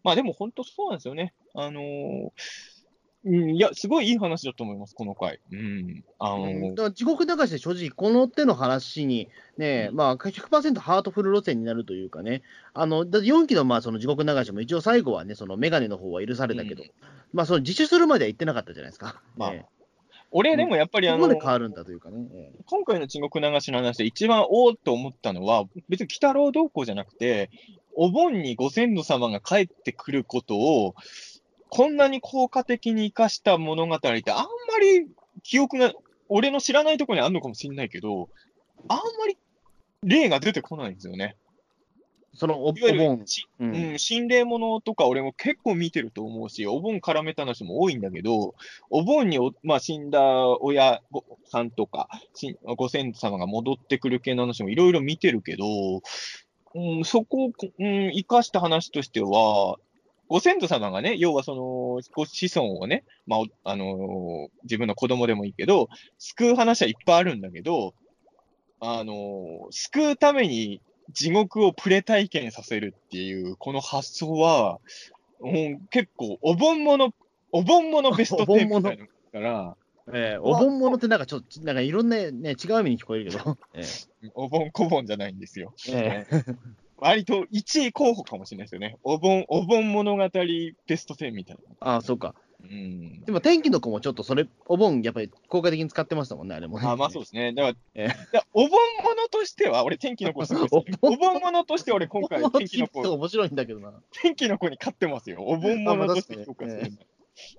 [0.04, 1.34] まあでも本当そうなんですよね。
[1.54, 2.30] あのー
[3.24, 5.38] うん、いや、すごいいい話だと思います、この回。
[5.52, 6.04] うん。
[6.18, 12.42] あのーだから地獄流しで正直、この手の話に、ね、まあ、100%ハートフル路線になるというかね、
[12.74, 16.90] あのだって4期のまあその地獄流しも一応最後はね、そのメガネの方は許されたけど、うん
[17.32, 19.22] まあ、その自首するまでは言ってなかったじゃないですか。
[19.36, 19.64] まあえ
[20.34, 22.26] 俺でもやっぱりあの変わるんだというかね。
[22.32, 27.50] ええ今回の地獄流しの話で一番おーっと思ったのは、別に鬼太郎どうこうじゃなくて、
[27.94, 30.94] お盆にご先祖様が帰ってくることを、
[31.74, 35.08] こんなに効果的に生かした物語ってあんまり
[35.42, 35.94] 記憶が、
[36.28, 38.28] 俺の知らないところにあるのかもしれないけど、
[38.88, 39.38] あんまり
[40.02, 41.34] 例が出てこないんですよね。
[42.34, 48.54] そのおおいわゆる盆、しううんん、心霊ものとか俺も結構見てると思うし、お盆絡めた話も多いんだけど、
[48.90, 50.20] お盆にお、まあ、死んだ
[50.60, 56.02] 親ごさんとか、しご先祖様が戻ってくる系の話もいろいろ見てるけど、
[56.74, 59.78] うん、そこを、うん、生かした話としては、
[60.32, 67.92] ご先祖様がね、要はその、ご子孫をね、まあ、おあのー自分の子供でもいいけど、救う話はいっぱいあるんだけど、
[68.80, 70.80] あのー救うために
[71.10, 74.78] 地獄をプレ体験させるっていう、この発想は、
[75.40, 77.12] うん、結構、お盆もの、
[77.50, 79.76] お盆ものベスト10みたいなから、
[80.14, 83.82] ええお盆物ってなんかちょっと、なんかいろんな、ね、違う意味に聞こえるけど、え
[84.34, 85.74] お盆小盆じゃないんですよ。
[85.90, 86.44] ええ
[87.02, 88.96] 割と1位候補かもしれないですよね。
[89.02, 91.74] お盆、お盆物語ベスト10みたいな。
[91.80, 92.36] ああ、そうか。
[92.62, 93.24] うん。
[93.24, 96.86] でも天気の子もちょっとそれ、お盆、やっぱり効果的に使ってましたもんね、あれもね。
[96.86, 97.52] あまあそうですね。
[97.54, 103.92] だから、ええだからお盆物としては、俺、天気の子すごい好きおお盆物として俺、今回、天気の子、面白いんだけどな。
[104.22, 105.42] 天気の子に勝ってますよ。
[105.44, 106.92] お盆物として評価する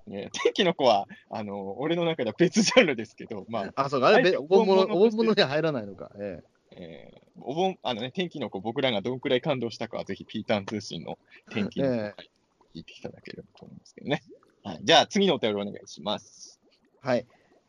[0.06, 6.10] 天気の子は、あの、俺の中では別ジャンルですけど、まあ、あ、そうか、あれ、お盆物お盆物には入らないのか。
[6.18, 11.18] ええーお盆、あのね、天気の子、僕らがどんくらい感動したかは、ぜひ、ピーターン通信の
[11.50, 14.22] 天気の子、聞いていただければと思いますけどね。
[14.62, 16.60] はい、じゃあ、次のお便りお願いします。
[17.04, 17.26] えはい。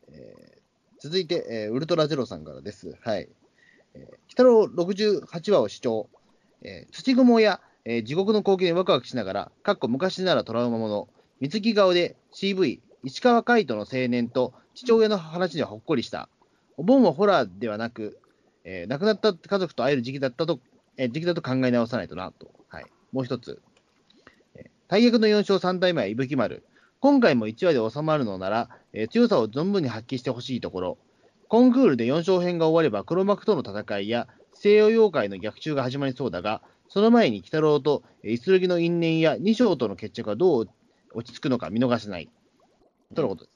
[0.08, 0.56] えー
[0.98, 2.96] 続いて、えーウルトラゼロさんからです。
[3.02, 3.28] はい。
[3.94, 6.08] えー、鬼太郎68話を視聴。
[6.62, 11.08] えー土雲や、えー地獄の光景にワクワクしながら、かっこ昔ならトラウマもの、
[11.40, 16.30] 水木顔で CV、石川海人の青年と父親の話にはほっこりした。
[16.78, 18.18] お盆はホラーではなく、
[18.68, 20.58] えー亡くなった家族と会える時期だったと、
[20.96, 22.50] えー時期だと考え直さないとなと。
[22.68, 22.86] はい。
[23.12, 23.62] もう一つ。
[24.56, 26.64] えー大役の4勝3代目は伊吹丸。
[27.00, 30.98] 今回も1話で収まるのなら、えー強さを存分に発揮してほしいところ。
[31.48, 40.68] コンクールで4勝編が終われば黒幕との戦いや西洋妖怪の逆襲が始まりそうだが、その前に鬼太郎とえーイスルギの因縁や二章との決着がどう
[41.14, 42.28] 落ち着くのか見逃せない。
[43.14, 43.55] とのことです。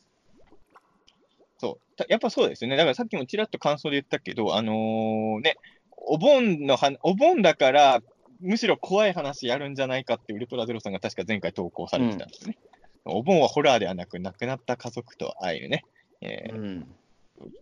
[1.61, 1.97] そう。
[1.97, 2.77] たやっぱそうですよね。
[2.77, 5.57] だからさっきもちらっと感想で言ったけど、あのーね、
[5.91, 8.03] お盆のは、お盆だから、
[8.41, 12.57] むしろ怖い話やるんじゃないかってウルトラゼロさんが確か前回投稿されてたんですね。
[13.05, 15.85] お盆はホラーではなく、亡くなった家族と会えるね。
[16.23, 16.95] えーうん。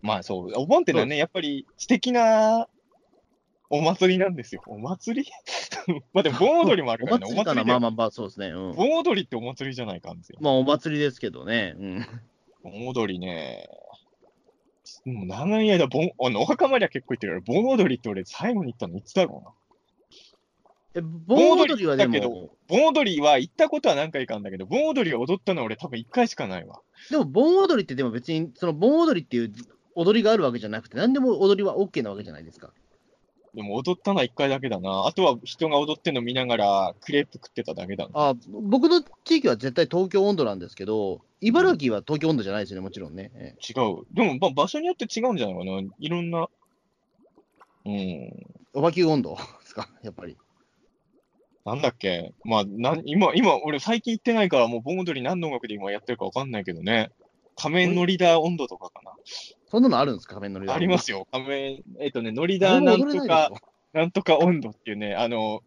[0.01, 2.67] まあそう、お盆ってのはね、やっぱり素敵な
[3.69, 4.61] お祭りなんですよ。
[4.67, 5.29] お祭り？
[6.13, 7.25] まあでも盆踊りもあるおからね。
[7.33, 8.47] お祭りまあまあまあ、そうですね。
[8.47, 8.75] うん。
[8.75, 10.39] 盆踊りってお祭りじゃないかんですよ。
[10.41, 11.75] まあ、お祭りですけどね。
[11.77, 12.05] うん。
[12.63, 13.69] 盆踊りね。
[15.05, 19.53] もう長い間、盆、あの、お墓参りは結構行ってるから、盆踊りって俺最後に行ったのいつだろうな。
[20.95, 26.81] え盆踊りはだけも、盆踊りは行ったことは何回かあるんだけど、盆踊りを踊ったのは俺多分1回しかないわ。
[27.11, 29.53] でも盆踊りってでも別に、その盆踊りっていう
[29.95, 32.71] 踊りがあるわけじゃなくて、何でも踊りは OK なわけじゃないですか。
[33.59, 35.03] でも踊ったのは1回だけだな。
[35.05, 38.11] あとは人が踊ってんの見ながらクレープ食ってただけだな。
[38.29, 43.31] あ僕の地域は絶対東京温度なんですけど、茨城は東京温度じゃないですよね、もちろんね。
[43.35, 44.05] え違う。
[44.13, 45.81] でも、まあ、場所によって違うんじゃないかな。
[45.99, 46.47] いろんな。
[47.85, 47.91] うん。
[47.91, 48.31] え
[48.73, 49.35] おばき温度？
[49.59, 50.37] ですか、やっぱり。
[51.65, 52.33] なんだっけ？
[52.45, 57.11] まあ、なん今、今、俺最近行ってないから、もう盆踊り何の音楽で今やってるかわかんないけどね。
[57.59, 59.11] 仮面ノリダー温度とかかな。
[59.67, 61.27] そんなのあるんですか、仮面のりありますよ。
[61.31, 63.51] 仮面、えっ、とね、ノリダーなんとか
[63.93, 65.61] なんとか温度っていうね、あの、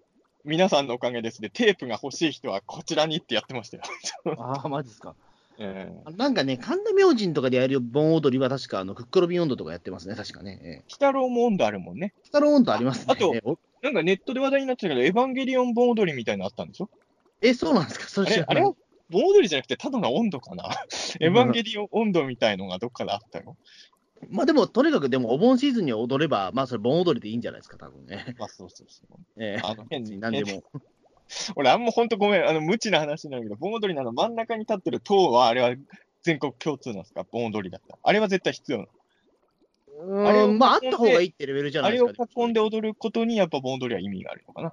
[0.44, 3.82] 皆さんのおかげですね、テープが欲しい人はこちらにってやってましたよ。
[4.39, 5.14] ああ、マジですか。
[5.59, 10.60] えー、なんかね、神田明神とかでやる盆踊りは確か、あの、クックロビン温度とかやってますね、確かね。
[10.64, 12.14] ええ鬼太郎も温度あるもんね。
[12.24, 13.12] 北の温度ありますね。
[13.12, 13.35] あと
[13.82, 16.89] なんかネットで話題になってたけど、エヴァンゲリオン盆踊りみたいなのあったんでしょ？
[17.43, 18.66] え、そうなんですか、そあれ知らないれあれ？
[18.69, 18.74] は
[19.10, 20.64] 盆踊りじゃなくて、ただの温度かな？
[21.20, 23.56] エヴァンゲリオン温度みたいのがどっかであったよ。
[24.30, 28.34] まあでも、とにかくでも、お盆シーズンに踊れば、まあそれ盆踊りでいいんじゃないですか、多分ね。
[28.38, 29.42] まあ、そうそうそう。
[29.42, 30.62] ええあの、変に、何でも。
[31.56, 35.74] 俺、あんまほんとごめん、あの、無知な話なんだけど、盆踊りなの真ん中に立ってる塔は、あれは
[36.22, 37.24] 全国共通なんですか？
[37.32, 37.98] 盆踊りだったら。
[38.02, 38.90] あれは絶対必要なの。
[40.14, 42.22] うあれまあ、あった方がいいってレベルじゃなあれいですか。
[42.22, 44.72] を囲んで踊ることに、やっぱ盆踊りは意味があるのかな？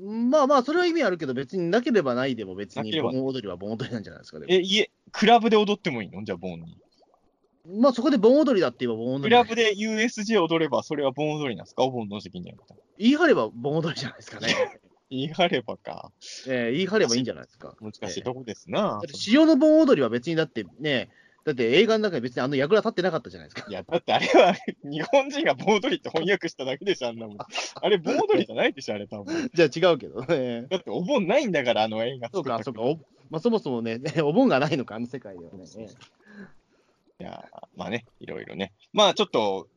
[0.00, 4.38] まあまあ、それは意味あるけど、別になければないでも別に盆踊りは盆踊りなんじゃないですか。
[4.40, 6.24] でもえ、いえ、クラブで踊ってもいいの？
[6.24, 6.76] じゃあ、盆に。
[7.80, 9.22] まあそこで盆踊りだって言えば盆踊り。
[9.24, 11.82] クラブで USJ 踊れば、それは盆踊りなんですか？
[11.84, 12.80] お盆の時期にやったら。
[12.98, 14.48] 言い張れば盆踊りじゃないですかね。
[15.10, 16.12] 言い張ればか。
[16.48, 17.74] ええ言い張ればいいんじゃないですか。
[17.80, 19.00] 難しいとこですなだっ。
[19.02, 21.10] て潮の盆踊りは別にだってね、
[21.44, 23.70] だって映画の中に別にあの櫓立ってなかったじゃないですか。
[23.70, 24.54] いや、だってあれは、
[24.84, 27.36] 日本人が盆踊りって翻訳しただけでしょ、あんなもん。
[27.38, 29.48] あれ、盆踊りじゃないでしょ、あれ多分。
[29.54, 30.66] じゃあ違うけどね。
[30.68, 32.82] だってお盆ないんだから、あの映画そうか、そうか。
[32.82, 32.96] お
[33.30, 35.66] まあ、そもそもね、ね お盆がないのか、あの世界ではね。
[35.66, 35.98] そうそう
[37.20, 38.72] いやー、まあね、いろいろね。
[38.92, 39.68] まあちょっと、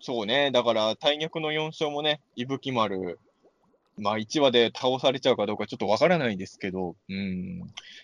[0.00, 3.18] そうね、だから、大逆の4勝もね、伊吹丸、
[3.96, 7.60] まあ1話で倒されちゃうかどうかちょっとわからないですけど、うん。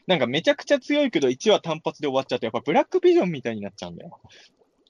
[0.06, 4.20] なんかめちゃくちゃ強いけど、1話単発で終わっちゃうと、やっぱブラックビジョンみたいになっちゃうんだよ。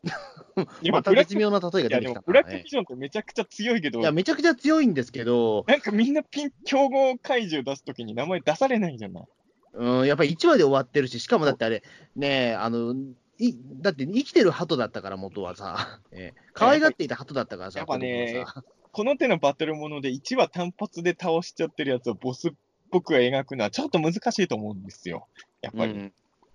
[0.93, 9.24] またブラック絶妙な例えが出てきたなでもブラックビジョンってめちゃくちゃ強いけどい、や、めちゃくちゃ強いんですけど、なんかみんなピン、競合怪獣出すときに名前出されないじゃない。
[9.72, 11.82] うん、やっぱり1話で終わってるし、しかもだってあれ、
[12.16, 12.94] ねえ、あの、
[13.39, 18.44] いだって生きてる鳩だったから、元はさ、ええ可愛がっていた鳩だったからさ、やっぱね
[18.93, 22.53] この手のバトルもので1話単発で倒しちゃってるやつをボスっ
[22.91, 25.27] ぽく描くのはちょっと難しいと思うんですよ。
[25.62, 25.93] やっぱり。
[25.93, 26.12] うん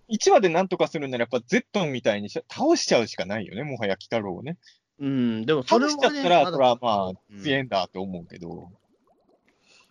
[0.09, 4.57] 1話でなんとかするならやっぱ Z みたいにし倒しちゃうしかないよね、もはや鬼太郎をね。
[4.99, 8.69] うん、でもそれは、ね、倒しちゃったら、それはまあうん強いんだって思うけど。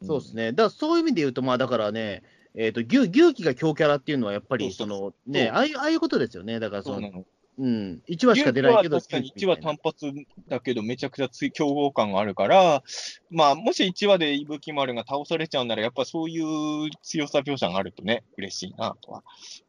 [0.02, 0.52] そうですね。
[0.52, 2.22] だからそういう意味で言うと、まあだからね、
[2.54, 6.60] えっ、と牛、牛気が強キャラっていうのは、やっぱり、その、ね、ああいう、ああいうことですよね。
[6.60, 7.24] だからその、そ
[7.56, 10.12] うん、1話しか出ないけど、確かに1話単発
[10.48, 12.82] だけど、めちゃくちゃ強強豪感があるから、
[13.30, 19.22] まあ、もし1話で伊吹丸が倒されちゃうなら、やっぱそういう強さ描写があるとね、嬉しいなとは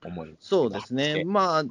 [0.04, 0.48] 思います。
[0.48, 1.24] そうですね。
[1.26, 1.64] まあ、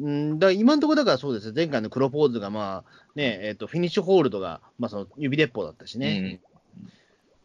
[0.00, 6.40] うん、だ今のところだからそうですね、前回の黒ポーズが、まあ、ね、えっ、と、フィニッシュホールドが、まあ、その指鉄砲だったしね。
[6.76, 6.84] うん。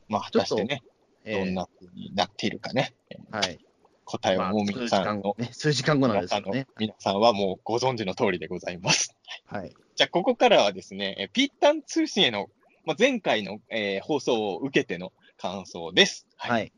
[0.09, 0.83] まあ、果たしてね、
[1.25, 2.93] えーどんな風になっているかね、
[3.31, 3.59] はい。
[4.05, 6.67] 答えまあ、はもう数皆さんの、時間後、ね、数時間後なんです皆さんのけどね。
[6.79, 9.15] 皆さんはもうご存知の通りでございます。
[9.45, 9.73] はい。
[9.95, 12.49] じゃあ、ここからはですね、えピータン通信への、
[12.85, 16.27] まあ、前回の、えー放送を受けての感想です。
[16.37, 16.71] はい。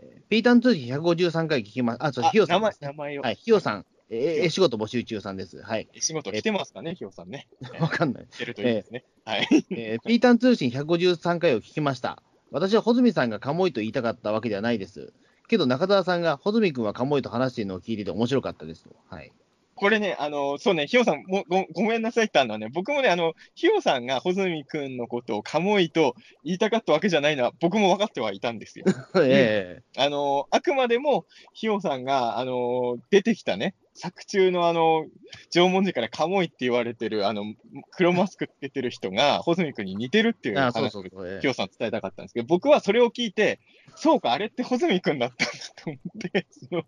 [0.00, 1.98] えーピータン通信153回聞きます。
[2.00, 2.78] あ、そう、あヒヨさ名前んね。
[2.80, 3.86] 名前を、はい、ヒヨさん。
[4.08, 5.60] えーえ仕事募集中さんです。
[5.62, 5.88] はい。
[5.98, 7.48] 仕事来てますかね、ひよさんね。
[7.80, 8.26] わかんない。
[8.30, 9.04] 来てるといいですね。
[9.24, 9.48] はい。
[9.70, 12.22] えーピータン通信153回を聞きました。
[12.50, 15.12] 私は穂積さんがカモイと言いたかったわけではないです。
[15.48, 18.90] けど中澤さんが穂積君はカモイと話しているのを聞いてて面白かったですと。
[19.08, 19.32] はい。
[19.76, 28.86] これね、あの、そうね、ひよさんもご、ごめんなさいってあるのはね、僕もね、あの、ひよさんが穂積くんのことをカモイと言いたかったわけじゃないのは、僕も分かってはいたんですよ。
[29.22, 35.06] えあの、あくまでも、ひよさんが、あの、出てきたね、作中のあの、
[35.50, 37.44] 縄文人からカモイって言われてる、あの、
[37.92, 43.60] 黒マスクつけてる人が、穂積くんに似てるっていう話をそうそうさん伝えたかったんですけど、僕はそれを聞いて、
[43.96, 45.54] そうか、あれって穂積くんだったんだ
[45.84, 46.82] と思って、そ の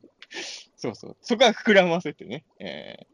[0.77, 3.07] そうそう、そこは膨らませてね、えー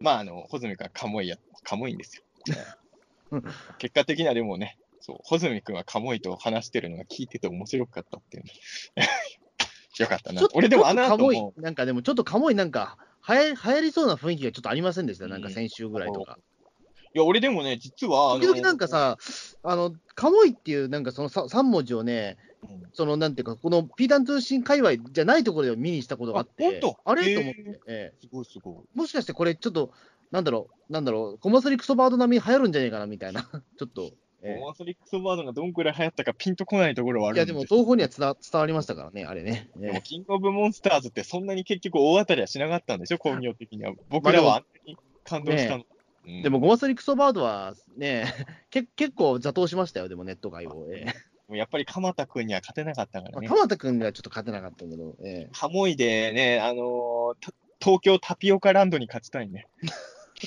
[0.00, 2.22] まあ、あの、穂積くんはカモイや、カモイんですよ。
[2.48, 2.84] えー
[3.78, 8.52] 結果的にはでもね、そう、穂積くんはカモイと話してるのが聞いてて面白かったっていうね。
[9.98, 12.96] よかったな俺でもあの後も、なんかでもちょっとカモイなんか、
[13.26, 16.38] はや流行りそうな雰囲気がちょっとありませんでした、なんか先週ぐらいとか。
[17.14, 19.16] いや、俺でもね、実は、時々なんかさ、
[19.62, 22.82] あの、カモイっていう、なんかそのさ3文字をね、うん。
[22.92, 26.96] そのなんていうか、このピータン通信界隈じゃないところで見にしたことがあって、あ本当？
[27.06, 27.34] あれ？
[27.34, 28.18] と思って、ええ。
[28.20, 28.98] すごいすごい。
[28.98, 29.92] もしかしてこれちょっと、
[30.30, 33.42] なんだろう、なんだろう、コマスリクソバード並みに流行るんじゃないかなみたいな、
[33.78, 34.12] ちょっと。
[34.44, 39.70] えオマスリックスバードがどんくらい流行ったかピンとこないところはあえいや、でも、東方には伝わ伝わりましたからね、あれね。
[39.78, 43.94] えでも、えキングオブモンスターズってそんなに結局大当たりはしなかったんでしょ、 工業的には。
[44.10, 45.78] 僕らはあんなに感動したの。
[45.78, 48.24] うんでも、ゴマスリクソバードはね、
[48.70, 50.86] け結構座討しましたよ、でもネット界を。
[50.90, 51.06] え
[51.50, 53.46] やっぱり鎌田君には勝てなかったからね。
[53.46, 59.66] えまあ鎌田君にはちょっと勝てなかったけど、えカモイでね、あのーた東京タピオカランドに勝ちたいね。
[60.42, 60.46] え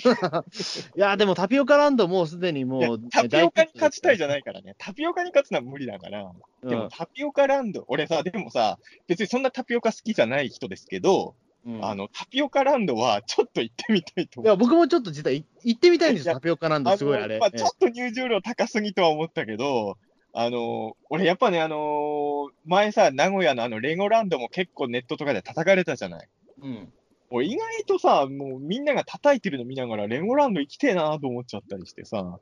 [0.97, 4.43] いや、でもタピオカランドもうすでにもう、タピオカに勝ちたいじゃない。
[4.43, 4.75] からね。
[4.77, 6.23] タピオカに勝つのは無理だから。
[6.23, 11.35] うんでもタピオカランド、俺さ、でもさ、別にそんなタピオカ好きじゃない人ですけど、
[11.65, 14.47] うんあの、タピオカランドはちょっと行ってみたいと思う。
[14.47, 17.39] いや、僕もちょっと実はい行ってみたいんですよ、タピオカランド、すごいあれ。
[17.39, 19.97] まあ、えちょっと入場料高すぎとは思ったけど、
[20.33, 26.27] あの俺やっぱね、あの前さ、名古屋のあのレゴランドも結構ネットとかで叩かれたじゃない。
[26.63, 26.93] えうん
[27.29, 32.39] 俺意外とさ、もうみんなが叩いてるの見ながら、レゴランド行きてえなと思っちゃったりしてさ。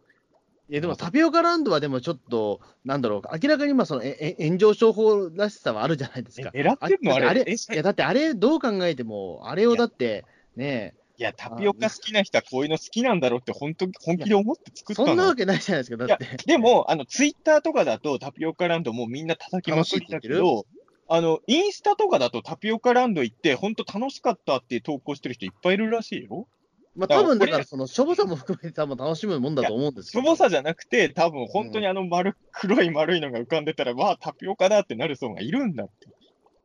[0.68, 6.52] いや、でもタピオカランドはでもちょっと、なんだろう、明らかにまあそのええ炎上商法らしさはあるじゃないですか。
[6.54, 10.26] え狙ってんのあれあれえいや、だってあれ、どう考えても、あれをだって、
[10.56, 15.08] ねいや、タピオカ好きな人はこういうの好きなんだろうって本当、本気で思って作え、ったの。
[15.08, 16.26] そんなわけないじゃないですか、だって。
[16.46, 20.66] でも、あの、ツイッターとかだとタピオカランドもうみんな叩きまくりだけど、
[21.08, 26.48] あの、インスタとかだとタピオカランド行って、本当楽しかったって投稿してる人いっぱいいるらしいよ。
[26.96, 30.12] まあ、多分だから、俺その、しょぼさも含めて多分楽しむもんだと思うんです。
[30.12, 36.08] しょぼさじゃなくて、多分本当にあの丸、黒い丸いのが浮かんでたら、わあ、タピオカだってなる層がいるんだって。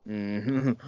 [0.07, 0.79] うん。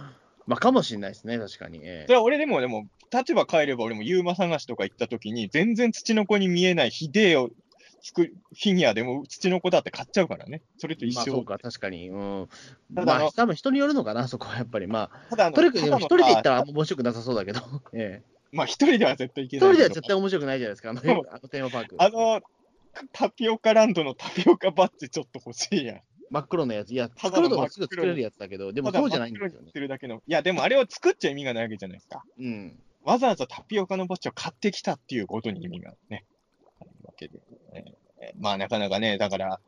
[0.47, 1.81] まあ、かもしれないですね、確かに。
[1.83, 7.62] えそれは俺でも、でも、立場変えれば俺もユーマ探しとか行った時に、全然土の子に見えないひでえを作る、
[8.11, 10.61] フィギュアでも土の子だって買っちゃうからね。
[10.77, 11.15] それとえ一緒。
[11.15, 12.09] まあそうか、確かに。
[12.09, 12.49] うん。
[12.93, 14.87] ただまあ、多分人によるのかな、そこはやっぱり。
[14.87, 17.61] まただああ、の、とにかく一人で行ったら面白くなさそうだけど。
[17.93, 18.33] ええ。
[18.51, 19.73] まあ一人では絶対行け一ないけど。
[19.73, 21.95] 人では絶対面白くないじゃないですか、あのあのテーマパーク。
[21.97, 22.41] あの、
[23.11, 26.01] タピオカランドのタピオカバッジちょっと欲しいやん。
[26.29, 26.91] 真っ黒のやつ。
[26.91, 30.15] いや、作るのがすぐ作れるやつだけど、でもただそうじゃないんですよねるだけの。
[30.15, 32.23] いや、でもあれを作っちゃ意味がないわけじゃないですか。
[32.39, 32.79] うん。
[33.03, 36.25] わざわざタピオカのバッジを買ってきたっていうことに意味がね、
[36.79, 37.39] あるわけで。
[38.39, 39.59] まあなかなかね、だから、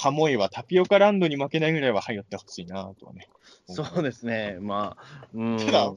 [0.00, 3.28] カモイはタピオカランドに負けないぐらいは流行ってほしいなとはね。
[3.66, 4.56] そうですね。
[4.60, 5.56] まあ、うん。
[5.58, 5.92] ただ、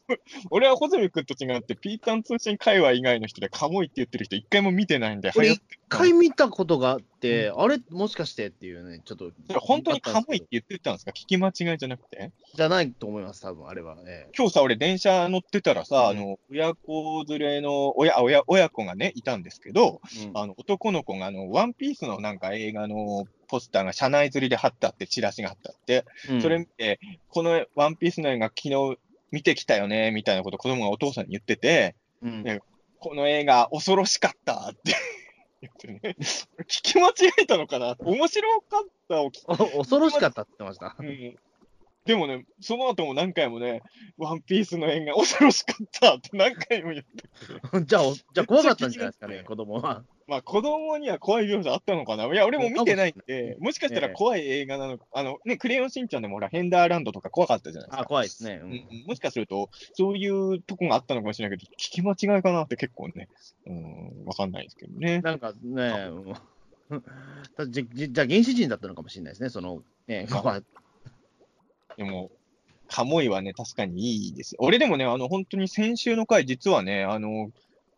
[0.50, 9.32] 俺は穂積君と違って、ピータン通信界隈以外の人でカモイって言ってる人一回も見てないんで、一回見たことがあって、あれ、もしかしてっていうね、ちょっと。
[9.60, 11.12] 本当にカモイって言ってたんですか？
[11.12, 13.96] 聞き間違いじゃなくてじゃないと思います、多分あれは。
[14.08, 26.42] ええ今日さ、俺電車乗ってたらさ、うんあの、親子連れの親、あ親、親子がね、いたんですけど、うんあの、男の子があの、ワンピースのなんか映画のポスターが車内釣りで貼ってあって、チラシが貼ってあって、うん。
[26.42, 28.98] それ見て、このワンピースの映画昨日
[29.32, 32.44] 見てきたよね、みたいなこと子供がお父さんに言ってて、うん。
[32.44, 32.62] ね
[33.00, 34.94] この映画恐ろしかったって
[35.62, 37.96] 言ってね、聞き間違えたのかな？
[38.00, 40.96] 面白かったを聞お恐ろしかったって言ってました。
[41.00, 41.36] うん
[42.06, 43.84] でもね、その後も何回もね、
[44.18, 50.04] ワンピースの映画恐ろしかったって何回も言ってじゃあ、おじゃあ怖かったんじゃないですかね、 子供は。
[50.28, 52.26] まあ子供には怖い描写あったのかな。
[52.26, 58.02] いや、俺も見てないんで、もしかしたらええ怖い映画なのか、あのね、クレヨンしんちゃんでもほら、ヘンダーランドとか怖かったじゃないですか。
[58.02, 58.62] あ、怖いですね。
[58.64, 63.30] ううんん、もしかすると、そういうとこがあったのかもしれないけど、聞き間違いかなって結構ね、
[63.68, 65.22] うん、わかんないですけどね。
[65.22, 66.10] なんかね、
[67.70, 70.28] じじじゃあ原始人だったのかもしれないですね、その、ね、
[71.98, 72.32] でも、
[72.88, 74.56] カモイはね、確かにいいです。
[74.60, 77.52] 俺でもね、あの、本当に先週の回、実はね、あの、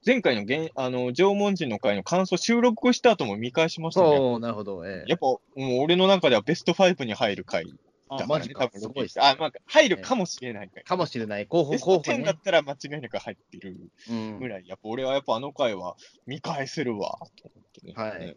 [0.05, 4.39] 前回のげんあの縄文人の回の感想収録をした後も見返しましたね。
[4.39, 4.85] なるほど。
[4.85, 5.39] ええやっぱ、もう
[5.81, 7.73] 俺の中ではベスト5に入る回
[8.09, 10.83] あ、だからね、マジかすごいですあ、まあ、入るかもしれない回。
[10.83, 11.47] かもしれない。
[11.47, 12.35] 候補、10候補にねだっ。
[12.43, 13.77] たら間違いなく入ってる
[14.09, 15.95] うんぐらい、やっぱ俺はやっぱあの回は
[16.27, 17.93] 見返せるわ、と思ってね。
[17.95, 18.35] はい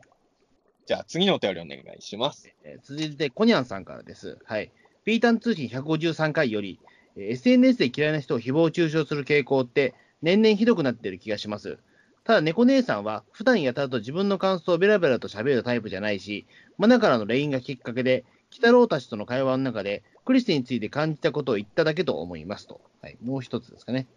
[0.86, 2.48] じゃあ次のお便りお願いします。
[2.62, 4.38] えー続いて、コニャンさんからです。
[4.44, 4.70] はい。
[5.06, 6.80] ピータン通信153回より、
[7.16, 11.78] SNS で嫌いな人を誹謗中傷する傾向って、年々ひどくなってる気がします。
[12.24, 16.44] ただ、猫姉さんは、普段やたらと自分の感想をベラベラと喋るタイプじゃないし、
[16.76, 22.80] マナからのレインがきっかけで、北郎たちとの会話の中で、クリスについて感じたことを言っただけと思いますと。
[23.00, 23.16] はい。
[23.22, 24.08] もう一つですかね。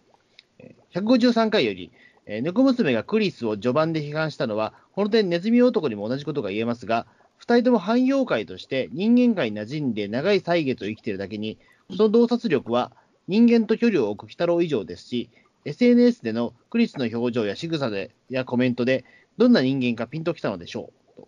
[0.95, 1.91] 153回より、
[2.25, 7.05] え猫娘がクリスを序盤で批判したのは、この点ネズミ男にも同じことが言えますが、
[7.49, 11.57] 二人とも汎用界として人間界に馴染んで長い歳月を生きているだけに、
[11.97, 12.91] その洞察力は
[13.27, 15.31] 人間と距離を置く鬼太郎以上ですし、
[15.65, 19.03] SNS でのクリスの表情や仕草でやコメントで、
[19.39, 21.21] どんな人間かピンときたのでしょう。
[21.21, 21.27] と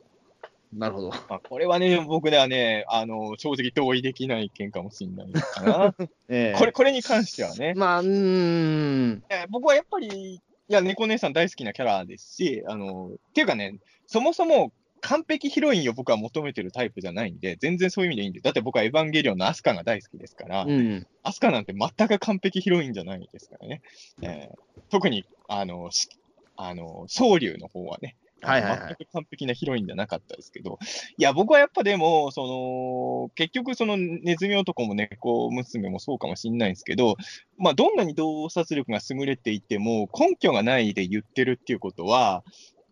[0.73, 1.09] なるほど。
[1.09, 5.95] まあ、これはね、僕ではね、あの、正直同意できない意見かもしれないかな。
[6.29, 7.73] ええこれ、これに関してはね。
[7.75, 9.23] まあ、うーん。
[9.27, 21.07] え僕はやっぱり、いや、猫姉さん大好きなキャラですし、あの、っていうかね、そもそも完璧ヒロインを僕は求めてるタイプじゃないんで、全然そういう意味でいいんで、だって僕はエヴァンゲリオンのアスカが大好きですから、うん。
[21.23, 23.81] アスカなんて全く完璧ヒロインじゃないですからね。
[24.21, 26.09] えー特に、あの、し
[26.57, 30.79] あの、総竜の方はね、はいはいはい全く完璧なヒロインじゃなかったですけど、
[31.17, 37.15] いや、僕はやっぱでも、その、結局そのネズミ男も猫娘もそうかもしれないんですけど、
[37.57, 42.43] まあ、どんなに洞察力が優れていても、根拠がないで言ってるっていうことは、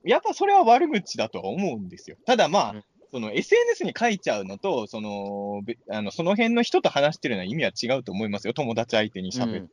[0.03, 2.17] やっぱそれは悪口だとは思うんですよ。
[2.25, 8.53] ただまあ、うんその SNS に書いちゃうのと、その、べあのその辺の人と話してるのは意味は違うと思いますよ。
[8.53, 9.69] 友達相手に喋る。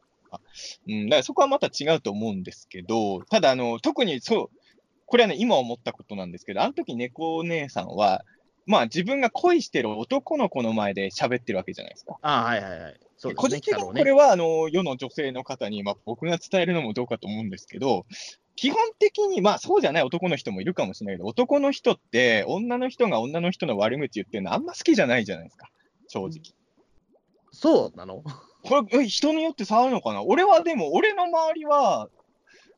[0.89, 4.57] うん、だからそこはまた違うと思うんですけど、ただあの、特にそう、
[5.05, 8.25] これはね、今思ったことなんですけど、あの時猫姉さんは、
[8.65, 12.17] まあ自分が恋してる男の子の前で喋ってるわけじゃないですか。
[12.23, 12.97] ああ、はいはいはい。
[13.17, 13.83] そうね、個人的に。
[13.83, 18.07] これは、あの、世の女性の方に、まあ僕が伝えるのもどうかと思うんですけど、
[18.57, 25.71] 基本的に、まあそうじゃない男の人もいるかもしれないけど、男の人って、女の人が女の人の悪口言ってるのあんま好きじゃないじゃないですか。
[26.09, 26.41] 正直。
[27.53, 28.23] そうなの？
[28.65, 30.23] これ、え人によって差あるのかな？
[30.23, 32.09] 俺はでも、俺の周りは、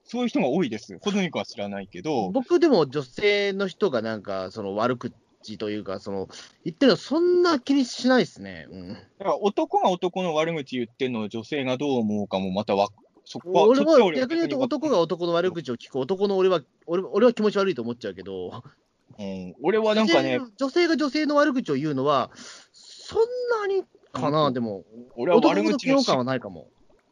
[0.04, 0.98] そういう人が多いです。
[1.00, 6.28] ほどにかは知らないけど、僕でも女性の人がなんか、その悪口というか、その、
[6.64, 8.66] 言ってるのそんな気にしないですね。
[8.70, 8.88] うん。
[8.94, 12.88] だから男が男の悪口言ってるのを女性がどう思うかもまたわ、
[13.30, 18.62] そこは、俺は逆に言うと男が男の悪口を聞く男の俺は、俺俺は気持ち悪いと思っちゃうけど、
[19.18, 22.30] うん、俺はなんかね女、性が女性の悪口を言うのは、
[22.72, 23.20] そん
[23.60, 24.54] なにかな、うん。
[24.54, 24.84] でも、
[25.14, 26.68] 俺は男悪口の悪感はないかも。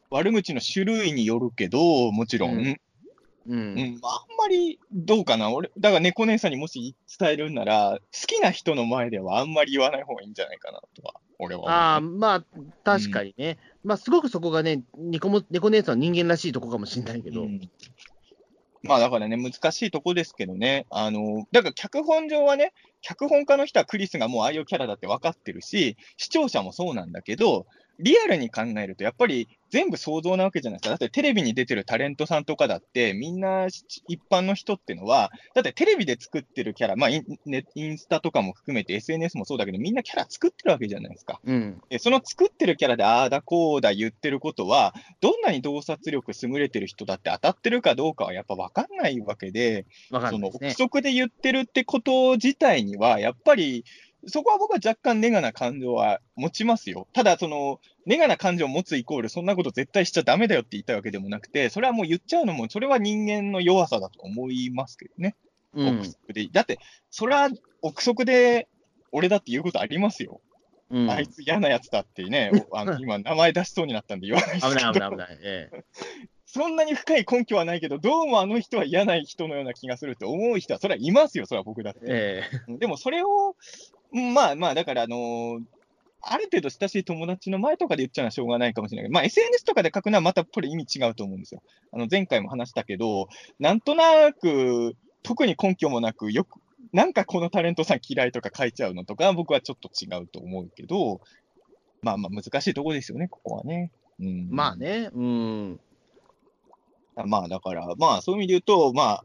[0.09, 3.75] 悪口の種類によるけど、もちろん、ううん。
[3.75, 3.99] ん、うん。
[4.03, 5.51] あんまりどうかな。
[5.51, 11.95] 俺、だから猫姉さんにもし伝えるんなら、好きな人の前ではあんまり言わない方がいいんじゃないかなとは、俺は。
[11.95, 12.45] ああ、まあ、
[12.85, 13.59] 確かにね。
[13.85, 17.43] まあ、すごくそこがね、猫も猫姉さんの人間らしいとこかもしれないけど。
[17.43, 17.61] うん
[18.83, 27.67] まあだからね、難しいとこですけどね、あの、だから脚本上はね、脚本家の人はクリスがもうああいうキャラだって分かってるし、視聴者もそうなんだけど、
[27.99, 30.91] リアルに考えると、やっぱり全部想像なわけじゃないですか。
[30.91, 41.41] だってテレビに出てるタレントさんとかだって、みんな一般の人ってのは、だってテレビで作ってるキャラ、まあインネインスタとかも含めて SNS もそうだけど、みんなキャラ作ってるわけじゃないですか。
[41.45, 41.81] うん。
[41.89, 50.69] でその作ってるキャラでああだこうだ言ってることは、どんなに洞察力優れてる人だって当たってるかどうかはやっぱ分かんないわけで、わかその憶。
[50.71, 53.85] 測で言ってるってこと自体には、やっぱり、
[54.27, 57.07] そこは僕は若干ネガな感情は持ちますよ。
[57.13, 65.37] ただ、その、ネガな感情を持つイコール、そんなこと絶対しちゃダメだよって言いたいわけでもなくて、それはもう言っちゃうのも、それは人間の弱さだと思いますけどね。
[65.75, 66.05] うん憶。
[66.05, 66.49] 測で。
[66.53, 66.79] だって、
[67.11, 67.51] それは
[67.83, 68.69] 憶測で、
[69.13, 70.41] 俺だって言うことありますよ。
[70.89, 75.39] うんあいつ嫌なやつだってね、 おあの今、名前出しそうになったんで言わないですけど危ない危ない危ない。
[75.43, 75.85] ええ
[76.49, 82.01] そんなに深い根拠はないけど、どうもあの人は嫌な人のような気がするって思う人は、それはいますよ、それは僕だって。
[82.05, 82.43] え
[82.79, 83.55] でもそれを、うん
[84.35, 85.61] まあまあ、だから、あのー
[86.29, 91.63] ある程度親しい友達の前とかで言っちゃうのはしょうがないかもしれないけど、まあ SNS とかで書くのはまたこれ意味違うと思うんですよ。
[91.93, 93.29] あの前回も話したけど、
[93.59, 96.59] なんとなく、特に根拠もなく、よく、
[96.93, 101.21] なんかこのタレントさん嫌いとか書いちゃうのとか、僕はちょっと違うと思うけど、
[102.03, 103.93] まあまあ難しいところですよね、ここはね。
[104.19, 105.81] うん、えまあね、うん。
[107.25, 109.25] まあだから、まあそういう意味で言うと、まあ、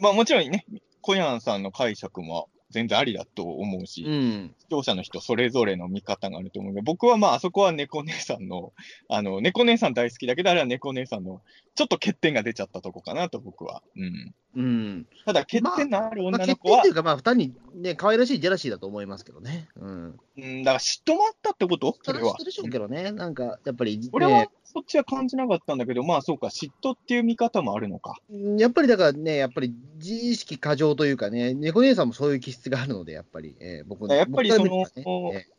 [0.00, 0.64] まあもちろんね、
[1.02, 4.54] コヤンさんの解釈も全然ありだと思うし、うん。
[4.58, 8.72] 視聴者の人それぞれの見方があると思うけど、僕はまああそこは猫姉さんの、
[9.08, 11.42] あの、猫姉さん大好きだけど、あれは猫姉さんの
[11.74, 13.82] ちょっと欠点が出ちゃったとこかなと僕は。
[13.96, 14.34] うん。
[14.56, 15.06] うん。
[15.24, 19.68] ただ欠点のあるまあ、女の子は欠点とい、うか、まあ、単にね、可愛らしいジェラシーだと思いますけどね。
[19.76, 20.20] うん。
[20.38, 21.96] うん、だから嫉妬もあったってこと？
[22.02, 22.44] それはそれは。
[22.44, 23.12] でしょうけどね。
[23.12, 28.16] なんか、やっぱり、ね、俺はそっちは感じなかったんだけど、まあそうか、嫉妬っていう見方もあるのか。
[28.30, 35.56] うんやっぱりだからね、やっぱり自意識過剰というかね、猫姉さんもそういう気質があるので、やっぱり、えー僕やっぱり僕そのねえ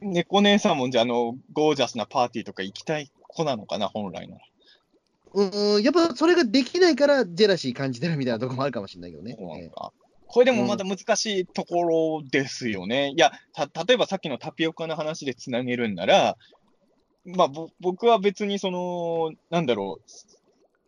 [0.00, 4.40] 猫姉さんもじゃあ、あの、ゴージャスなパーティーとか行きたい子なのかな、本来なら。
[5.34, 9.36] ーうん、やっぱそれができないから、ジェラシー感じてるみたいなところもあるかもしれないけどね。
[10.32, 13.12] これでもまだ難しいところですよね。
[13.16, 16.36] いや、た、例えばさっきのタピオカの話でつなげるんなら、
[17.24, 20.00] まあ、ぼ僕は別にその、なんだろ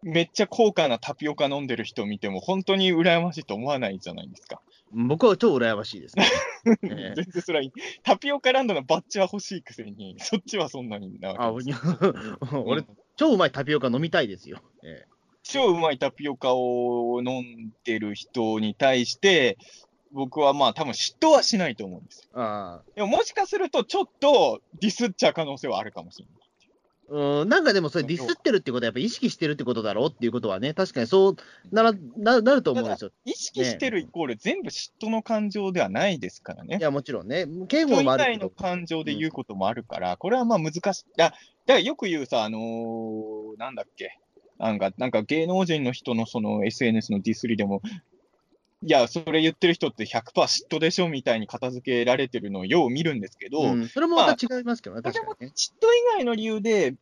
[0.03, 4.61] う、めっちゃ高価なタピオカ飲んでる人を見ても、本当に羨ましいと思わないじゃないですか。
[4.95, 6.27] ー僕は超羨ましいですね。
[6.85, 7.73] ええ全然それはいい。
[8.03, 11.53] タピオカランドのバッジは欲しいくせに、そっちはそんなになあ。
[12.65, 12.87] 俺うん、
[13.17, 14.59] 超うまいタピオカ飲みたいですよ。
[14.83, 15.07] え
[15.45, 19.59] 超うまいタピオカを飲んでる人に対して、
[20.13, 22.83] 僕はまあ多分嫉妬はしないと思うんですよ。
[22.95, 26.35] でももしかするとちょっとディスっちゃう可能性はあるかもしれない。
[27.11, 31.37] ーうん、なんかでもそれディスってるってことは、やっぱ意識してるってことだろうっていうことはね、確かにそう
[31.71, 33.11] ならななると思うんですよ。
[33.25, 36.83] 意識してるイコール全部嫉妬の感情ではないですからねい。
[36.83, 41.05] や、もちろんね、刑人以法もあるけ外のど、感情で言うこともあるから、これはまあ難しい。
[41.17, 44.19] だだからよく言うさ、あのーなんだっけ、
[44.59, 47.83] なんか、なんか芸能人の人のその SNS のディスりでも、
[48.85, 55.55] いや、それ言ってる人って100%嫉妬でしょみたいに片付けられてるのをよう見るんですけど、うん、それもまた違いますけどね、これも確かにね。
[55.57, 56.95] 嫉妬以外の理由で、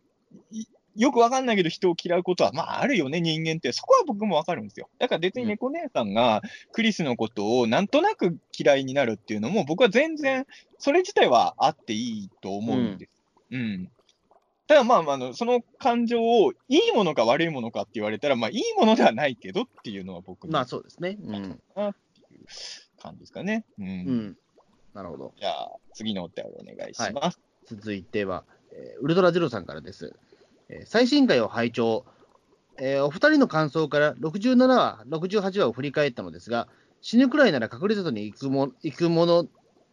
[0.51, 0.65] い
[0.97, 3.73] よくわかんないけど人を嫌うことは、まああるよね、人間って。
[3.73, 4.89] そこは僕もわかるんですよ。
[4.98, 6.43] だから別に猫姉さんが
[6.73, 10.47] クリスのことをなんとなく嫌いになるっていうのも、僕は全然、
[10.78, 13.11] それ自体はあっていいと思うんです。
[13.52, 13.90] うん。
[14.70, 21.18] ただまあまああの、その感情をいいものか悪いものかって言われたら、まあいいものではないけどっていうのは僕まあのそうですね。
[21.24, 21.60] うん。
[21.74, 23.64] 感じですかね。
[23.80, 23.86] うん。
[23.86, 24.36] うん。
[24.94, 25.32] なるほど。
[25.40, 27.40] じゃあ、次のお便りお願いします。
[27.66, 30.14] 続いては、えーウルトラゼロさんからです。
[30.68, 32.05] えー最新回を拝聴、
[32.78, 36.68] えーお二人の感想から67話、68話を振り返ったのですが、
[37.01, 39.47] 死ぬくらいなら隠れ里に行くも行くもの、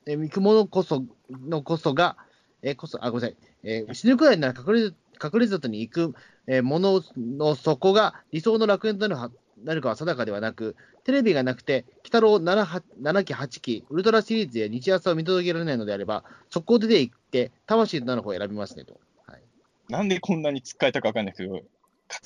[0.05, 2.15] えー行くものこそのこそが、
[2.61, 6.15] えーこそあごめんなさい、えー死ぬくらいなら隠れ隠れ里に行く、
[6.47, 9.31] えーものの底が理想の楽園となるは
[9.63, 18.99] なるかは定かではなく、テレビがなくて、鬼太郎 7, 7期、8期、ウルトラシリーズや日朝を見届けられないのであれば、速攻出て行って、魂となる方を選びますねと。
[19.25, 19.41] はい、
[19.89, 21.63] なんでこんなに突っかえたかわかんないけど、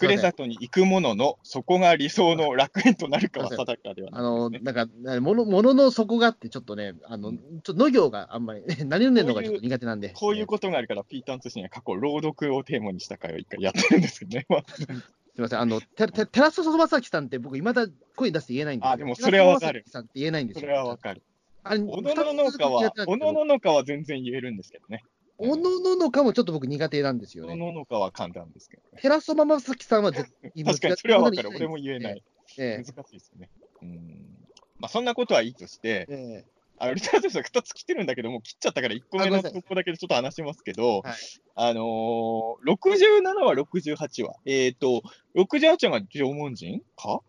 [0.02, 4.74] 隠れ里に行くものの、そこが理想の楽園となるかは定かではあの、ないですね。
[4.74, 10.10] なんか、もの、ものの底がってちょっとね、あの、ちょっと農業があんまり、 何をねんのがちょっと苦手なんで。
[10.10, 14.46] こういうことがあるから、ピーターン通信は過去、朗読をテーマにした回を一回やってるんですけどね。
[14.50, 18.92] ま あすみません、あの、ててテラスソバサキさんって僕、いまだ声出して言えないんですよ。
[18.92, 20.74] あでもそれはわかるさんって言えないんですそよ。
[20.74, 21.24] れはわかる。
[21.64, 25.04] あれ、おのののかは、おのののかは全然言えるんですけどね。
[25.42, 27.66] おのののかもちょっと僕苦手なんですよおのね。
[27.66, 29.02] ののかは簡単ですけどね。
[29.02, 31.50] テラスソバサキさんは絶対確かにそれはわかる。
[31.50, 32.24] 言俺も言えない。
[32.58, 33.50] え難しいですよね。
[33.82, 34.42] うん。
[34.80, 36.46] まあ、そんなことはいいとしてえ、え
[36.80, 41.14] あ、ウルトラゼロさん2つ来てるんだけど、もう切っちゃったから1個目のとこだけでちょっと話しますけど、はい
[41.56, 44.36] あのー、67話、68話。
[44.46, 45.04] えっ、と、
[45.36, 47.22] 68話が縄文人か？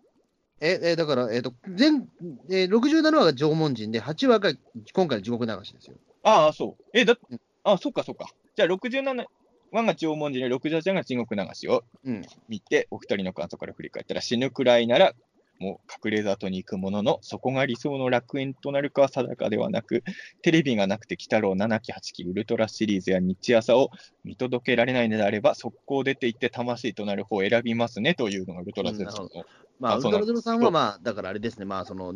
[0.63, 2.09] ええだから、えっ、と、全、
[2.49, 4.53] えー、67話が縄文人で、8話が
[4.95, 5.97] 今回の地獄流しですよ。
[6.23, 6.85] ああ、そう。
[6.95, 8.27] え、だうん、あ、そっかそっか。
[8.57, 9.27] じゃあ67
[9.73, 12.23] 話が縄文人で、68話が地獄流しをうん。
[12.49, 15.15] 見て、お二人の感想から振り返ったら、死ぬくらいなら
[15.59, 20.03] もう隠れ里に行くものの、そこが理想の楽園となるかは定かではなく、
[20.43, 23.91] テレビがなくて鬼太郎7期8期ウルトラシリーズや日朝を
[24.25, 29.29] 見届けられないのであれば、速攻出て行って魂となる方を選びますねというのがウルトラゼロの。
[29.79, 32.15] まあ、ウルトラゼロさんは、まあ、だからあれですね、まあ、その、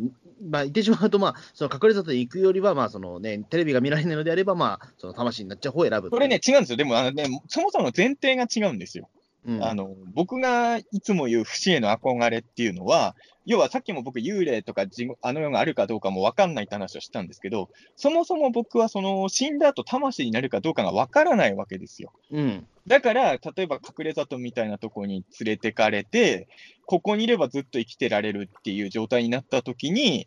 [0.48, 6.10] まあ、言ってしまうと、まあ、その隠れ里に行くよりは、まあ、そのね、テレビが見られないのであれば、まあ、その魂になっちゃう方を選ぶ。
[6.10, 6.76] これね、違うんですよ。
[6.76, 9.08] でも、あのね、そもそもの前提が違うんですよ。
[9.46, 13.14] うん、あの僕がいつも言う不死への憧れっていうのは、
[13.46, 14.86] 要はさっきも僕、幽霊とか
[15.22, 22.12] あの世があるかどうかも分かんないって話をしたんですけど、そもそも僕はその死んだ後魂になるかどうかが分からないわけですよ。
[22.32, 26.48] うん、だから、例えば隠れ里みたいなとこに連れてかれて、
[26.86, 30.26] ここにいればずっと生きてられるっていう状態になった時に、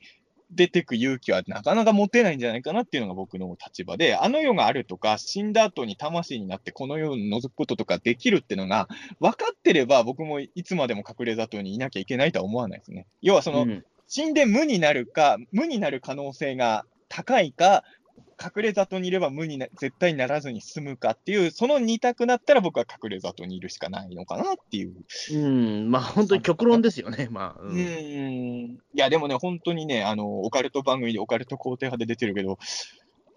[0.52, 8.88] 出てく勇気はなかなか持てないんじゃないかなっていうのが僕の立場で、あの世があるとか、死んだ後に魂になってこの世を覗くこととかできるっていうのが
[9.20, 13.06] 分かってれば、僕もいつまでも隠れ里にいなきゃいけないとは思わないですね。
[13.22, 17.84] 要はその、うん、死んで無になるか、無になる可能性が高いか、
[18.42, 24.94] 隠れ里にいれば無にな絶対ならずに済むかっていう、その2択だったら僕は隠れ里にいるしかないのかなっていう。
[25.34, 27.62] うん、まあ本当に極論ですよね、まあ。
[27.62, 32.58] うん、いや、でもね、本当にね、あの、オカルト番組でオカルト肯定派で出てるけど、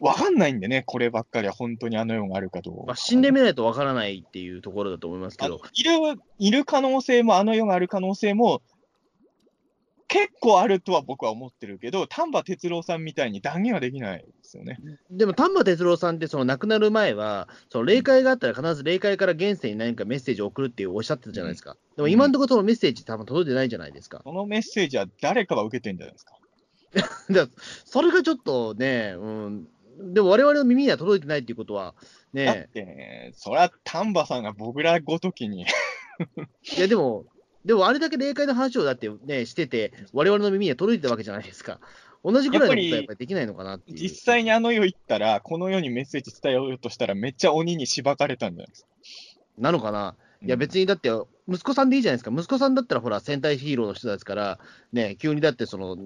[0.02, 2.82] わかんないんでね、こればっかりは本当にあの世があるかどうか。
[2.88, 5.60] まあ、死んでみないとわからないっていうところだと思いますけど。
[5.74, 8.62] いる、いる可能性も、あの世がある可能性も、
[10.12, 14.78] 結構あるとは僕は思ってるけど、丹波哲郎さんみたいに断言はできないですよね。
[15.10, 21.78] でも丹波哲郎さんって、その亡くなる前は、その霊界があったら必ず霊界から現世に何かメッセージを送るっていうおっしゃってたじゃないですか。
[21.96, 24.20] でも今のところそのメッセージ多分届いてないじゃないですか。
[24.22, 26.38] そのメッセージは誰かが受けてんじゃないですか。
[27.86, 29.68] それがちょっとね、うん、
[30.12, 31.94] でも我々の耳には届いてないっていうことは、
[32.34, 32.44] ね。
[32.44, 35.62] だってね、そりゃ丹波さんが僕らごときに
[36.76, 37.24] いや、でも、
[37.64, 41.78] でもあれだけ霊界の話をだってね、してて、我々の耳には届いてたわけじゃないですか。
[42.24, 43.98] 同じぐらいのことはやっぱりできないのかなっていう。
[43.98, 48.88] 実際にあの世行ったら、この世にメッセージ伝えようとしたら、めっちゃ鬼にしばかれたんじゃないですか。
[49.58, 50.16] なのかな。
[50.44, 51.10] いや別にだって、
[51.48, 52.32] 息子さんでいいじゃないですか。
[52.32, 54.58] 息子さんだったらほら、戦隊ヒーローの人ですから、
[54.92, 55.96] ね、急にだってその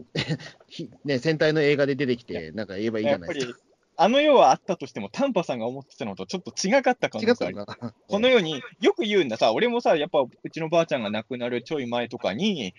[1.04, 3.58] ね、戦隊の映画で出てきて、なんか言えばいいじゃないですか。
[3.96, 12.74] あの世はあったとしても、丹波さんが思ってたのとちょっと違かった可能性ありこのように、よく言うんださ、俺もさ、やっぱうちのばあちゃんが亡くなるちょい前とかに、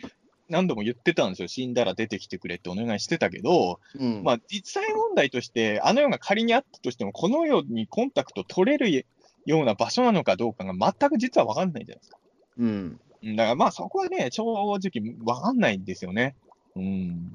[0.49, 9.05] 何度も言ってたんですよ、死んだら出てきてくれってお願いしてたけど、うん、まあ、実際問題として、あの世が仮にあったとしても、この世にコンタクト取れる
[9.45, 12.17] ような場所なのかどうかが全く実は分かんないじゃないですか。
[12.59, 12.99] うん。
[13.35, 16.35] だからまあ、そこはね、正直分かんないんですよね。
[16.75, 17.31] うん。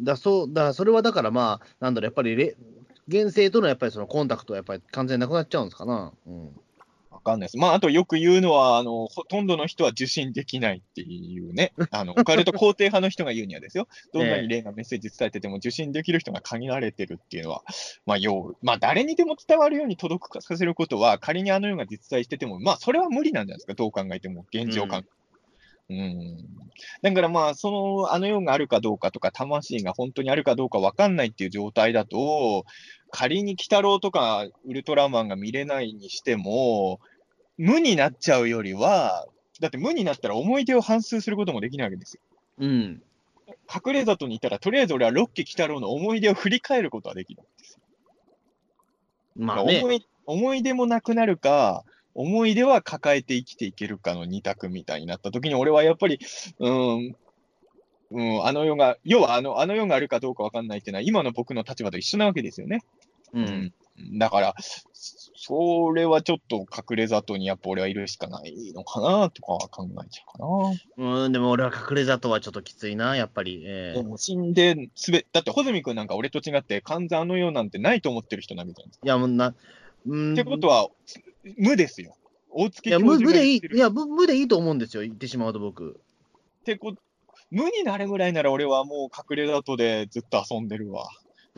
[0.00, 2.54] だそうだそれはだからまあ、なんだろう、やっぱり
[3.08, 6.12] 現世とのやっぱりそのコンタクトはやっぱり完全になくなっちゃうんですかな。
[6.26, 6.50] うん。
[7.10, 7.56] わかんないです。
[7.56, 17.62] まあ、あとよく言うのは、あの、ほとんどの人は受信できないっていうね、あの、 オカルト肯定派の人が言うにはですよ、どんなに霊がメッセージ伝えてても受信できる人が限られてるっていうのは、
[18.06, 25.04] まあ、要、まあ、誰にでも伝わるように届くさせることは、仮にあのような実在してても、まあ、それは無理なんじゃないですか、どう考えても、現状感。
[25.90, 26.36] うん、
[27.00, 32.66] だからまあ、その、あの世があるかどうかとか、魂が本当にあるかどうか分かんないっていう状態だと、
[33.10, 37.00] 仮に鬼太郎とかウルトラマンが見れないにしても、
[37.56, 39.26] 無になっちゃうよりは、
[39.60, 42.20] だって無になったら思い出を反数することもできないわけですよ。
[42.58, 43.02] うん。
[43.72, 47.80] 隠れ里にいたら、とりあえず俺はロッキー鬼太郎の思い出を振り返ることはできるんですよ。
[49.36, 56.18] まあ、ね、思い思い出もなくなるか、思い出は抱えて生きていけるかの二択みたいになったときに、俺はやっぱり、
[56.58, 57.16] うん、
[58.10, 62.82] うん、あの世が、要はあのあの世があるかどうかわかんないっていうのは、今の僕の立場と一緒なわけですよね。
[63.32, 63.72] うん。
[64.18, 64.54] だから、
[65.40, 70.44] それはちょっと隠れ里にやっぱ俺はいるしかないのかなとかは考えちゃうか
[70.98, 71.24] な。
[71.24, 73.62] うん、でも俺は隠れ里はちょっときついな、やっぱり。
[73.64, 79.54] えー、でも死んで、すべ、だって穂積君なんか俺と違って、完全あの世なんてないと思ってる人なわけじゃないや、もうな、
[80.06, 80.32] うん。
[80.34, 80.88] ってことは、
[81.56, 82.16] 無ですよ。
[82.50, 86.00] 大月いや無無でいい、いや無、無でいいと思うんですよ、言ってしまうと僕。
[86.60, 86.94] ってこ
[87.50, 91.08] 無になるぐらいなら俺はもう隠れ里でずっと遊んでるわ。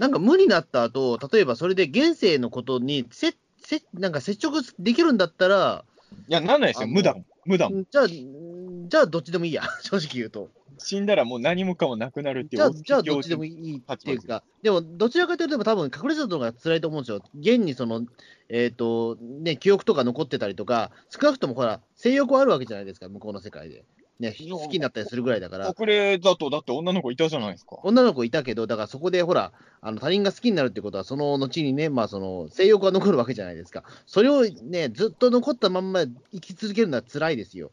[0.01, 5.85] なんか無になった後、例えばそれで現世のことにせせなんか接触できるんだったら、
[6.27, 7.25] いや、なんないですよ、無だもん。
[7.45, 7.85] 無だもん。
[7.85, 10.49] じゃあ、じゃあどっちでもいいや、 正直言うと。
[10.79, 17.23] 死んだらもう何もかもなくなるっていうじゃあ、じゃあどっちでもいいっていうか、でもどちらかというと、多分隠れてたのが辛いと思うんですよ。
[17.39, 18.07] 現にその、
[18.49, 23.85] えっ、ー、と、ね、記憶とか残ってたりとか、少なくともほら、性欲はあるわけじゃないですか、向こうの世界で。
[24.21, 25.69] ね、好きになったりするぐらいだから。
[25.69, 27.79] 隠れだと、だって女の子いたじゃないですか。
[27.83, 33.83] 女の子いたけど、だからそこでほら、あの他人が好きになるってことは、その後にね、まあその、性欲が残るわけじゃないですか。
[34.07, 37.73] それをね、ずっと残ったまんま生き続けるのは辛いですよ。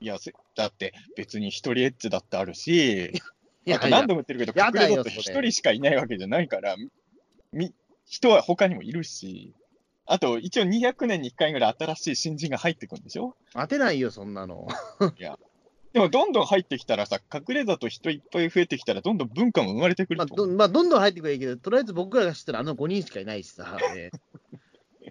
[0.00, 3.12] いや、せだって別に一人エッチだってあるし、
[3.64, 6.76] いあと何度も言ってるけど、隠れだと一人しかいないわけじゃないから、
[7.52, 7.72] み
[8.04, 9.54] 人は他にもいるし、
[10.04, 13.34] あと一応200年に1回ぐらい新しい新人が入ってくるんでしょ？
[13.54, 14.68] 当てないよ、そんなの。
[15.96, 20.48] でもどんどん入ってきたらさ、隠れだと人いっぱい増えてきたら、どんどん文化も生まれてくまあると思う。
[20.48, 23.78] どまあ、どんどん入ってくればいいけど、とりあえず僕らが知ってるあの5人しかいないしさ。
[23.96, 24.18] ええ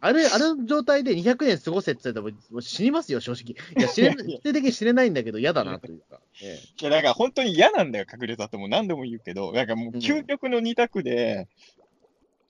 [0.02, 3.56] あれ、あの状態で200年過ごせって言ったらもう死にますよ、正直。
[3.80, 6.20] いや、死ね、いやいや否定的に死ねないんだけど、嫌だなというか。
[6.44, 11.48] えいや、だから本当に嫌なんだよ、隠れだともう何度も言うけど、なんかもう究極の二択で、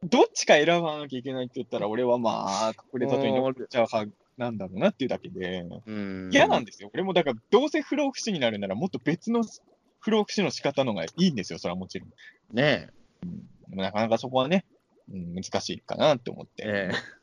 [0.03, 6.89] どっちか選ばなきゃいけないって言ったら、俺はまあ、隠れ里に残っちゃう派なんだろうなっていうだけで、えうん嫌なんですよ。
[6.93, 9.43] 俺もだから、どうせ不老不死になるなら、もっと別の
[9.99, 12.09] 不老不死の仕方のがいいんですよ、それはもちろん。
[12.53, 12.89] ね
[13.69, 14.65] でもなかなかそこはね、
[15.11, 16.63] うん、難しいかなって思って。
[16.63, 16.89] え。
[16.91, 17.15] ええ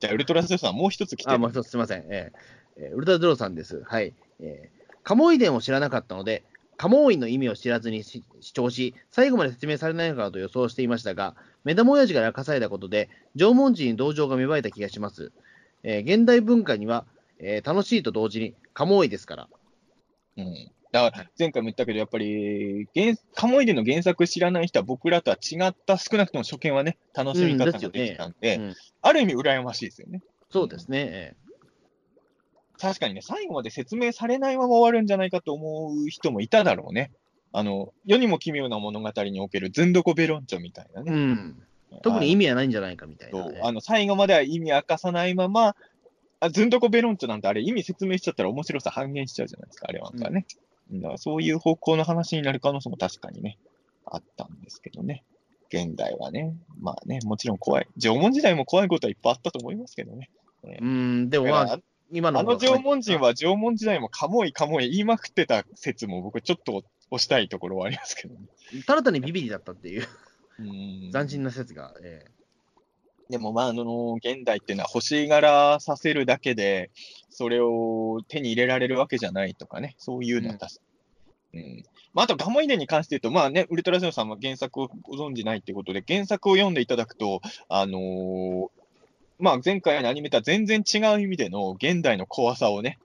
[0.00, 2.04] じゃあ、ウルトラセさん、もう一つ来てあ、るもう一つすみません。
[2.10, 3.82] えーえーウルトラドローさんです。
[3.84, 4.14] はい。
[4.40, 6.42] えー、カモイ伝を知らなかったので、
[6.78, 11.34] カモイの意味を知らずにし視聴し、最後まで説明されないのかなと予想していましたが、
[11.64, 15.32] 目玉親父が明かされたことで、縄文人に同情が芽生えた気がします。
[15.82, 17.06] えー現代文化には、
[17.38, 19.48] えー楽しいと同時にカモイですから。
[20.36, 20.70] うん。
[20.92, 30.22] だから、前回も言ったけど、やっぱり、原カモイデの原作知らない人は僕らとは違った、少なくとも初見はね、楽しみ方ができたんで、うんある意味羨ましいですよね。
[30.50, 31.08] そうですね。
[31.10, 31.36] え
[32.78, 37.12] 確かにね、最後まで説明されないまま終わるんじゃないかと思う人もいただろうね。
[37.52, 41.12] あの、世にも奇妙な物語におけるずんどこベロンチョみたいなーね。
[41.12, 41.62] うん。
[42.02, 43.60] 特に意味はないんじゃないかみたいな、ね。
[43.62, 45.74] あの最後までは意味明かさないまま、
[46.40, 50.46] あずんどこベロンチョなんてあれ意味説明しちゃったら面白さ半減しちゃうじゃないですか、あれはなんかね。
[50.92, 53.58] だからそういう方向の話になる可能性も確かにね、
[54.06, 55.24] あったんですけどね。
[55.72, 57.86] 現代はね、まあね、もちろん怖い。
[57.96, 60.30] 縄文時代も怖いことはいっぱいあったと思いますけどね。
[60.80, 61.78] うん、でもまあ、
[62.12, 68.40] 今のあの縄文人は縄文時代もカモイカモイ言いまくってた説も僕ちょっと押したいところはありますけどね。
[68.86, 70.06] ただ単にビビリだったっていううん
[70.60, 71.94] 斬新な説が。
[72.02, 72.26] え
[73.30, 76.90] でもまあ、あの、現代っていうのは欲しがらさせるだけで、
[77.30, 80.80] それを手に入れられるわけじゃないとかね、そういうのは確か
[81.54, 81.60] に。
[81.62, 81.84] うん。
[82.12, 88.68] まあ、あと、ガモイデンに関して言うと、まあね、ウルトラセオさんは原作をご存じないっていうことで、原作を読んでいただくと、あのー
[89.40, 92.98] まあ、前回のアニメとは全然違う意味での現代の怖さをね、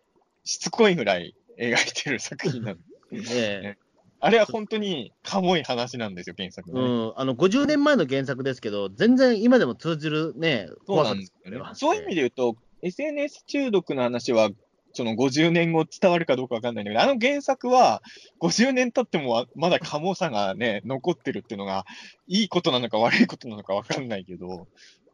[0.44, 2.82] しつこいぐらい描いてる作品なんで
[3.14, 3.18] え
[3.64, 3.85] ええ
[4.26, 6.81] あれは本当にカモい話なんですよ、原作ね。
[6.84, 11.60] ん、あの50年前の原作ですけど、全然今でも通じるね、そうなんですよね。
[11.76, 14.49] そういう意味で言うと、SNS 中毒の話は、
[14.93, 18.02] その50年後伝わるかどうかわかんないんだけど、あの原作は、
[18.41, 21.85] 50年経ってもまだカモさがね、残ってるっていうのが、
[22.26, 24.68] いいことなのか悪いことなのかわかんないけど、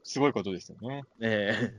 [0.03, 1.03] すごいことですよね。
[1.19, 1.73] え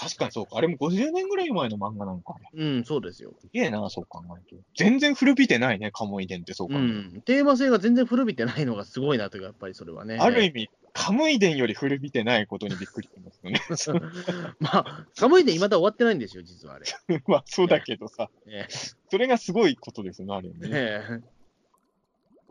[0.00, 0.56] 確かにそうか。
[0.56, 2.36] あれも50年ぐらい前の漫画なのか。
[2.54, 3.32] うん、そうですよ。
[3.40, 4.64] すげえな、そう考えると。
[4.76, 10.18] 全然古びてないね、カモ遺伝ってそう考うえるん、テーマ性が全然古びてないのがすごいなというか、やっぱりそれはね。
[10.18, 10.22] と。
[10.22, 14.10] ある意味、カムイ伝より古びてないことにびっくりしてますよね。
[14.60, 16.86] まあ、寒いで今だ終わってないんですよ、実はあれ。
[17.26, 18.66] まあ、そうだけどさ、え
[19.10, 20.70] それがすごいことですよね、ある意味えね。
[20.74, 21.38] ええ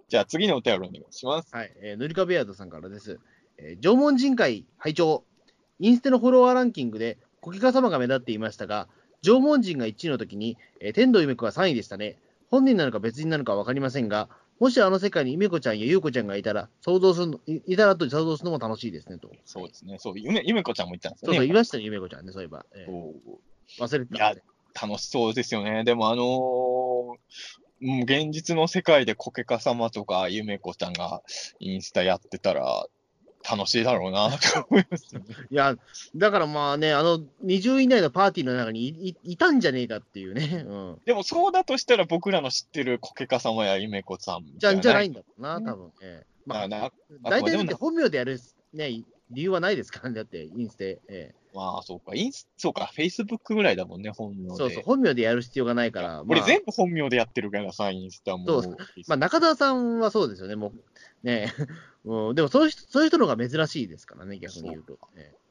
[0.10, 1.54] じゃあ次のお便りお願いします。
[1.54, 3.20] はい、えー、塗り壁ヤードさんからです。
[3.58, 5.26] えー縄文人会拝聴
[5.80, 7.18] インステのフォロワーランキングで、
[7.48, 8.90] コキカ様が目立っていましたが、
[9.22, 12.18] 縄文人が1位の時に、えー天童ゆめ子が3位でしたね。
[12.52, 14.28] 本人なのか別人なのか分かりませんが、
[14.60, 19.32] もしあの世界にゆめ子ちゃんやゆうこちゃんがいたら、想像するの、いいたらと想像するのも楽しいですねと。
[19.46, 19.96] そうですね。
[19.98, 21.38] そう、ゆめ、ゆめこちゃんも言ったんですよね。
[21.38, 22.66] そうそう、いましたね、ゆめ子ちゃんね、そういえば。
[22.76, 24.42] えー忘れていやた、ね。
[24.90, 25.86] 楽しそうですよね。
[25.86, 27.18] でもあのー
[27.80, 31.22] 現実の世界でコケカ様とかゆめこちゃんが
[31.60, 32.88] インスタやってたら
[33.50, 35.16] 楽しいだろうな と思います。
[35.16, 35.76] いや、
[36.16, 40.66] だからまあね、あの、20位以内のパーティーの中にいいいたんじゃねえかっていうね。
[40.68, 41.02] うん。
[41.06, 45.10] でもそうだとしたら僕らの知ってるコケカ様やゆめこさんじゃじゃないい。
[45.10, 45.92] んだろうな、多分。
[46.02, 48.40] ええまあ、大体だって本名でやる、
[48.74, 51.00] ね、理由はないですからね、だって、インステ。
[51.10, 56.08] えまあそうか、インス、そうか、フェイスブックぐらいだもんね、本名そうそう、本名でやる必要がないから。
[56.10, 58.62] まあ、俺全部本名でやってるからさ、インスタも。
[58.62, 60.74] そうまあ、中澤さんはそうですよね、もう。
[61.24, 61.68] ねえ
[62.06, 64.98] うん、でもそういう人、そういう人の方が珍しいですからね、逆に言うと。
[65.16, 65.48] ええ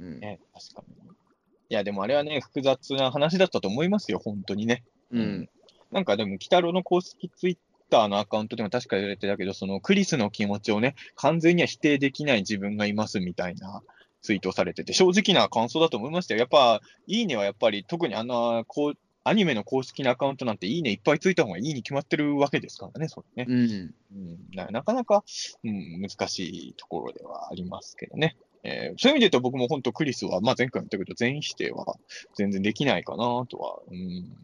[0.00, 0.20] うん。
[0.20, 1.10] ね、確かに。
[1.10, 4.82] いや、でもあれはね、複雑な話だったと思いますよ、本当にね。
[5.12, 5.48] うん。
[5.92, 7.58] なんかでも、北郎の公式ツイッ
[7.90, 13.82] ターのアカウントでも確か言われてたけど、そのクリスの気持ちをね、完全には否定できない自分がいますみたいな
[14.22, 16.40] ツイートをされてて、正直な感想だと思いましたよ。
[16.40, 23.52] やっぱ、いいねはやっぱり、特にあんな、こう、アニメの公式なアカウントなんていいねいっぱいついた方がいいに決まってるわけですからね、それね。
[23.52, 23.94] うん。
[24.12, 25.24] うん、ななかなか、
[25.64, 28.36] うん、難しいところではありますけどね。
[28.62, 31.96] えーそういう意味で言うと僕も本当クリスは、まあ前回も言ったけど、全員否定は
[32.34, 33.80] 全然できないかなとは。
[33.90, 34.36] うん。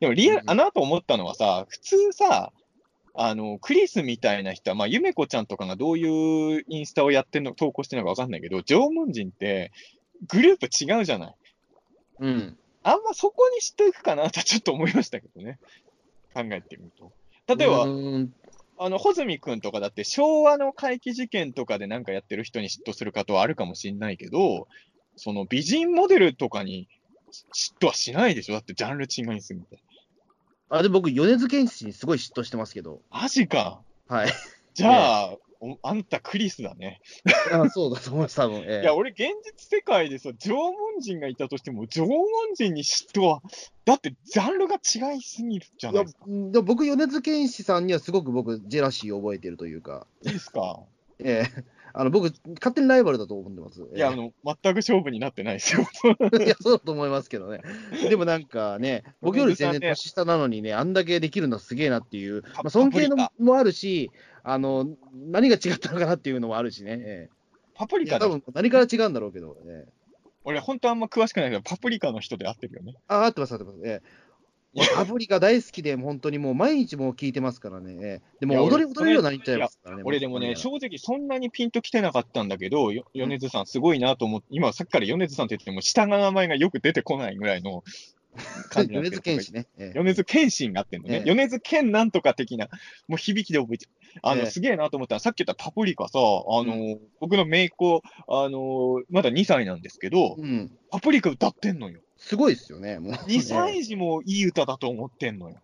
[0.00, 2.52] でもリアル、うんあの後思ったのはさ、普通さ、
[3.16, 9.70] あの、クリスみたいな人は、まあ、ゆめこちゃんとかがどういうインスタをやってんの、投稿してるのかわかんないけど、縄文人って、
[10.26, 11.34] グループ違うじゃない。
[12.18, 12.58] うん。
[12.84, 15.58] あんまそこにしていくかなと ちょっと思いましたけどね。
[16.32, 17.12] 考えてみると。
[17.56, 17.88] 例えば、う
[18.18, 18.34] ん
[18.76, 24.66] あの、穂積くんとかだって昭和の怪奇事件とかでなんかやってる人に嫉妬する方はあるかもしんないけど、
[25.16, 26.88] その美人モデルとかに
[27.54, 28.54] 嫉妬はしないでしょ？
[28.54, 29.78] だってジャンル違いすぎて。
[30.70, 33.00] あ、で、僕、米津玄師にすごい嫉妬してますけど。
[33.10, 33.80] マジか。
[34.08, 34.32] はい。
[34.74, 35.40] じゃあ、お
[35.82, 37.00] あんたクリスだね。
[37.52, 38.58] あそうだと思います、多分。
[38.60, 42.18] ええいや、俺、現実世界でさ、縄文人がいたとしても、縄文
[42.54, 43.42] 人に嫉妬は、
[43.84, 46.24] だって、ジャンルが違いすぎるじゃいやないですか。
[46.26, 50.80] でも僕、米津玄師さんにはすごく僕、ジェラシーを覚えてるというか、いいですか？
[51.18, 51.64] ええ
[51.96, 53.80] あの僕、勝手にライバルだと思ってます。
[53.82, 55.82] ええいや、あの、全く勝負になってないですよ。
[56.44, 57.60] いや、そうだと思いますけどね。
[58.08, 64.10] でもなんかね、僕より全然年下なのにね、あんだけできるのはすげえなっていう、まあ、尊敬のパもあるし、
[64.42, 67.30] あの、何が違ったのかなっていうのもあるしね。
[67.74, 69.92] パプリカで、多分何から違うんだろうけど、ええ
[70.46, 72.96] 俺、本当あんま詳しくないけど、パプリカの人で合ってるよね。
[73.08, 73.78] あ、合ってます、合ってます。
[73.84, 74.23] ええ
[74.94, 77.96] パプリカ大好きで、本当にもう毎日もう聞いてますからね。
[78.00, 80.02] ええでも踊り、俺踊れるようになりちゃいますからね。
[80.04, 87.84] 俺でもね、う正直そんなにピンときてなかったんだけど、よ米津さんすごいなと思って、今さっきから米津さんって言っても、下の名前がよく出てこないぐらいの
[88.70, 89.66] 感じなん米津ですけど玄師ね。
[89.78, 91.16] ええ米津玄師があってんのね。
[91.16, 92.68] ええ米津玄なんとか的な、
[93.08, 93.86] もう響きで覚えて
[94.22, 96.22] あの、ええすげえなと思ったら、さっき言ったパプリカさ、あ
[96.62, 100.70] の、僕の姪っ子、あの、まだ2歳なんですけど、うん。
[100.90, 102.00] パプリカ歌ってんのよ。
[102.24, 102.98] すごいですよね。
[102.98, 105.56] もう2歳児もいい歌だと思ってんのよ。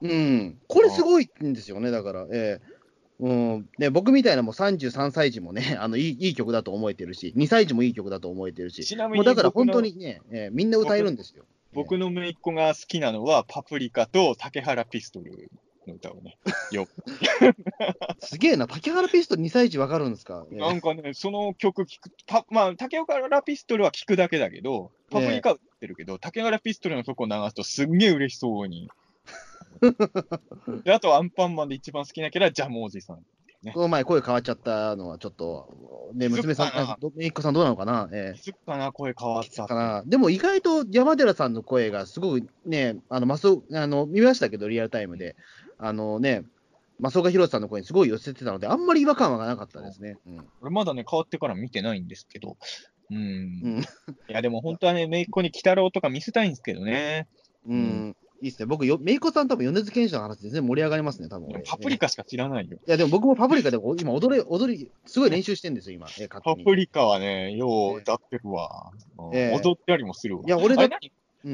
[0.00, 0.58] うん。
[0.66, 2.26] これすごいんですよね、だから。
[2.32, 2.78] ええ
[3.20, 11.44] うん、ね、僕みたいなもう33歳児もね、 あのいいいい曲だと思えてるし、2歳児もいい曲だと思えてるし、ちなみにもうだから本当にね、ええみんな歌えるんですよ。
[11.72, 15.50] 僕の姪っ子が好きなのは、パプリカと竹原ピストル
[15.88, 16.38] の歌をね。
[16.72, 16.86] よ
[18.20, 28.90] すげえな、竹原ピストル2歳児わかるんですか、 ええなんかね、その曲聞く、パまあ、竹原ピストルは聞くだけだけど、パプリカは歌ってるけど、竹原ピストルのとこ流すとすんげえ嬉しそうに。
[30.84, 33.24] であと、アンパンマンで一番好きなキャラはジャムおじさん。
[33.74, 39.66] この前声変わっちゃったのはちょっと、ね、娘さん、めいっ子さんどうなのかな、ええ気づくかな、声変わった。
[39.66, 40.02] かな？
[40.06, 45.34] でも意外と山寺さんの声がすごくね、あの、マスオあの見ましたけど、リアルタイムで。
[45.78, 46.44] あのね、
[47.00, 50.16] 増岡弘さんの声にすごい寄せてたので、あんまり違和感はなかったですね。
[50.26, 52.56] うん俺まだね、変わってから見てないんですけど。
[53.10, 53.16] うん。
[53.16, 53.80] うん
[54.28, 57.28] いや、でも本当はね、姪っ子に鬼太郎とか見せたいんですけどね。
[57.66, 58.66] うん、いいですね。
[58.66, 61.48] 僕よ、めいこさん多分米津玄師の話で全然盛り上がりますね、多分。
[61.64, 62.78] パプリカしか知らないよ。
[62.86, 66.08] いや、でも僕もパプリカでお今踊れ、踊り、すごい練習してるんですよ、今。
[66.20, 68.90] えパプリカはね、よう歌ってるわ。
[69.18, 70.42] うんええ踊ったりもするわ。
[70.46, 70.88] いや俺だ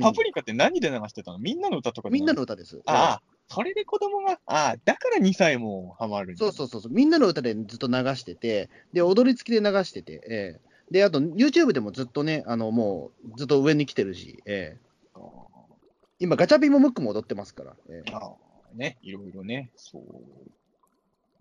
[0.00, 1.38] パプリカって何で流してたの？
[1.38, 2.80] みんなの歌とかでみんな流の歌です。
[2.86, 10.60] ああ、それで子供が、ああ、だから2歳もハマるそうそうそうそう、みんなの歌でずっと流してて、で、踊り付きで流してて、ええ。
[10.90, 14.94] で、あと、YouTube でもずっとね、あの、もう、ずっと上に来てるし、ええ。
[16.18, 18.12] 今、ガチャピンもムックも踊ってますから、ええ。
[18.12, 20.02] ああね、いろいろね、そう。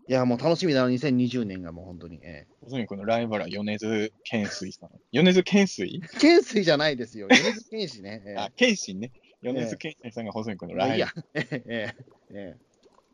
[0.08, 4.90] いや、もう楽しみだな、2020年がもう本当に、え要するにこのライバルは米津玄水さん。
[5.12, 8.22] 米津玄 水え懸垂じゃないですよ、米津玄師ね。
[8.26, 8.36] ええ。
[8.38, 9.12] あ、剣心ね。
[9.44, 11.00] 米津玄水さんが細いこのライバル。
[11.00, 11.08] や、
[12.32, 12.56] え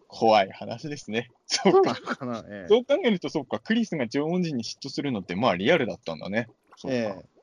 [0.07, 1.29] 怖い話ですね。
[1.45, 1.93] そそううか。
[1.93, 6.47] なのかな、ええそう考えると、そうか、クリスが縄文人に嫉妬するのって、まあリアルだったんだね。
[6.77, 6.97] そうか。
[6.97, 7.39] ええ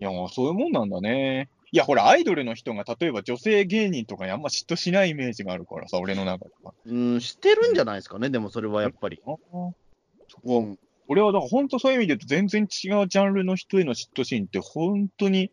[0.00, 1.50] いや、そういうもんなんだね。
[1.72, 6.72] いや、ほら、アイドルの人が、例えば女性芸人とかにあんま嫉妬しないイメージがあるからさ、俺の中では。
[6.86, 9.20] うん、知ってるんじゃないですかね、でもそれはやっぱり。
[11.06, 15.50] 俺はだから本当そういう意味で言うと全然違うジャンルの人への嫉妬心って本当に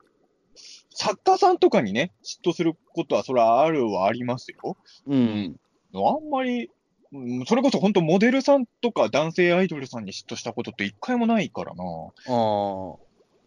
[0.99, 4.77] 作家さんとかにね、嫉妬することはそれはあるはありますよ。
[5.05, 5.59] うん。
[5.93, 6.71] あんまり、
[7.13, 11.83] うんそれこそ本当モデルさんとか男性アイドルさんに嫉妬したことって一回もないからな。
[11.83, 12.95] あ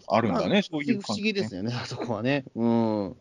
[0.08, 0.16] あ。
[0.16, 2.44] あるんだね、そういう不感じ、思議ですよね、あ そこはね。
[2.54, 3.16] うん。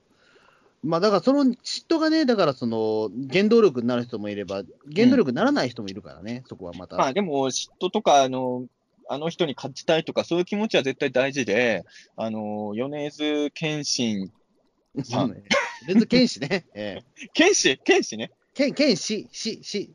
[0.83, 4.61] まあだからその嫉妬がね、だからその原動力になる人もいれば、
[4.95, 6.97] 原動力にならない人もいるからね、そこはまた。
[6.97, 8.65] まあでも嫉妬とか、あの、
[9.11, 11.83] あの人に勝ちたいとか、そういう気持ちは絶対大事で、
[12.15, 14.31] あの、米津玄心、
[15.03, 15.43] さんうん
[15.87, 16.65] 別剣士ね。
[16.75, 16.99] え
[17.33, 18.31] 剣士剣士ね。
[18.53, 18.53] え。
[18.53, 19.89] 剣、剣士、し、し。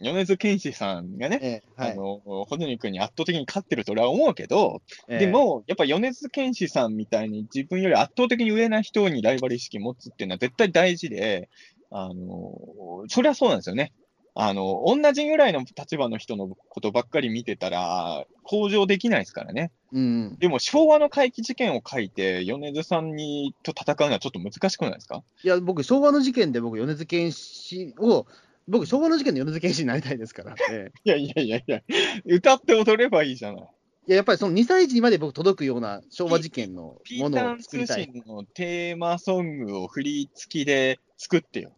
[0.00, 1.62] 米津玄師さんがね、ええ。
[1.76, 1.92] はい。
[1.92, 11.48] あの、ホズミ君に圧倒的に勝ってると俺は思うけど、ええで、も、やっぱ米津玄師さんみたいに自分より圧倒的に上な人にライバル意識持つっていうのは絶対大事で、
[11.90, 13.92] あの、それはそうなんですよね。
[14.38, 19.72] あの、同じぐらいの立場の人のことばっかり見てたら、向上できないですからね。
[19.92, 20.36] うん。
[20.38, 25.22] でも、昭和の怪奇事件を書いて、米津さんにと戦うのはちょっと難しくないですか？
[25.42, 28.26] いや、僕、昭和の事件で僕、米津玄師を、
[28.68, 30.54] 僕、昭和の事件で米津玄師になりたいですから。
[30.70, 31.82] ええいやいやいやいや、
[32.26, 33.62] 歌って踊ればいいじゃない。
[34.08, 38.04] いや、やっぱりその2歳児にまで僕届くような昭和事件のものを作り通たい。
[38.12, 41.72] 信のテーマソングを振り付きで作ってよ。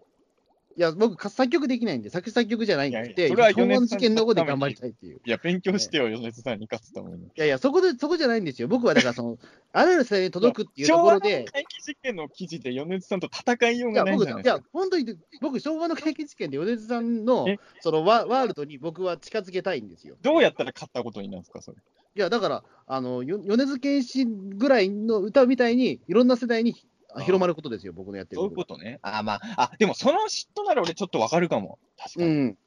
[0.78, 5.20] いや、僕、か作曲できないんで、作詞作曲じゃないんいやいで、やそれは昭和の事米津さん件の方で頑張りたいっていう。
[5.26, 7.24] いや、勉強してよ、米津さんに勝つために。
[7.24, 8.68] いやいや、そこで、そこじゃないんですよ。
[8.68, 9.38] 僕はだから、その、
[9.74, 14.56] あらゆる世代に届くっていうと昭和のころで、怪奇事件の記事で米津さんと戦いようがないじゃないですか。
[14.56, 20.16] や、本当に、僕、昭和の解決事件で米津さんのえ、そのワ、ワールドに僕は近づけたいんですよ。
[20.22, 21.78] どうやったら勝ったことになるんですか、それ？
[22.14, 26.74] いや、だから、あの、よ米津玄師ぐらいの歌みたいに、いろんな世代に
[27.20, 28.98] 広まることですよ、僕のやってるそういうことね。
[29.02, 31.78] あ、まあ、あ、でもその嫉妬なら俺ちょっとわかるかも。
[31.98, 32.26] 確かに。
[32.26, 32.58] うん。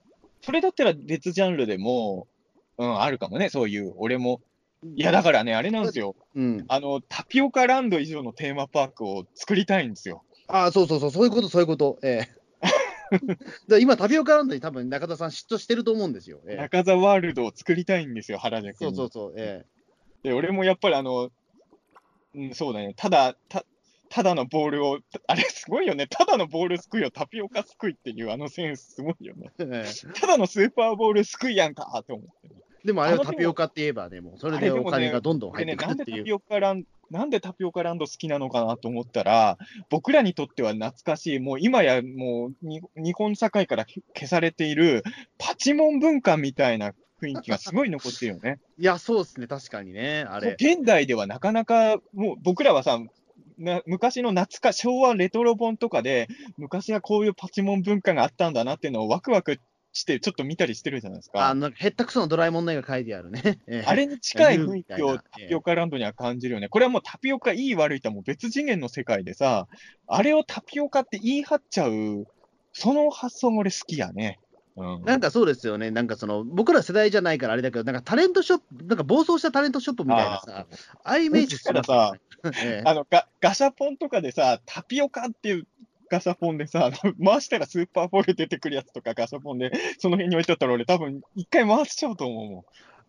[0.42, 2.28] それだったら別ジャンルでも、
[2.78, 4.42] うん、あるかもね、そういう、俺も。
[4.96, 6.16] いや、だからね、あれなんですよ。
[6.36, 6.66] うん。
[6.68, 10.24] あの、タピオカランド以上のテーマパークを作りたいんですよ。
[10.48, 12.00] ああ、そうそうそう、そういうこと、そういうこと。
[12.02, 12.42] ええ
[13.68, 16.40] だ今、タピオカランドに多分中田さん嫉妬してると思うんですよ。
[16.48, 18.78] ええ中座ワールドを作りたいんですよ、原宿に。
[18.78, 19.34] そうそうそう。
[19.38, 19.66] え
[20.24, 21.30] で、俺もやっぱりあの、
[22.36, 23.66] うん、そうだね、ただ、た、
[24.12, 29.52] ただのボールを、あれすごいよね、ただのボールすくいをタピオカすくいっていうあのセンスすごいよね。
[30.20, 32.56] ただのスーパーボールすくいやんかって思って、ね。
[32.84, 36.16] でもあれはタピオカって言えば、でも、それでお金がどんどん入ってくるっていう。
[36.16, 39.58] なんでタピオカランなんでタピオカランド好きなのかなと思ったら、
[39.90, 43.86] 僕らにとっては懐かしい、もう今やもうに日本社会から
[44.16, 45.04] 消されている
[45.38, 48.60] パチモン文化みたいな雰囲気がすごい残ってるよね。
[48.80, 50.54] いや、そうですね、確かにね、あれ。
[50.54, 53.00] 現代ではなかなか、もう僕らはさ、
[53.62, 56.28] な昔の懐か、昭和レトロ本とかで、
[56.58, 59.60] 昔はこういうパチモン文化があったんだなっていうのをワクワク
[59.94, 61.48] して、ちょっと見たりしてるじゃないですか。
[61.50, 63.60] あなんか、へったくそのドラえもんの絵が書いてあるね。
[63.68, 66.70] え えあれに近い雰囲気を タピオカランドには感じるよね。
[66.70, 69.68] これはもうタピオカいい悪いとはもう別次元の世界でさ、
[70.08, 72.26] あれをタピオカって言い張っちゃう、
[72.74, 74.40] その発想も俺好きやね。
[74.78, 75.04] うん。
[75.04, 80.66] なんかそうですよね、なんかその、僕ら世代じゃないからあれだけど、なんかタレントショップ、なんか暴走したタレントショップみたいなさ、
[81.04, 82.20] ああいうイメージしてますよね。
[82.64, 85.68] ええあのガ、ガシャポンとかでさ、タピオカっていう
[86.10, 86.92] ガシャポンでさ、
[87.24, 92.64] 回したらスーパーボール出てくるやつとかガシャポンで、その辺に置いてあったら俺多分一回回しちゃうと思うもん。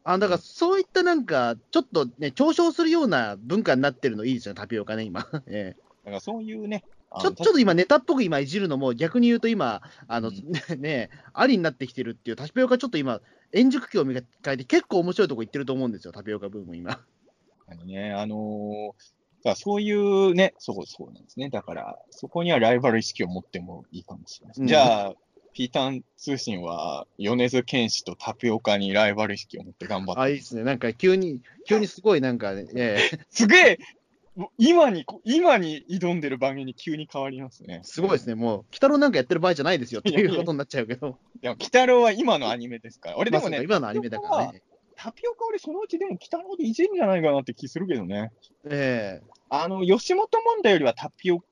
[0.04, 5.26] あだからそういったなんか、ちょっとね、嘲笑するような文化になってるのいいですよね、タピオカね、今。
[5.46, 6.84] ええだからそういうね、
[7.20, 10.34] ちょちょっと今、ネタっぽく今いじるのも、逆に言うと今、あの、うん
[10.80, 13.20] ね、ありになってきてるっていう、タピオカちょっと今、
[13.52, 17.00] 円熟期を迎えて、結構面白いとこ行ってると思うんですよ、タピオカブーム、今。
[17.68, 21.50] あのね、あのーだからそういうね、そうそうなんですね。
[21.50, 24.56] だから、そこにはライバル意識を持ってもいいかもしれない。
[24.58, 25.14] うんじゃあ、
[25.52, 30.20] ピータン通信は、米津玄師とタピオカにライバル意識を持って頑張って。
[30.20, 30.64] あ、いいですね。
[30.64, 33.78] なんか急に、 急にすごいなんかね、ええすげえ
[34.56, 37.80] 今にこ、今に挑んでる番組に急に変わりますね。
[37.82, 38.34] すごいですね。
[38.34, 41.18] もう、鬼太郎なんかやってる場合じゃないですよっていうことになっちゃうけど。
[41.42, 43.18] でも、鬼太郎は今のアニメですから。
[43.18, 44.62] 俺でもね、まあ今のアニメだからね。
[44.96, 48.32] タピオカ俺そのうちでも鬼太郎でいじるんじゃないかなって気するけどね。
[48.68, 51.42] ええあの、吉本問題よりはタピオ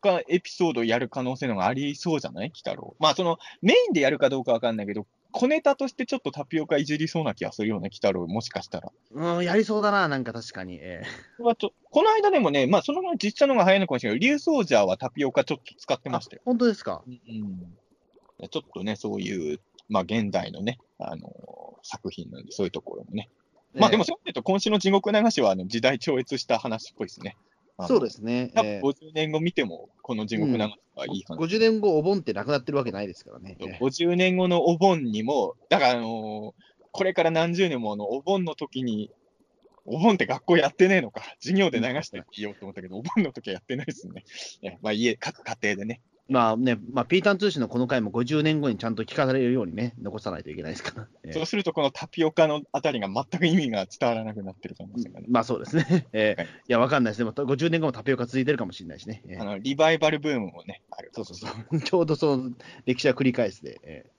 [0.00, 2.46] カエピソードをやる可能性の方がありそうじゃない？
[2.46, 2.96] 鬼太郎。
[2.98, 8.92] まあ、その、メインでやるかどうかわかんないけど、小ネタとしてちょっとタピオカいじりそうな気がするよね、鬼太郎、もしかしたら。
[9.12, 10.76] うん、やりそうだな、なんか確かに。
[10.76, 11.06] ええ
[11.38, 16.42] これはちょこの間でもね、まあ、そのまま実写の方が早いのかもしれないけど、竜ソージャーはタピオカちょっと使ってましたよ。
[16.44, 17.02] 本当ですか？
[17.06, 17.18] うん。
[18.48, 19.60] ちょっとね、そういう、
[19.94, 23.30] まあ、現代のね、あの作品なんで、そういうところもね。
[23.74, 27.36] まあ、でも、そういうと、今週の地獄流しは、あの、時代超越した話っぽいですね。
[27.86, 28.50] そうですすね。
[28.54, 30.60] 多え分50年後見ても、この地獄流し
[30.96, 31.40] はいいえかな。
[31.40, 33.56] 50年後、お盆ってなくなってるわけないですからね。
[33.60, 39.10] ええ50年後のお盆にも、だから、あのーこれから何十年もあのお盆の時に、
[39.84, 44.24] お盆って学校やってねえのか、授業で流してって言おうと思ったけど、お盆の時はやってないですね。
[44.62, 46.00] ねまあ、家、各家庭でね。
[46.28, 51.06] まあね、まあ、ピータン通信のこの回も50年後にちゃんと聞かされるようにね、残さないといけないですから。
[51.22, 55.26] ええそうすると、このタピオカのあたりが全く意味が伝わらなくなってる可能性がね。
[55.28, 56.06] まあそうですね。
[56.12, 57.18] ええはいいや、わかんないです。
[57.18, 59.22] でも50年後もタピオカ続いてるかもしれないしね。
[59.28, 61.10] ええあのリバイバルブームもね、ある。
[61.12, 61.80] そうそうそう。
[61.80, 62.50] ちょうどその
[62.86, 63.80] 歴史は繰り返すで。
[63.82, 64.10] ええ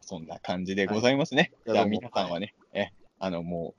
[0.00, 1.52] そんな感じでございますね。
[1.64, 3.74] じゃあはいいやどうも皆さんはね、え、あのも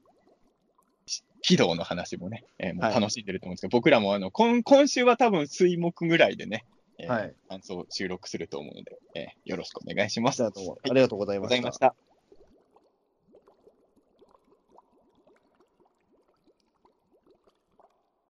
[1.06, 6.66] う、し軌道の話もね、えーもうはい楽しんでると思うんですけど、僕らもあの今今週は多分水木ぐらいでね、
[7.00, 10.44] えーはい感想を収録すると思うので、えーよろしくお願いします。
[10.44, 10.50] あ
[10.94, 11.80] りがとうございまし。
[11.80, 12.13] た。